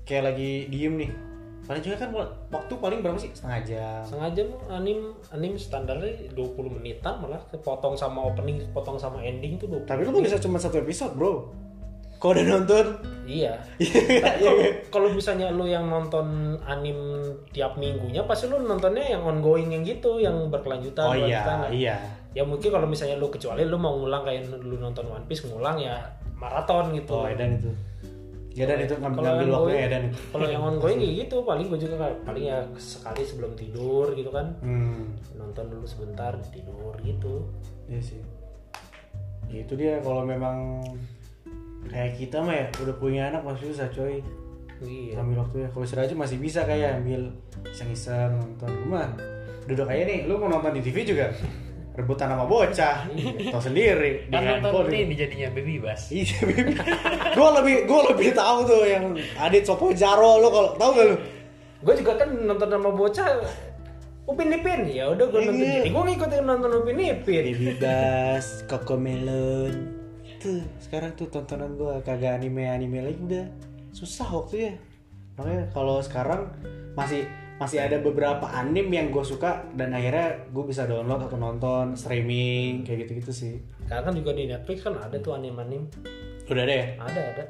kayak 0.02 0.24
lagi 0.28 0.68
diem 0.68 0.94
nih 0.98 1.10
paling 1.62 1.78
juga 1.78 1.96
kan 1.96 2.10
waktu 2.50 2.72
paling 2.74 2.98
berapa 3.00 3.14
sih? 3.16 3.30
Setengah 3.30 3.60
jam. 3.62 4.02
Sengaja 4.02 4.42
anim 4.68 5.14
anim 5.30 5.54
standarnya 5.54 6.34
20 6.34 6.58
menitan 6.68 7.22
malah. 7.22 7.38
Potong 7.54 7.94
sama 7.94 8.26
opening, 8.26 8.66
potong 8.70 8.98
sama 8.98 9.22
ending 9.22 9.56
tuh 9.56 9.70
20 9.70 9.86
tapi 9.86 10.02
lu 10.02 10.10
kan 10.10 10.22
bisa 10.22 10.38
cuma 10.38 10.58
satu 10.58 10.78
episode 10.78 11.14
bro? 11.14 11.48
Kalau 12.18 12.34
udah 12.34 12.46
nonton? 12.46 12.86
Iya. 13.26 13.58
Tapi 13.78 14.42
kalau- 14.46 14.66
kalau 14.90 15.08
misalnya 15.10 15.50
lu 15.50 15.66
yang 15.66 15.86
nonton 15.86 16.26
anim 16.62 16.94
tiap 17.50 17.74
minggunya 17.74 18.22
pasti 18.22 18.46
lu 18.46 18.58
nontonnya 18.58 19.14
yang 19.14 19.22
ongoing 19.22 19.70
yang 19.70 19.82
gitu, 19.82 20.18
yang 20.18 20.46
berkelanjutan. 20.46 21.02
oh 21.02 21.14
iya 21.14 21.42
iya. 21.70 21.96
Ya 22.32 22.42
mungkin 22.42 22.70
kalau 22.70 22.86
misalnya 22.86 23.18
lu 23.18 23.26
kecuali 23.26 23.66
lu 23.66 23.74
mau 23.76 23.98
ngulang 23.98 24.22
kayak 24.22 24.50
lu 24.56 24.78
nonton 24.78 25.04
One 25.04 25.26
Piece 25.26 25.46
ngulang 25.46 25.76
ya 25.76 25.98
maraton 26.38 26.90
gitu. 26.94 27.12
oh 27.12 27.26
Edan 27.26 27.58
itu 27.58 27.70
ya 28.52 28.64
dan 28.68 28.78
itu 28.84 28.94
ngambil, 29.00 29.20
ngambil 29.24 29.48
ongoing- 29.48 29.84
Edan 29.88 30.02
itu 30.12 30.18
Kalau 30.28 30.46
yang 30.48 30.62
ongoing 30.62 31.00
ya 31.00 31.10
gitu, 31.24 31.36
paling 31.44 31.66
gue 31.72 31.78
juga 31.80 31.96
kayak 32.04 32.16
paling 32.28 32.44
ya 32.44 32.58
sekali 32.76 33.22
sebelum 33.24 33.52
tidur 33.56 34.06
gitu 34.12 34.30
kan. 34.30 34.46
hmm. 34.60 35.00
Nonton 35.40 35.64
dulu 35.72 35.84
sebentar 35.88 36.32
tidur 36.52 36.94
gitu. 37.00 37.48
iya 37.88 38.00
sih. 38.00 38.20
Ya, 39.52 39.64
itu 39.64 39.74
dia 39.76 40.00
kalau 40.00 40.24
memang 40.24 40.80
kayak 41.88 42.16
kita 42.16 42.40
mah 42.40 42.54
ya 42.56 42.66
udah 42.80 42.96
punya 42.96 43.22
anak 43.32 43.42
masih 43.44 43.72
susah 43.72 43.88
coy. 43.92 44.20
Iya. 44.82 45.22
ambil 45.22 45.46
waktu 45.46 45.56
ya. 45.64 45.68
Kalau 45.70 45.86
aja 45.86 46.14
masih 46.16 46.38
bisa 46.42 46.66
kayak 46.66 47.00
ambil 47.04 47.30
iseng-iseng 47.70 48.34
nonton. 48.34 48.70
Rumah 48.86 49.14
duduk 49.66 49.86
aja 49.86 50.02
nih 50.02 50.26
lu 50.26 50.38
mau 50.42 50.50
nonton 50.50 50.74
di 50.74 50.82
TV 50.82 51.06
juga 51.06 51.30
rebutan 51.92 52.32
sama 52.32 52.44
bocah. 52.48 52.96
Tau 53.52 53.62
sendiri. 53.62 54.26
Di 54.28 54.32
kan 54.32 54.42
nonton 54.60 54.72
handphone 54.72 54.92
ini 54.92 55.14
jadinya 55.14 55.48
baby 55.52 55.76
bus. 55.80 56.08
Iya, 56.12 56.38
gue 57.36 57.48
lebih 57.60 57.76
gue 57.84 58.00
lebih 58.12 58.28
tahu 58.32 58.58
tuh 58.64 58.82
yang 58.88 59.12
Adit 59.36 59.64
Sopo 59.68 59.92
Jaro. 59.92 60.40
Lo 60.40 60.48
kalau 60.48 60.70
tahu 60.76 60.90
gak 60.96 61.06
lu? 61.08 61.16
gue 61.82 61.94
juga 61.98 62.14
kan 62.14 62.30
nonton 62.30 62.70
sama 62.70 62.94
bocah 62.94 63.42
Upin 64.22 64.54
Ipin. 64.54 64.86
Ya 64.86 65.10
udah 65.10 65.26
gue 65.28 65.40
nonton. 65.42 65.60
Iya. 65.60 65.82
jadi 65.82 65.90
gue 65.90 66.02
ngikutin 66.14 66.44
nonton 66.46 66.70
Upin 66.78 66.98
Ipin. 67.02 67.44
Baby 67.58 67.74
Coco 68.70 68.94
Melon. 68.96 69.74
Tuh, 70.38 70.62
sekarang 70.82 71.14
tuh 71.14 71.30
tontonan 71.30 71.74
gue 71.74 72.02
kagak 72.02 72.38
anime-anime 72.38 73.02
lagi 73.02 73.20
udah. 73.20 73.46
Susah 73.90 74.26
waktunya. 74.30 74.78
Makanya 75.38 75.70
kalau 75.74 75.98
sekarang 76.02 76.50
masih 76.94 77.26
masih 77.62 77.78
ada 77.80 77.96
beberapa 77.98 78.50
anime 78.50 78.90
yang 78.92 79.08
gue 79.08 79.22
suka 79.22 79.50
dan 79.72 79.90
akhirnya 79.90 80.26
gue 80.46 80.64
bisa 80.64 80.82
download 80.82 81.22
atau 81.22 81.36
nonton 81.36 81.94
streaming 81.94 82.82
kayak 82.82 83.06
gitu-gitu 83.06 83.30
sih. 83.32 83.54
karena 83.84 84.02
kan 84.02 84.12
juga 84.12 84.30
di 84.32 84.44
Netflix 84.44 84.82
kan 84.82 84.94
ada 84.96 85.16
tuh 85.16 85.32
anim-anim 85.32 85.86
Udah 86.44 86.64
deh. 86.64 86.98
ada 86.98 87.20
ada 87.28 87.44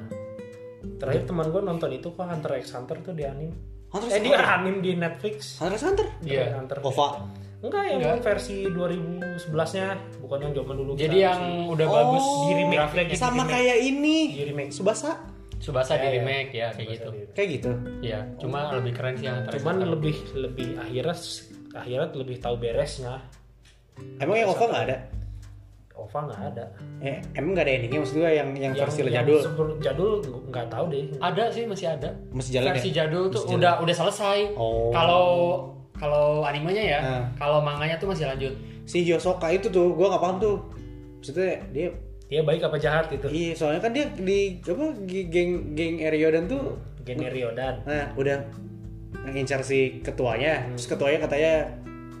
terakhir 0.95 1.23
teman 1.25 1.47
gue 1.47 1.61
nonton 1.61 1.89
itu 1.91 2.07
kok 2.07 2.21
Hunter 2.21 2.51
x 2.55 2.71
Hunter 2.71 3.01
tuh 3.01 3.11
di 3.11 3.23
anim 3.23 3.49
Hunter 3.89 4.07
eh 4.07 4.11
x 4.11 4.21
dia 4.21 4.35
Hunter? 4.35 4.47
anim 4.51 4.75
di 4.79 4.91
Netflix 4.93 5.37
Hunter 5.57 5.75
x 5.75 5.81
Hunter. 5.83 6.07
Iya. 6.21 6.43
Hunter 6.55 6.77
OVA. 6.79 7.09
enggak 7.63 7.83
yang 7.87 7.99
Enggak. 8.03 8.19
versi 8.21 8.57
2011 8.67 9.49
nya 9.73 9.87
bukan 10.19 10.37
yang 10.41 10.53
zaman 10.53 10.75
dulu 10.75 10.91
jadi 10.93 11.17
yang 11.23 11.39
masih- 11.39 11.71
udah 11.71 11.87
bagus 11.87 12.25
di 12.27 12.51
remake 12.53 13.15
sama 13.15 13.43
kayak 13.45 13.77
ini. 13.81 14.17
Di 14.35 14.43
remake. 14.45 14.71
Subasa. 14.71 15.32
Subasa 15.63 15.95
di 15.95 16.01
Ya, 16.01 16.03
ya. 16.03 16.13
remake 16.13 16.51
ya 16.51 16.67
kayak 16.69 16.87
gitu 16.91 17.09
Kayak 17.31 17.49
gitu. 17.53 17.71
Iya, 18.01 18.19
cuma 18.35 18.59
lebih 18.73 18.91
keren 18.91 19.15
sih 19.15 19.25
yang 19.25 19.47
cuman 19.47 19.75
Hunter. 19.77 19.89
lebih 19.89 20.15
lebih 20.35 20.67
akhirnya 20.75 21.15
akhirnya 21.73 22.07
lebih 22.13 22.37
tahu 22.37 22.55
beresnya 22.57 23.15
Emang 24.17 24.35
yang 24.35 24.49
OVA 24.49 24.65
nggak 24.67 24.83
ada? 24.83 24.97
OVA 25.93 26.19
nggak 26.25 26.41
ada 26.47 26.65
Eh, 26.99 27.17
emang 27.33 27.51
nggak 27.53 27.63
ada 27.63 27.73
endingnya 27.73 27.99
maksud 28.01 28.15
gue 28.17 28.27
yang 28.27 28.49
yang 28.53 28.73
versi 28.73 28.99
yang 29.01 29.15
jadul 29.15 29.39
sebelum 29.39 29.67
jadul 29.79 30.11
nggak 30.49 30.65
tahu 30.67 30.85
deh 30.89 31.05
ada 31.17 31.43
sih 31.47 31.63
masih 31.63 31.87
ada 31.89 32.09
masih 32.29 32.51
jalan 32.53 32.67
versi 32.69 32.89
ya? 32.89 32.95
jadul 32.99 33.23
tuh 33.25 33.39
Masih 33.39 33.47
jalan. 33.47 33.59
udah 33.61 33.73
udah 33.79 33.95
selesai 33.95 34.37
Oh. 34.53 34.89
kalau 34.89 35.25
kalau 35.93 36.27
animenya 36.43 36.83
ya 36.83 36.99
Nah. 36.99 37.23
kalau 37.37 37.57
manganya 37.59 37.95
tuh 37.95 38.09
masih 38.09 38.25
lanjut 38.25 38.51
Si 38.83 38.99
Yosoka 39.01 39.47
itu 39.47 39.71
tuh, 39.71 39.95
gue 39.95 40.03
nggak 40.03 40.19
paham 40.19 40.37
tuh. 40.37 40.59
Maksudnya 41.15 41.55
dia 41.71 41.87
dia 42.33 42.41
baik 42.41 42.65
apa 42.65 42.81
jahat 42.81 43.05
gitu 43.13 43.29
Iya, 43.29 43.53
soalnya 43.53 43.77
kan 43.77 43.93
dia 43.93 44.09
di 44.09 44.57
apa 44.57 44.85
geng 45.05 45.77
geng 45.77 45.95
Eriodan 46.01 46.49
tuh 46.49 46.73
Gene 47.03 47.29
Ryodan 47.29 47.83
nah 47.83 48.09
udah 48.15 48.39
ngincar 49.23 49.61
si 49.61 50.01
ketuanya. 50.01 50.65
Terus 50.75 50.87
ketuanya 50.89 51.19
katanya 51.21 51.53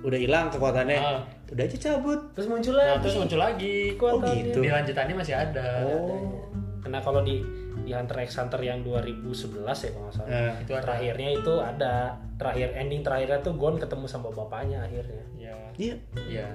udah 0.03 0.19
hilang 0.19 0.47
kekuatannya. 0.51 0.99
Ah. 0.99 1.19
Udah 1.51 1.63
aja 1.65 1.77
cabut. 1.77 2.19
terus 2.33 2.47
muncul 2.49 2.73
nah 2.73 2.97
lagi 2.97 3.01
terus 3.05 3.15
muncul 3.17 3.39
lagi 3.41 3.75
Oh 3.97 4.19
gitu. 4.21 4.57
di 4.61 4.69
lanjutannya 4.69 5.15
masih 5.17 5.35
ada 5.37 5.85
Oh. 5.85 6.41
karena 6.81 6.97
kalau 6.99 7.21
di 7.21 7.39
di 7.83 7.91
Hunter 7.93 8.25
x 8.25 8.41
Hunter 8.41 8.57
yang 8.63 8.81
2011 8.81 9.61
ya 9.61 9.89
kalau 9.93 10.05
nggak 10.09 10.15
salah 10.17 10.29
Nah, 10.29 10.53
itu 10.57 10.71
ada 10.73 10.81
terakhirnya 10.83 11.29
itu 11.29 11.53
ada 11.61 11.93
terakhir 12.41 12.67
ending 12.73 13.01
terakhirnya 13.05 13.39
tuh 13.45 13.53
Gon 13.53 13.75
ketemu 13.77 14.05
sama 14.09 14.33
bapaknya 14.33 14.81
akhirnya 14.81 15.23
ya 15.37 15.55
iya. 15.77 15.95
ya 16.25 16.47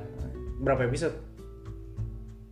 Berapa 0.59 0.91
episode? 0.91 1.15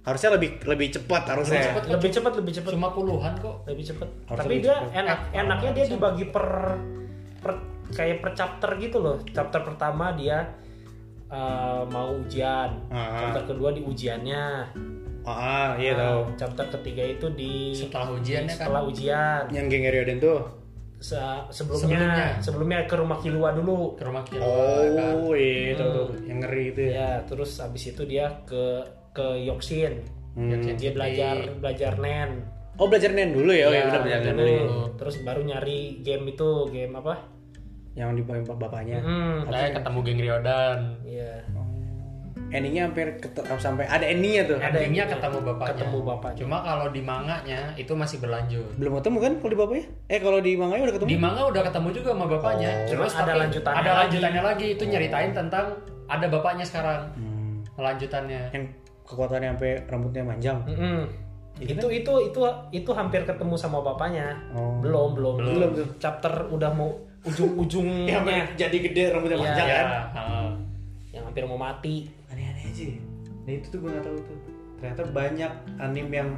Harusnya 0.07 0.31
lebih 0.33 0.63
lebih 0.63 0.89
cepat 0.93 1.23
harusnya. 1.29 1.67
cepet. 1.67 1.83
lebih 1.91 2.11
cepat 2.11 2.33
lebih 2.39 2.53
cepat 2.55 2.71
cuma 2.73 2.89
puluhan 2.89 3.35
kok 3.37 3.67
lebih 3.67 3.85
cepat 3.85 4.09
tapi 4.25 4.39
lebih 4.49 4.59
dia 4.63 4.77
cepet. 4.79 4.91
enak 4.97 5.19
enaknya 5.35 5.71
dia 5.73 5.85
dibagi 5.89 6.25
per, 6.27 6.47
per 7.37 7.53
kayak 7.89 8.19
per 8.19 8.31
chapter 8.33 8.71
gitu 8.77 8.99
loh 8.99 9.19
chapter 9.27 9.61
pertama 9.61 10.15
dia 10.15 10.47
eh, 11.27 11.83
mau 11.85 12.15
ujian 12.17 12.71
Ah. 12.89 13.19
chapter 13.21 13.43
kedua 13.49 13.71
di 13.71 13.83
ujiannya 13.83 14.45
Ah, 15.25 15.75
iya 15.75 15.91
Nah, 15.93 15.99
tahu. 15.99 16.21
chapter 16.39 16.67
ketiga 16.73 17.03
itu 17.05 17.27
di 17.33 17.75
setelah 17.75 18.15
ujiannya 18.15 18.47
kan 18.49 18.59
setelah 18.63 18.83
ujian 18.85 19.43
Yang 19.51 19.67
geng 19.69 19.85
Eriodan 19.85 20.19
tuh. 20.19 20.41
Se- 20.97 21.19
sebelumnya, 21.51 22.39
sebelumnya 22.39 22.87
ke 22.87 22.95
rumah 22.95 23.19
Kilua 23.19 23.51
dulu 23.51 23.93
ke 23.93 24.07
rumah 24.07 24.23
kan 24.23 24.39
Oh, 24.39 25.35
iya 25.35 25.75
tahu 25.75 25.91
tuh. 25.93 26.09
Yang 26.23 26.39
ngeri 26.41 26.65
itu 26.69 26.81
ya. 26.81 26.91
ya 26.95 27.11
terus 27.23 27.59
abis 27.59 27.83
itu 27.89 28.03
dia 28.05 28.31
ke 28.47 28.87
ke 29.17 29.41
Yokshin 29.41 30.05
Hmm. 30.33 30.53
Yokshin 30.53 30.77
dia 30.77 30.93
belajar 30.93 31.35
belajar 31.57 31.93
nen 31.97 32.45
Oh, 32.77 32.85
belajar 32.87 33.09
nen 33.11 33.33
dulu 33.33 33.49
ya. 33.51 33.67
Oh, 33.67 33.73
ya, 33.73 33.81
Ya, 33.81 33.85
udah 33.89 34.01
belajar 34.05 34.21
nen 34.29 34.37
dulu. 34.37 34.53
dulu. 34.53 34.61
ya. 34.61 34.89
terus 34.97 35.15
baru 35.23 35.41
nyari 35.43 35.81
game 36.01 36.25
itu 36.29 36.49
game 36.69 36.93
apa 36.95 37.15
Yang 37.95 38.11
dibawain 38.21 38.45
bapaknya. 38.45 38.99
hmm 39.01 39.49
saya 39.49 39.73
ketemu 39.73 39.99
geng 40.03 40.21
Ryodan 40.21 40.79
iya 41.03 41.41
Endingnya 42.47 42.87
hampir 42.87 43.19
ket- 43.19 43.35
sampai 43.59 43.91
ada 43.91 44.07
endingnya 44.07 44.47
tuh. 44.47 44.55
Ada 44.55 44.79
endingnya 44.79 45.03
endingnya. 45.03 45.05
ketemu 45.11 45.39
bapaknya 45.43 45.73
Ketemu 45.75 45.99
bapaknya. 46.01 46.39
cuma 46.39 46.57
kalau 46.63 46.87
di 46.89 47.03
manganya 47.03 47.61
itu 47.75 47.93
masih 47.93 48.17
berlanjut 48.19 48.67
Belum 48.77 48.93
ketemu 48.95 49.19
kan 49.19 49.33
kalau 49.35 49.51
di 49.51 49.59
bapaknya? 49.59 49.85
Eh 50.07 50.21
kalau 50.21 50.39
di 50.39 50.53
manganya 50.55 50.83
udah 50.85 50.95
ketemu? 50.95 51.09
di 51.09 51.19
manga 51.19 51.43
udah 51.45 51.63
ketemu 51.65 51.89
juga 51.93 52.09
sama 52.13 52.27
bapaknya 52.29 52.71
Oh. 52.71 52.87
terus 52.87 53.11
Cuma 53.11 53.19
ada 53.19 53.27
tapi 53.27 53.41
lanjutannya 53.43 53.79
ada 53.79 53.91
lagi. 53.91 53.99
lanjutannya 54.05 54.43
lagi 54.45 54.67
itu 54.71 54.83
nyeritain 54.85 55.31
tentang 55.33 55.67
ada 56.07 56.27
bapaknya 56.29 56.63
sekarang 56.63 57.01
Hmm. 57.11 57.55
lanjutannya 57.75 58.43
Yang 58.53 58.65
kekuatannya 59.07 59.55
sampai 59.55 59.71
rambutnya 59.87 60.23
panjang. 60.25 60.59
Mm-mm. 60.67 61.01
itu 61.57 61.87
itu 61.89 62.13
itu 62.27 62.41
itu 62.71 62.91
hampir 62.93 63.23
ketemu 63.23 63.55
sama 63.55 63.81
bapaknya 63.81 64.37
Oh. 64.51 64.77
belum 64.77 65.15
belum 65.15 65.35
Belum 65.41 65.71
tuh. 65.73 65.89
chapter 65.97 66.29
udah 66.47 66.69
mau 66.71 66.93
ujung-ujungnya 67.23 68.13
Yang 68.21 68.61
jadi 68.61 68.77
gede 68.83 69.03
rambutnya 69.09 69.37
Iya. 69.37 69.45
panjang 69.47 69.67
ya 69.67 69.77
kan? 69.77 69.87
heeh. 70.13 70.49
yang 71.11 71.25
hampir 71.25 71.43
mau 71.45 71.57
mati 71.57 72.13
Aneh-aneh 72.29 72.67
aja. 72.67 72.85
Nah 73.43 73.53
itu 73.55 73.67
tuh 73.69 73.79
gue 73.79 73.89
gak 73.89 74.05
tahu 74.05 74.19
tuh. 74.21 74.37
Ternyata 74.77 75.03
banyak 75.09 75.53
anime 75.79 76.13
yang 76.13 76.31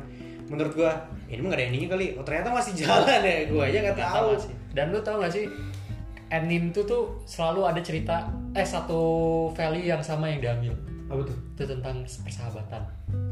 menurut 0.47 0.73
gue 0.73 0.91
ini 1.27 1.41
mah 1.41 1.49
gak 1.49 1.59
ada 1.59 1.67
endingnya 1.67 1.91
kali. 1.91 2.07
Oh 2.13 2.23
ternyata 2.23 2.49
masih 2.53 2.73
jalan 2.79 3.19
ya. 3.19 3.37
Gue 3.49 3.63
aja 3.65 3.79
gak 3.83 3.97
Nggak 3.97 4.07
tahu. 4.07 4.29
tahu 4.31 4.31
sih. 4.39 4.55
Dan 4.71 4.85
lu 4.89 5.01
tau 5.01 5.17
gak 5.19 5.33
sih 5.33 5.45
anime 6.29 6.71
tuh 6.71 6.85
tuh 6.85 7.03
selalu 7.25 7.65
ada 7.65 7.81
cerita 7.81 8.23
eh 8.53 8.63
satu 8.63 9.01
value 9.51 9.83
yang 9.85 9.99
sama 9.99 10.29
yang 10.29 10.39
diambil. 10.39 10.77
Apa 11.09 11.25
tuh? 11.25 11.37
Itu 11.57 11.65
tentang 11.65 12.05
persahabatan. 12.05 12.83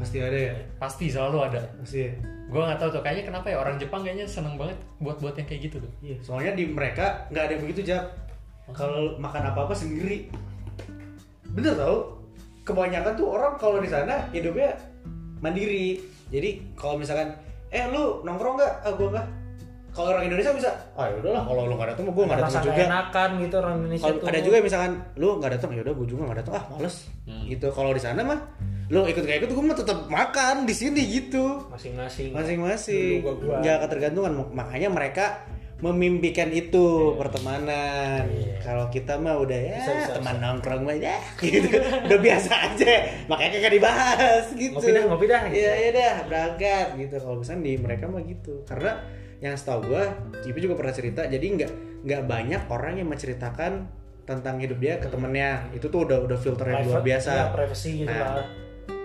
Pasti 0.01 0.17
ada 0.17 0.33
ya. 0.33 0.53
Pasti 0.81 1.05
selalu 1.13 1.37
ada. 1.45 1.61
Pasti 1.77 2.09
ya. 2.09 2.11
Gue 2.49 2.61
nggak 2.63 2.79
tahu 2.81 2.89
tuh 2.97 3.01
kayaknya 3.05 3.29
kenapa 3.29 3.53
ya 3.53 3.57
orang 3.61 3.77
Jepang 3.77 4.01
kayaknya 4.01 4.25
seneng 4.25 4.57
banget 4.57 4.77
buat-buat 4.97 5.37
yang 5.37 5.47
kayak 5.47 5.61
gitu 5.69 5.77
tuh. 5.85 5.91
Iya. 6.01 6.17
Soalnya 6.25 6.51
di 6.57 6.65
mereka 6.65 7.29
nggak 7.29 7.43
ada 7.45 7.51
yang 7.53 7.63
begitu 7.63 7.81
jak. 7.85 8.03
Kalau 8.73 9.15
makan 9.21 9.53
apa-apa 9.53 9.77
sendiri. 9.77 10.27
Bener 11.53 11.77
tau? 11.77 12.17
Kebanyakan 12.65 13.13
tuh 13.15 13.27
orang 13.31 13.53
kalau 13.61 13.77
di 13.79 13.87
sana 13.87 14.25
hidupnya 14.33 14.75
mandiri. 15.39 16.01
Jadi 16.27 16.75
kalau 16.75 16.99
misalkan, 16.99 17.31
eh 17.71 17.87
lu 17.87 18.25
nongkrong 18.25 18.59
nggak? 18.59 18.73
Ah 18.83 18.91
gua 18.97 19.07
nggak. 19.15 19.27
Kalau 19.97 20.13
orang 20.13 20.23
Indonesia 20.23 20.53
bisa, 20.53 20.69
ah 20.93 21.09
yaudahlah 21.09 21.41
kalau 21.41 21.61
lu 21.65 21.73
nggak 21.73 21.89
datang, 21.89 22.05
gua 22.07 22.23
nggak 22.23 22.39
datang 22.39 22.63
juga. 22.63 22.83
enakan 22.85 23.29
gitu 23.41 23.55
orang 23.57 23.73
Indonesia 23.75 24.03
Kalau 24.05 24.15
tuh 24.15 24.27
ada 24.29 24.39
juga 24.39 24.55
misalkan 24.61 24.91
lu 25.15 25.27
nggak 25.35 25.51
datang, 25.57 25.69
ya 25.73 25.81
udah 25.81 25.93
gue 25.97 26.05
juga 26.05 26.21
nggak 26.23 26.39
datang, 26.39 26.53
ah 26.53 26.63
males. 26.69 26.95
Hmm. 27.25 27.45
Gitu. 27.49 27.67
Kalau 27.67 27.89
di 27.89 27.99
sana 27.99 28.21
mah, 28.21 28.39
lu 28.87 28.99
ikut 29.03 29.19
gak 29.19 29.37
ikut, 29.41 29.49
gue 29.49 29.65
mah 29.65 29.75
tetap 29.75 29.97
makan 30.07 30.55
di 30.63 30.71
sini 30.71 31.01
gitu. 31.03 31.65
masing-masing 31.67 32.29
Masing-masing. 32.29 33.19
Dulu 33.19 33.25
gua- 33.25 33.37
gua. 33.41 33.55
Nggak 33.59 33.77
ketergantungan, 33.83 34.31
makanya 34.53 34.87
mereka 34.87 35.25
memimpikan 35.77 36.49
itu 36.49 37.13
pertemanan. 37.15 38.25
Kalau 38.59 38.89
kita 38.89 39.13
mah 39.15 39.37
udah 39.37 39.53
ya. 39.55 39.77
Bisa, 39.77 39.93
bisa, 39.93 40.13
teman 40.17 40.37
nongkrong 40.37 40.81
mah 40.83 40.97
ya 40.97 41.17
gitu. 41.41 41.69
udah 41.77 42.17
biasa 42.17 42.49
aja. 42.65 42.93
Makanya 43.25 43.49
kagak 43.55 43.73
dibahas 43.77 44.45
gitu. 44.53 44.73
Ngopi 44.73 44.89
dah, 44.89 45.03
ngopi 45.05 45.25
dah, 45.27 45.41
gitu. 45.47 45.61
Iya, 45.61 45.71
iya 45.77 45.89
dah, 45.91 46.15
berangkat 46.25 46.87
gitu. 46.97 47.15
Kalau 47.17 47.37
misalnya 47.37 47.61
di 47.61 47.73
mereka 47.77 48.03
mah 48.05 48.21
gitu. 48.21 48.53
Karena 48.65 48.91
yang 49.39 49.53
setahu 49.53 49.87
gua, 49.87 50.03
Cipi 50.39 50.59
juga 50.59 50.73
pernah 50.73 50.91
cerita, 50.91 51.21
jadi 51.23 51.41
nggak 51.43 51.71
nggak 52.03 52.21
banyak 52.23 52.61
orang 52.67 52.93
yang 52.97 53.07
menceritakan 53.07 53.85
tentang 54.23 54.57
hidup 54.57 54.77
dia 54.77 54.97
ke 54.97 55.07
temennya. 55.07 55.69
Itu 55.71 55.87
tuh 55.87 56.03
udah 56.03 56.19
udah 56.21 56.37
filter 56.37 56.67
yang 56.67 56.83
luar 56.83 56.99
biasa. 57.01 57.31
ya, 57.31 57.45
privacy 57.49 58.03
gitu 58.03 58.09
Nah, 58.09 58.43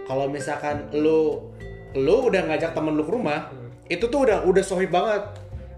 kalau 0.03 0.27
misalkan 0.27 0.91
lu 0.93 1.51
lu 1.93 2.17
udah 2.25 2.43
ngajak 2.45 2.73
temen 2.73 2.93
lu 2.93 3.03
ke 3.03 3.13
rumah 3.13 3.49
Hmm. 3.49 3.69
itu 3.87 4.03
tuh 4.03 4.25
udah 4.25 4.43
udah 4.43 4.65
sohib 4.65 4.89
banget 4.89 5.21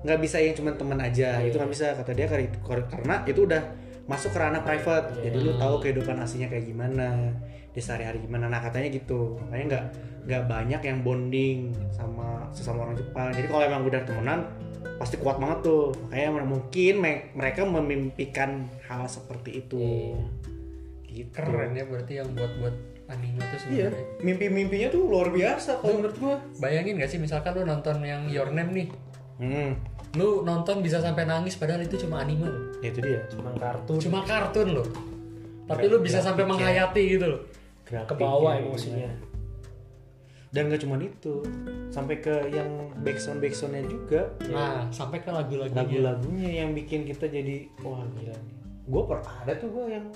nggak 0.01 0.19
bisa 0.19 0.39
yang 0.39 0.55
cuma 0.55 0.71
teman 0.71 0.97
aja 0.97 1.41
Iya. 1.41 1.49
itu 1.49 1.57
nggak 1.57 1.73
bisa 1.73 1.87
kata 1.93 2.13
dia 2.13 2.25
kar- 2.25 2.55
kar- 2.63 2.87
karena 2.89 3.25
itu 3.25 3.43
udah 3.43 3.63
masuk 4.05 4.31
ke 4.31 4.39
ranah 4.39 4.61
private 4.61 5.11
Iya. 5.13 5.23
jadi 5.27 5.37
lu 5.41 5.53
tahu 5.57 5.75
kehidupan 5.81 6.15
aslinya 6.17 6.47
kayak 6.47 6.65
gimana 6.67 7.35
di 7.75 7.81
sehari-hari 7.81 8.23
gimana 8.23 8.47
nah 8.47 8.59
katanya 8.59 8.89
gitu 8.89 9.37
makanya 9.43 9.67
nggak 9.69 9.85
nggak 10.25 10.43
banyak 10.47 10.81
yang 10.81 10.99
bonding 11.03 11.59
sama 11.91 12.47
sesama 12.51 12.87
orang 12.87 12.97
Jepang 12.97 13.29
jadi 13.31 13.45
kalau 13.45 13.63
emang 13.63 13.83
udah 13.83 14.01
temenan 14.03 14.41
pasti 14.95 15.19
kuat 15.19 15.37
banget 15.37 15.59
tuh 15.61 15.91
makanya 16.07 16.47
mungkin 16.47 16.95
me- 16.97 17.25
mereka 17.35 17.67
memimpikan 17.67 18.51
hal 18.85 19.05
seperti 19.05 19.61
itu 19.61 20.15
Iya. 21.05 21.27
gitu 21.27 21.31
Keren 21.33 21.71
ya 21.73 21.85
berarti 21.85 22.13
yang 22.15 22.31
buat-buat 22.31 22.75
anime 23.05 23.39
tuh 23.39 23.59
Iya, 23.69 23.91
sebenarnya. 23.91 24.05
mimpi-mimpinya 24.21 24.89
tuh 24.89 25.03
luar 25.05 25.29
biasa 25.29 25.79
kalau 25.79 26.01
menurut 26.01 26.17
gua. 26.17 26.37
Bayangin 26.57 26.97
gak 26.97 27.07
sih 27.07 27.19
misalkan 27.19 27.53
lu 27.53 27.63
nonton 27.63 28.01
yang 28.01 28.27
Your 28.27 28.49
Name 28.49 28.73
nih, 28.73 28.89
Hmm, 29.35 29.77
lu 30.15 30.41
nonton 30.41 30.79
bisa 30.79 30.99
sampai 30.99 31.23
nangis 31.23 31.55
padahal 31.55 31.83
itu 31.83 31.99
cuma 31.99 32.19
anime 32.19 32.47
loh. 32.47 32.63
ya 32.81 32.89
itu 32.89 33.01
dia. 33.01 33.21
cuma 33.29 33.51
kartun 33.53 33.99
Cuma 34.01 34.21
kartun 34.23 34.69
loh. 34.73 34.87
Tapi 35.65 35.85
lu 35.85 35.99
bisa 35.99 36.19
sampai 36.19 36.45
menghayati 36.45 37.03
gitu 37.11 37.27
loh. 37.27 37.41
Grafiknya 37.85 38.11
ke 38.11 38.15
bawah 38.21 38.53
gimana. 38.57 38.67
emosinya. 38.69 39.11
dan 40.55 40.71
gak 40.71 40.87
cuma 40.87 40.95
itu 41.03 41.43
sampai 41.91 42.23
ke 42.23 42.47
yang 42.55 42.95
backsound 43.03 43.43
backsoundnya 43.43 43.91
juga. 43.91 44.31
Nah, 44.55 44.87
sampai 44.95 45.19
ke 45.19 45.35
lagu-lagunya. 45.35 45.75
lagu-lagunya 45.75 46.63
yang 46.63 46.71
bikin 46.79 47.03
kita 47.03 47.27
jadi 47.27 47.67
wah 47.83 48.07
gila 48.15 48.39
nih. 48.39 48.57
Gue 48.87 49.03
pernah 49.03 49.35
ada 49.43 49.59
tuh 49.59 49.75
gue 49.75 49.99
yang 49.99 50.07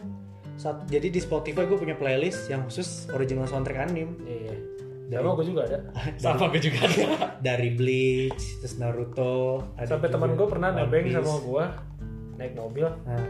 saat 0.55 0.87
jadi 0.87 1.11
di 1.11 1.19
Spotify 1.19 1.67
gue 1.67 1.75
punya 1.75 1.99
playlist 1.99 2.47
yang 2.47 2.63
khusus 2.63 3.11
original 3.11 3.51
soundtrack 3.51 3.91
anime. 3.91 4.15
Iya 4.31 4.79
sama 5.09 5.31
gue 5.41 5.47
juga 5.49 5.63
ada. 5.65 5.79
Sama 6.23 6.45
gue 6.53 6.61
juga 6.61 6.79
ada. 6.85 7.05
dari 7.49 7.73
Bleach 7.73 8.61
terus 8.61 8.77
Naruto 8.77 9.65
sampai 9.81 10.09
teman 10.13 10.37
gue 10.37 10.47
pernah 10.47 10.71
nebeng 10.75 11.09
sama 11.09 11.35
gue 11.41 11.65
naik 12.37 12.53
mobil. 12.55 12.87
Nah, 13.09 13.25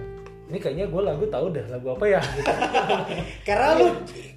ini 0.49 0.57
kayaknya 0.57 0.87
gue 0.89 1.03
lagu 1.05 1.25
tahu 1.29 1.53
dah 1.53 1.67
lagu 1.69 1.93
apa 1.93 2.05
ya? 2.09 2.21
Gitu. 2.25 2.53
karena 3.49 3.69
lu 3.77 3.87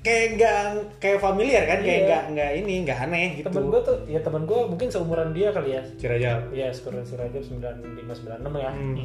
kayak 0.03 0.25
nggak 0.35 0.57
kayak 0.99 1.19
familiar 1.19 1.63
kan 1.63 1.79
kayak 1.79 1.99
Iya. 1.99 2.07
nggak 2.07 2.23
nggak 2.35 2.51
ini 2.59 2.73
nggak 2.83 2.99
aneh 2.99 3.27
gitu. 3.39 3.45
Temen 3.47 3.63
gue 3.71 3.81
tuh 3.81 3.97
ya 4.11 4.19
temen 4.19 4.43
gue 4.43 4.59
mungkin 4.67 4.87
seumuran 4.91 5.31
dia 5.31 5.55
kali 5.55 5.79
ya. 5.79 5.81
Cirajal 5.95 6.37
ya 6.51 6.67
sekurang 6.69 7.07
Sirajab 7.07 7.39
9596 7.39 8.27
ya. 8.59 8.71
Hmm. 8.71 8.95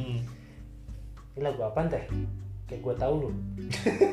Ini 1.31 1.39
lagu 1.39 1.61
apa 1.63 1.87
teh? 1.87 2.03
Kayak 2.67 2.81
gue 2.83 2.95
tahu 2.99 3.15
loh 3.23 3.33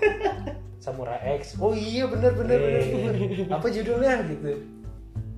Samurai 0.85 1.41
X. 1.41 1.59
Oh 1.59 1.73
iya 1.73 2.05
bener 2.07 2.37
bener 2.37 2.61
bener, 2.61 2.83
bener. 2.85 3.49
apa 3.51 3.67
judulnya? 3.67 4.23
Gitu 4.29 4.55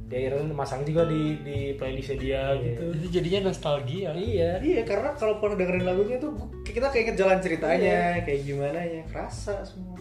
dia 0.06 0.18
akhirnya 0.22 0.54
masang 0.54 0.82
juga 0.82 1.02
di 1.04 1.34
di 1.40 1.58
playlistnya 1.74 2.14
dia 2.16 2.42
gitu 2.56 2.94
Itu 2.94 3.06
jadinya 3.12 3.50
nostalgia. 3.50 4.14
iya 4.14 4.58
Iya 4.58 4.82
karena 4.82 5.10
kalau 5.12 5.36
pernah 5.36 5.58
dengerin 5.58 5.82
lagunya 5.82 6.16
tuh 6.16 6.30
kita 6.62 6.88
keinget 6.88 7.14
jalan 7.14 7.38
ceritanya 7.38 8.22
kayak 8.22 8.40
gimana 8.42 8.78
ya 8.78 9.02
kerasa 9.04 9.62
semua. 9.62 9.98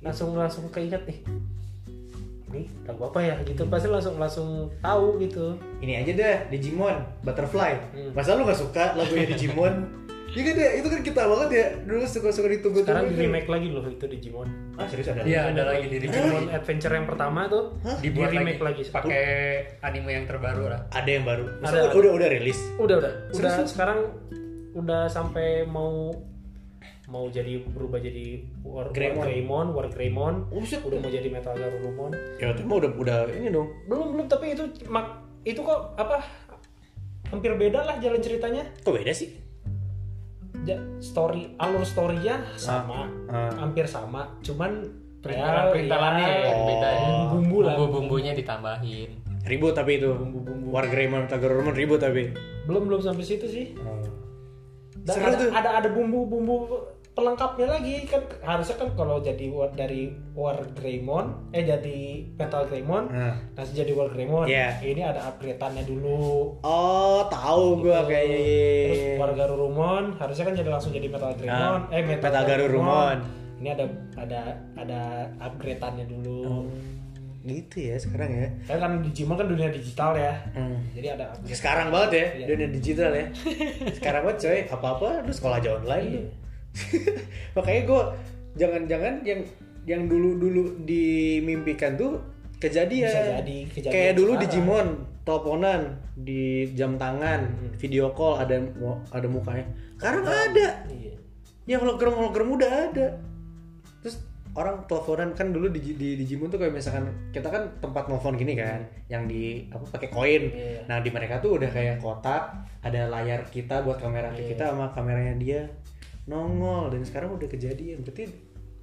langsung 0.00 0.34
langsung 0.34 0.66
keinget 0.68 1.00
nih 1.04 1.18
nih 2.50 2.66
lagu 2.84 3.02
apa 3.04 3.18
ya 3.18 3.34
gitu 3.42 3.66
pasti 3.66 3.88
langsung 3.88 4.14
langsung 4.14 4.48
tahu 4.78 5.18
gitu 5.18 5.58
Ini 5.80 6.02
aja 6.02 6.12
deh 6.12 6.36
Digimon 6.50 6.94
Butterfly. 7.20 7.72
Hmm. 7.90 8.10
Masa 8.12 8.34
lu 8.34 8.44
gak 8.44 8.54
suka 8.54 8.94
lagunya 8.94 9.26
Digimon? 9.26 9.74
Iya 10.34 10.42
kan 10.50 10.56
ya, 10.58 10.70
itu 10.82 10.88
kan 10.90 11.00
kita 11.06 11.22
banget 11.30 11.48
ya 11.54 11.66
dulu 11.86 12.02
suka-suka 12.10 12.48
ditunggu 12.50 12.82
sekarang 12.82 13.06
di 13.06 13.16
remake 13.22 13.46
lagi 13.46 13.68
loh 13.70 13.86
itu 13.86 14.02
Digimon 14.10 14.48
Ah 14.74 14.86
serius 14.90 15.14
ada? 15.14 15.22
Iya, 15.22 15.54
ada 15.54 15.62
lagi 15.62 15.86
di 15.86 15.98
Digimon 16.02 16.50
Adventure 16.50 16.90
yang 16.90 17.06
pertama 17.06 17.46
tuh 17.46 17.78
dibuat 18.02 18.34
di 18.34 18.42
remake 18.42 18.58
lagi, 18.58 18.82
lagi. 18.82 18.90
pakai 18.90 19.26
anime 19.86 20.10
yang 20.10 20.26
terbaru 20.26 20.66
lah. 20.66 20.80
Ada 20.90 21.10
yang 21.14 21.22
baru. 21.22 21.44
Masa 21.62 21.70
Ada, 21.70 21.80
udah, 21.86 21.94
udah 21.94 22.12
udah 22.18 22.28
rilis? 22.34 22.58
udah 22.82 22.96
udah 22.98 23.12
Serius 23.30 23.54
udah 23.54 23.70
sekarang 23.70 23.98
udah 24.74 25.02
sampai 25.06 25.62
mau 25.70 26.10
mau 27.06 27.30
jadi 27.30 27.62
berubah 27.70 28.02
jadi 28.02 28.42
War 28.66 28.90
Greymon. 28.90 29.22
War 29.22 29.26
Greymon, 29.30 29.66
War 29.70 29.86
Greymon. 29.86 30.34
Oh, 30.50 30.58
buset. 30.58 30.82
udah 30.82 30.98
mau 30.98 31.10
jadi 31.14 31.28
Metal 31.30 31.54
Garurumon. 31.54 32.10
Ya 32.42 32.50
itu 32.50 32.66
mah 32.66 32.76
udah 32.82 32.90
udah 32.98 33.16
ini 33.30 33.54
dong. 33.54 33.70
Belum 33.86 34.18
belum 34.18 34.26
tapi 34.26 34.56
itu 34.56 34.66
mak 34.90 35.22
itu 35.46 35.60
kok 35.62 35.94
apa 35.94 36.24
hampir 37.30 37.54
beda 37.54 37.86
lah 37.86 38.02
jalan 38.02 38.18
ceritanya. 38.18 38.66
Kok 38.82 38.98
beda 38.98 39.14
sih? 39.14 39.43
Story 41.00 41.52
alur 41.60 41.84
storynya 41.84 42.40
sama, 42.56 43.12
ah. 43.28 43.52
hampir 43.60 43.84
sama, 43.84 44.32
cuman 44.40 45.04
Perintalan-perintalannya 45.24 46.26
ya, 46.28 46.36
yang 46.52 46.60
beda. 46.68 46.88
bumbu 47.32 47.58
lah. 47.64 47.74
Bumbu-bumbunya 47.80 48.32
ditambahin. 48.36 49.08
Ribut 49.48 49.72
tapi 49.72 49.96
itu. 49.96 50.12
Bumbu-bumbu. 50.12 50.68
War 50.68 50.84
Greymon 50.84 51.24
Tagarurumon 51.24 51.72
ribut 51.72 51.96
tapi. 51.96 52.36
Belum 52.68 52.84
belum 52.84 53.00
sampai 53.00 53.24
situ 53.24 53.48
sih. 53.48 53.72
Dan 55.00 55.14
Seru 55.16 55.24
ada, 55.24 55.36
tuh. 55.40 55.48
ada 55.52 55.70
ada 55.80 55.88
bumbu-bumbu 55.96 56.76
pelengkapnya 57.14 57.70
lagi 57.70 58.04
kan 58.04 58.18
harusnya 58.42 58.74
kan 58.76 58.90
kalau 58.92 59.16
jadi 59.18 59.46
war, 59.46 59.70
dari 59.70 60.10
War 60.32 60.58
Greymon 60.74 61.50
eh 61.50 61.62
jadi 61.62 61.98
Metal 62.34 62.66
Greymon 62.66 63.06
Nah. 63.06 63.38
langsung 63.54 63.76
jadi 63.76 63.92
War 63.92 64.10
Greymon 64.10 64.44
Iya. 64.44 64.82
ini 64.82 64.98
ada 64.98 65.22
upgrade-annya 65.24 65.82
dulu 65.84 66.58
Oh, 66.60 67.22
tahu 67.24 67.78
gua 67.80 68.02
Gitu. 68.02 68.10
kayaknya. 68.10 68.42
terus 68.84 69.02
War 69.16 69.30
Garurumon 69.32 70.04
harusnya 70.14 70.44
kan 70.44 70.54
jadi 70.54 70.68
langsung 70.68 70.90
jadi 70.90 71.06
Metal 71.06 71.30
Greymon 71.32 71.80
Ah, 71.80 71.86
eh 71.88 72.02
Metal, 72.02 72.18
Metal 72.24 72.44
Garurumon. 72.44 73.16
ini 73.56 73.68
ada 73.70 73.86
ada 74.16 74.40
ada 74.74 75.00
upgrade-annya 75.40 76.04
dulu 76.04 76.66
Gitu 77.42 77.76
ya 77.84 77.96
sekarang 77.96 78.30
ya. 78.32 78.48
kan 78.66 78.76
kan 78.80 78.92
Digimon 79.00 79.36
kan 79.36 79.46
dunia 79.46 79.68
digital 79.68 80.16
ya 80.16 80.34
Hmm. 80.50 80.82
jadi 80.90 81.14
ada 81.14 81.30
upgrade 81.30 81.54
Sekarang 81.54 81.88
banget 81.88 82.10
ya, 82.10 82.26
Iya. 82.34 82.46
dunia 82.50 82.68
digital 82.72 83.10
ya. 83.12 83.26
Sekarang 83.96 84.20
banget 84.24 84.38
coy, 84.40 84.58
apa-apa 84.66 85.22
lu 85.22 85.30
sekolah 85.30 85.56
aja 85.56 85.70
online 85.76 86.08
Iya. 86.10 86.24
Makanya 87.56 87.82
gua 87.86 88.02
jangan-jangan 88.54 89.22
yang 89.22 89.40
yang 89.84 90.08
dulu-dulu 90.08 90.80
dimimpikan 90.82 91.94
tuh 91.94 92.16
kejadian. 92.56 93.10
Bisa 93.12 93.22
jadi 93.44 93.58
kejadian 93.68 93.94
Kayak 93.94 94.14
dulu 94.16 94.32
sekarang. 94.32 94.44
Digimon, 94.48 94.86
teleponan 95.22 95.80
di 96.16 96.42
jam 96.72 96.96
tangan, 96.96 97.40
Hmm. 97.44 97.72
video 97.76 98.10
call 98.16 98.40
ada 98.40 98.56
ada 99.12 99.26
mukanya. 99.28 99.66
Sekarang 100.00 100.24
ada. 100.24 100.68
Iya. 100.88 101.14
Yang 101.68 101.80
hologram 101.84 102.14
hologram 102.16 102.48
udah 102.56 102.72
ada. 102.92 103.06
Terus 104.00 104.20
orang 104.56 104.88
teleponan 104.88 105.36
kan 105.36 105.52
dulu 105.52 105.68
di, 105.68 105.80
di 105.92 106.16
Digimon 106.16 106.48
tuh 106.48 106.56
kayak 106.56 106.72
misalkan 106.72 107.10
kita 107.34 107.52
kan 107.52 107.68
tempat 107.84 108.08
telepon 108.08 108.40
gini 108.40 108.56
kan, 108.56 108.80
yang 109.12 109.28
di 109.28 109.68
apa 109.68 109.84
pakai 109.84 110.08
koin. 110.08 110.42
Iya. 110.48 110.88
Nah 110.88 111.04
di 111.04 111.10
mereka 111.12 111.44
tuh 111.44 111.60
udah 111.60 111.68
kayak 111.68 112.00
kotak, 112.00 112.56
ada 112.80 113.08
layar 113.12 113.44
kita 113.52 113.84
buat 113.84 114.00
kamera 114.00 114.32
Iya. 114.32 114.56
kita 114.56 114.64
sama 114.72 114.92
kameranya 114.96 115.36
dia 115.36 115.60
nongol 116.24 116.92
dan 116.92 117.02
sekarang 117.04 117.36
udah 117.36 117.48
kejadian. 117.48 118.04
Berarti 118.04 118.28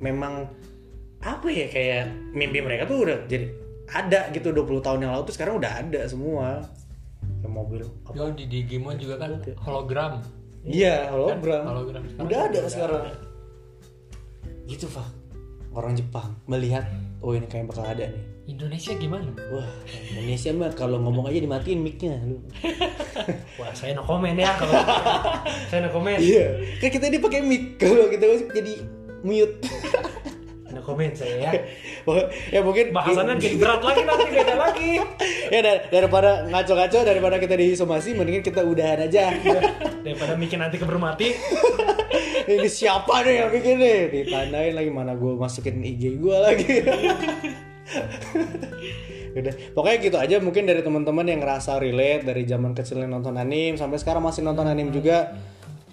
memang 0.01 0.49
apa 1.21 1.47
ya 1.53 1.69
kayak 1.69 2.33
mimpi 2.33 2.59
mereka 2.65 2.89
tuh 2.89 3.05
udah 3.05 3.17
jadi 3.29 3.53
ada 3.91 4.31
gitu 4.33 4.49
20 4.55 4.81
tahun 4.81 4.99
yang 5.05 5.11
lalu 5.13 5.23
tuh 5.29 5.35
sekarang 5.35 5.59
udah 5.61 5.71
ada 5.83 6.01
semua. 6.07 6.65
Kayak 7.41 7.53
mobil 7.53 7.79
apa? 7.85 8.15
Yo 8.17 8.25
di 8.33 8.45
Digimon 8.47 8.97
juga 8.97 9.21
kan 9.21 9.41
hologram. 9.65 10.21
Iya, 10.61 11.09
hologram. 11.09 11.63
Hologram 11.65 12.03
sekarang 12.05 12.25
Udah 12.29 12.39
ada 12.45 12.59
sekarang. 12.69 13.03
ada. 13.09 13.17
Gitu, 14.69 14.85
Pak. 14.93 15.09
Orang 15.73 15.97
Jepang 15.97 16.37
melihat 16.45 16.85
oh 17.25 17.33
ini 17.33 17.49
kayak 17.49 17.65
bakal 17.73 17.81
ada 17.81 18.13
nih. 18.13 18.23
Indonesia 18.49 18.97
gimana? 18.97 19.29
Wah, 19.53 19.69
Indonesia 20.09 20.49
mah 20.49 20.73
kalau 20.73 20.97
ngomong 20.97 21.29
aja 21.29 21.45
dimatiin 21.45 21.77
mic-nya 21.77 22.17
lu. 22.25 22.41
Wah, 23.61 23.69
saya 23.77 23.93
no 23.93 24.01
comment 24.01 24.33
ya 24.33 24.49
kalau 24.57 24.73
saya 25.69 25.85
no 25.85 25.89
comment. 25.93 26.17
Iya. 26.17 26.57
Kan 26.81 26.89
kita 26.89 27.05
ini 27.13 27.21
pakai 27.21 27.41
mic 27.45 27.77
kalau 27.77 28.09
kita 28.09 28.25
jadi 28.49 28.81
mute. 29.21 29.61
No 30.73 30.81
comment 30.81 31.13
saya 31.13 31.37
ya. 31.37 31.51
ya 32.49 32.59
mungkin 32.65 32.89
Bahasannya 32.89 33.37
jadi 33.37 33.61
berat 33.61 33.81
lagi 33.85 34.01
nanti 34.09 34.25
beda 34.33 34.55
lagi. 34.57 34.91
ya 35.53 35.59
dar- 35.61 35.85
daripada 35.93 36.31
ngaco-ngaco 36.49 36.99
daripada 37.05 37.35
kita 37.37 37.53
disomasi 37.61 38.17
mendingan 38.17 38.41
kita 38.41 38.65
udahan 38.65 39.05
aja. 39.05 39.37
Daripada 40.01 40.33
bikin 40.33 40.65
nanti 40.65 40.81
keburu 40.81 40.97
mati. 40.97 41.29
ini 42.49 42.65
siapa 42.65 43.21
nih 43.21 43.45
yang 43.45 43.49
bikin 43.53 43.75
nih? 43.77 43.99
Ditandain 44.09 44.73
lagi 44.73 44.89
mana 44.89 45.13
gue 45.13 45.37
masukin 45.37 45.77
IG 45.77 46.17
gue 46.17 46.37
lagi. 46.41 46.73
Udah, 49.39 49.53
pokoknya 49.71 49.97
gitu 50.03 50.17
aja 50.19 50.35
mungkin 50.43 50.67
dari 50.67 50.83
teman-teman 50.83 51.23
yang 51.23 51.39
ngerasa 51.39 51.79
relate 51.79 52.27
dari 52.27 52.43
zaman 52.43 52.75
kecilnya 52.75 53.07
nonton 53.07 53.39
anime 53.39 53.79
sampai 53.79 53.95
sekarang 53.95 54.23
masih 54.23 54.43
nonton 54.43 54.67
anime 54.67 54.91
juga. 54.91 55.31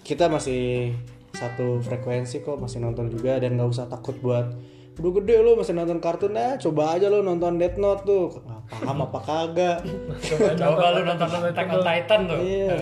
Kita 0.03 0.27
masih 0.27 0.97
satu 1.37 1.79
frekuensi 1.85 2.43
kok 2.43 2.59
masih 2.59 2.83
nonton 2.83 3.13
juga 3.13 3.39
dan 3.39 3.55
nggak 3.55 3.69
usah 3.71 3.87
takut 3.87 4.19
buat 4.19 4.51
udah 4.99 5.13
gede 5.23 5.37
lo 5.39 5.55
masih 5.55 5.79
nonton 5.79 6.03
kartun 6.03 6.35
nah 6.35 6.59
coba 6.59 6.99
aja 6.99 7.07
lo 7.07 7.23
nonton 7.23 7.55
Death 7.55 7.79
Note 7.79 8.03
tuh 8.03 8.43
paham 8.67 9.07
apa 9.07 9.19
kagak 9.23 9.79
Coba 10.59 10.85
lu 10.99 11.01
nonton 11.07 11.29
Attack 11.49 11.69
on 11.73 11.81
Titan 11.83 12.21
tuh. 12.29 12.41
Iya. 12.43 12.79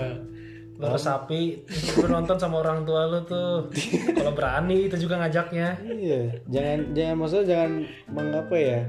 Baru 0.77 1.01
sapi, 1.01 1.65
lu 2.01 2.07
nonton 2.09 2.37
sama 2.37 2.61
orang 2.61 2.85
tua 2.85 3.09
lu 3.09 3.25
tuh. 3.25 3.73
Kalau 4.13 4.33
berani 4.37 4.89
itu 4.89 4.97
juga 5.01 5.17
ngajaknya. 5.25 5.81
Iya, 5.81 6.23
jangan 6.53 6.79
jangan 6.93 7.15
maksudnya 7.17 7.47
jangan 7.49 7.71
mengapa 8.13 8.57
ya 8.61 8.81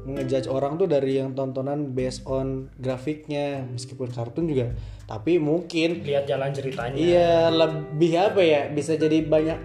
ngejudge 0.00 0.48
orang 0.48 0.80
tuh 0.80 0.88
dari 0.88 1.20
yang 1.20 1.36
tontonan 1.36 1.92
based 1.92 2.24
on 2.24 2.72
grafiknya 2.80 3.68
meskipun 3.68 4.08
kartun 4.08 4.48
juga 4.48 4.72
tapi 5.04 5.36
mungkin 5.36 6.02
Lihat 6.02 6.24
jalan 6.24 6.50
ceritanya. 6.56 6.96
iya 6.96 7.52
lebih 7.52 8.12
apa 8.16 8.40
ya 8.40 8.62
bisa 8.72 8.96
jadi 8.96 9.20
banyak 9.28 9.58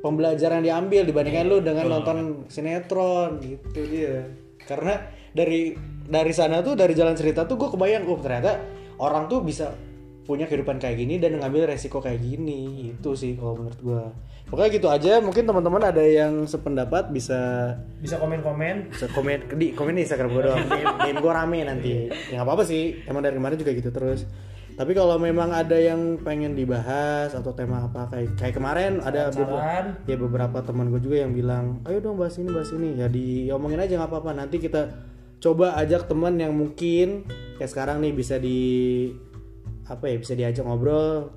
pembelajaran 0.00 0.64
diambil 0.64 1.04
dibandingkan 1.04 1.46
lu 1.46 1.58
dengan 1.60 1.84
nonton 1.90 2.48
sinetron 2.48 3.42
gitu 3.42 3.80
dia 3.86 4.24
karena 4.64 5.04
dari 5.36 5.76
dari 6.06 6.32
sana 6.32 6.62
tuh 6.62 6.78
dari 6.78 6.94
jalan 6.96 7.12
cerita 7.18 7.44
tuh 7.44 7.58
gue 7.58 7.68
kebayang 7.68 8.06
oh 8.08 8.18
ternyata 8.22 8.62
orang 9.02 9.28
tuh 9.28 9.42
bisa 9.44 9.74
punya 10.26 10.50
kehidupan 10.50 10.82
kayak 10.82 10.98
gini 10.98 11.22
dan 11.22 11.38
ngambil 11.38 11.70
resiko 11.70 12.02
kayak 12.02 12.18
gini. 12.20 12.92
Itu 12.92 13.14
sih 13.14 13.38
kalau 13.38 13.62
menurut 13.62 13.80
gue 13.80 14.04
pokoknya 14.46 14.70
gitu 14.74 14.88
aja. 14.90 15.12
Mungkin 15.22 15.46
teman-teman 15.46 15.82
ada 15.86 16.02
yang 16.02 16.44
sependapat 16.44 17.14
bisa 17.14 17.72
Bisa 18.02 18.18
komen-komen. 18.18 18.90
bisa 18.90 19.06
komen 19.14 19.54
di 19.54 19.72
komen 19.72 19.94
di 19.94 20.02
Instagram 20.02 20.30
gue 20.34 20.42
doang. 20.50 20.64
DM 21.06 21.18
gue 21.22 21.32
rame 21.32 21.58
nanti. 21.62 21.90
Ya 22.30 22.42
nggak 22.42 22.46
apa-apa 22.46 22.64
sih. 22.66 23.06
Emang 23.06 23.22
dari 23.22 23.38
kemarin 23.38 23.56
juga 23.56 23.72
gitu 23.72 23.90
terus. 23.94 24.26
Tapi 24.76 24.92
kalau 24.92 25.16
memang 25.16 25.56
ada 25.56 25.72
yang 25.80 26.20
pengen 26.20 26.52
dibahas 26.52 27.32
atau 27.32 27.56
tema 27.56 27.88
apa 27.88 28.12
kayak 28.12 28.36
kayak 28.36 28.54
kemarin 28.60 29.00
ada 29.00 29.32
beberapa, 29.32 29.96
ya 30.04 30.16
beberapa 30.20 30.58
teman 30.60 30.92
gue 30.92 31.00
juga 31.00 31.24
yang 31.24 31.32
bilang, 31.32 31.80
ayo 31.88 32.04
dong 32.04 32.20
bahas 32.20 32.36
ini 32.36 32.52
bahas 32.52 32.68
ini. 32.76 32.92
Ya 33.00 33.08
diomongin 33.08 33.80
aja 33.80 33.96
nggak 33.96 34.10
apa-apa. 34.12 34.36
Nanti 34.36 34.60
kita 34.60 34.92
coba 35.40 35.80
ajak 35.80 36.12
teman 36.12 36.36
yang 36.36 36.52
mungkin 36.52 37.24
kayak 37.56 37.72
sekarang 37.72 38.04
nih 38.04 38.12
bisa 38.12 38.36
di 38.36 38.60
apa 39.86 40.04
ya 40.04 40.16
bisa 40.16 40.32
diajak 40.32 40.62
ngobrol 40.62 41.30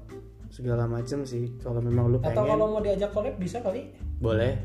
segala 0.47 0.85
macem 0.85 1.21
sih. 1.23 1.53
Kalau 1.57 1.77
memang 1.79 2.09
lu 2.09 2.17
Atau 2.19 2.33
pengen 2.35 2.49
kalau 2.51 2.65
mau 2.67 2.81
diajak 2.81 3.09
collab 3.09 3.35
bisa 3.35 3.59
kali. 3.59 3.93
boleh 4.19 4.57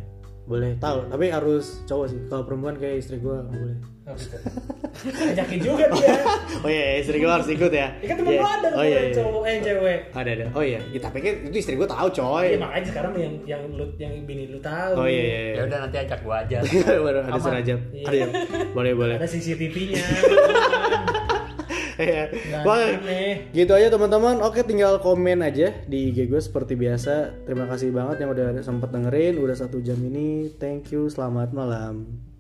boleh 0.45 0.77
tahu 0.77 1.09
tapi 1.09 1.33
harus 1.33 1.81
cowok 1.85 2.07
sih 2.07 2.21
kalau 2.27 2.45
perempuan 2.45 2.77
kayak 2.77 3.01
istri 3.01 3.17
gue 3.17 3.33
nggak 3.33 3.49
boleh 3.55 3.79
Oh, 4.05 4.13
gitu. 4.13 4.37
Ajakin 5.33 5.61
juga 5.65 5.89
dia. 5.89 6.21
oh 6.61 6.69
iya 6.69 7.01
istri 7.01 7.17
gue 7.17 7.25
harus 7.27 7.49
ikut 7.49 7.73
ya 7.73 7.89
Ya 7.97 8.07
kan 8.07 8.17
temen 8.21 8.29
Iya. 8.29 8.37
lu 8.37 8.45
ada 8.47 8.69
oh 8.71 8.85
iya, 8.85 8.99
iya. 9.01 9.15
cowok 9.17 9.43
eh 9.43 9.57
cewek. 9.65 9.99
ada 10.13 10.31
ada 10.31 10.45
oh 10.53 10.61
iya 10.63 10.81
ya, 10.85 11.01
tapi 11.01 11.25
kan 11.25 11.35
itu 11.43 11.57
istri 11.57 11.75
gue 11.75 11.89
tahu 11.89 12.07
Iya 12.07 12.17
coy 12.21 12.47
makanya 12.61 12.87
sekarang 12.87 13.13
yang 13.17 13.35
yang 13.49 13.63
lu 13.71 13.89
yang 13.97 14.13
bini 14.21 14.45
lu 14.47 14.61
tahu. 14.61 14.93
oh 14.95 15.09
iya 15.09 15.23
iya, 15.23 15.39
iya. 15.41 15.55
Ya 15.55 15.63
udah 15.65 15.79
nanti 15.81 15.97
ajak 15.99 16.19
gua 16.21 16.37
aja. 16.39 16.59
Baru 17.01 17.19
ada 17.19 17.31
Aman. 17.31 17.41
serajap 17.41 17.79
Iya. 17.89 18.05
ada 18.05 18.17
ya 18.19 18.27
boleh 18.71 18.93
boleh 18.93 19.17
Ada 19.17 19.29
CCTV-nya. 19.31 19.97
Iya. 19.97 20.05
Nggak 21.95 22.63
Wah, 22.67 22.91
gitu 23.55 23.73
aja 23.73 23.89
teman-teman. 23.89 24.43
Oke 24.43 24.67
tinggal 24.67 24.99
komen 24.99 25.47
aja 25.47 25.71
di 25.87 26.11
IG 26.11 26.27
gue 26.27 26.41
seperti 26.43 26.75
biasa. 26.75 27.47
Terima 27.47 27.71
kasih 27.71 27.95
banget 27.95 28.27
yang 28.27 28.35
udah 28.35 28.61
sempat 28.61 28.91
dengerin 28.91 29.39
udah 29.39 29.55
satu 29.55 29.79
jam 29.79 29.99
ini. 30.03 30.51
Thank 30.59 30.91
you 30.91 31.07
selamat 31.07 31.55
malam 31.55 32.34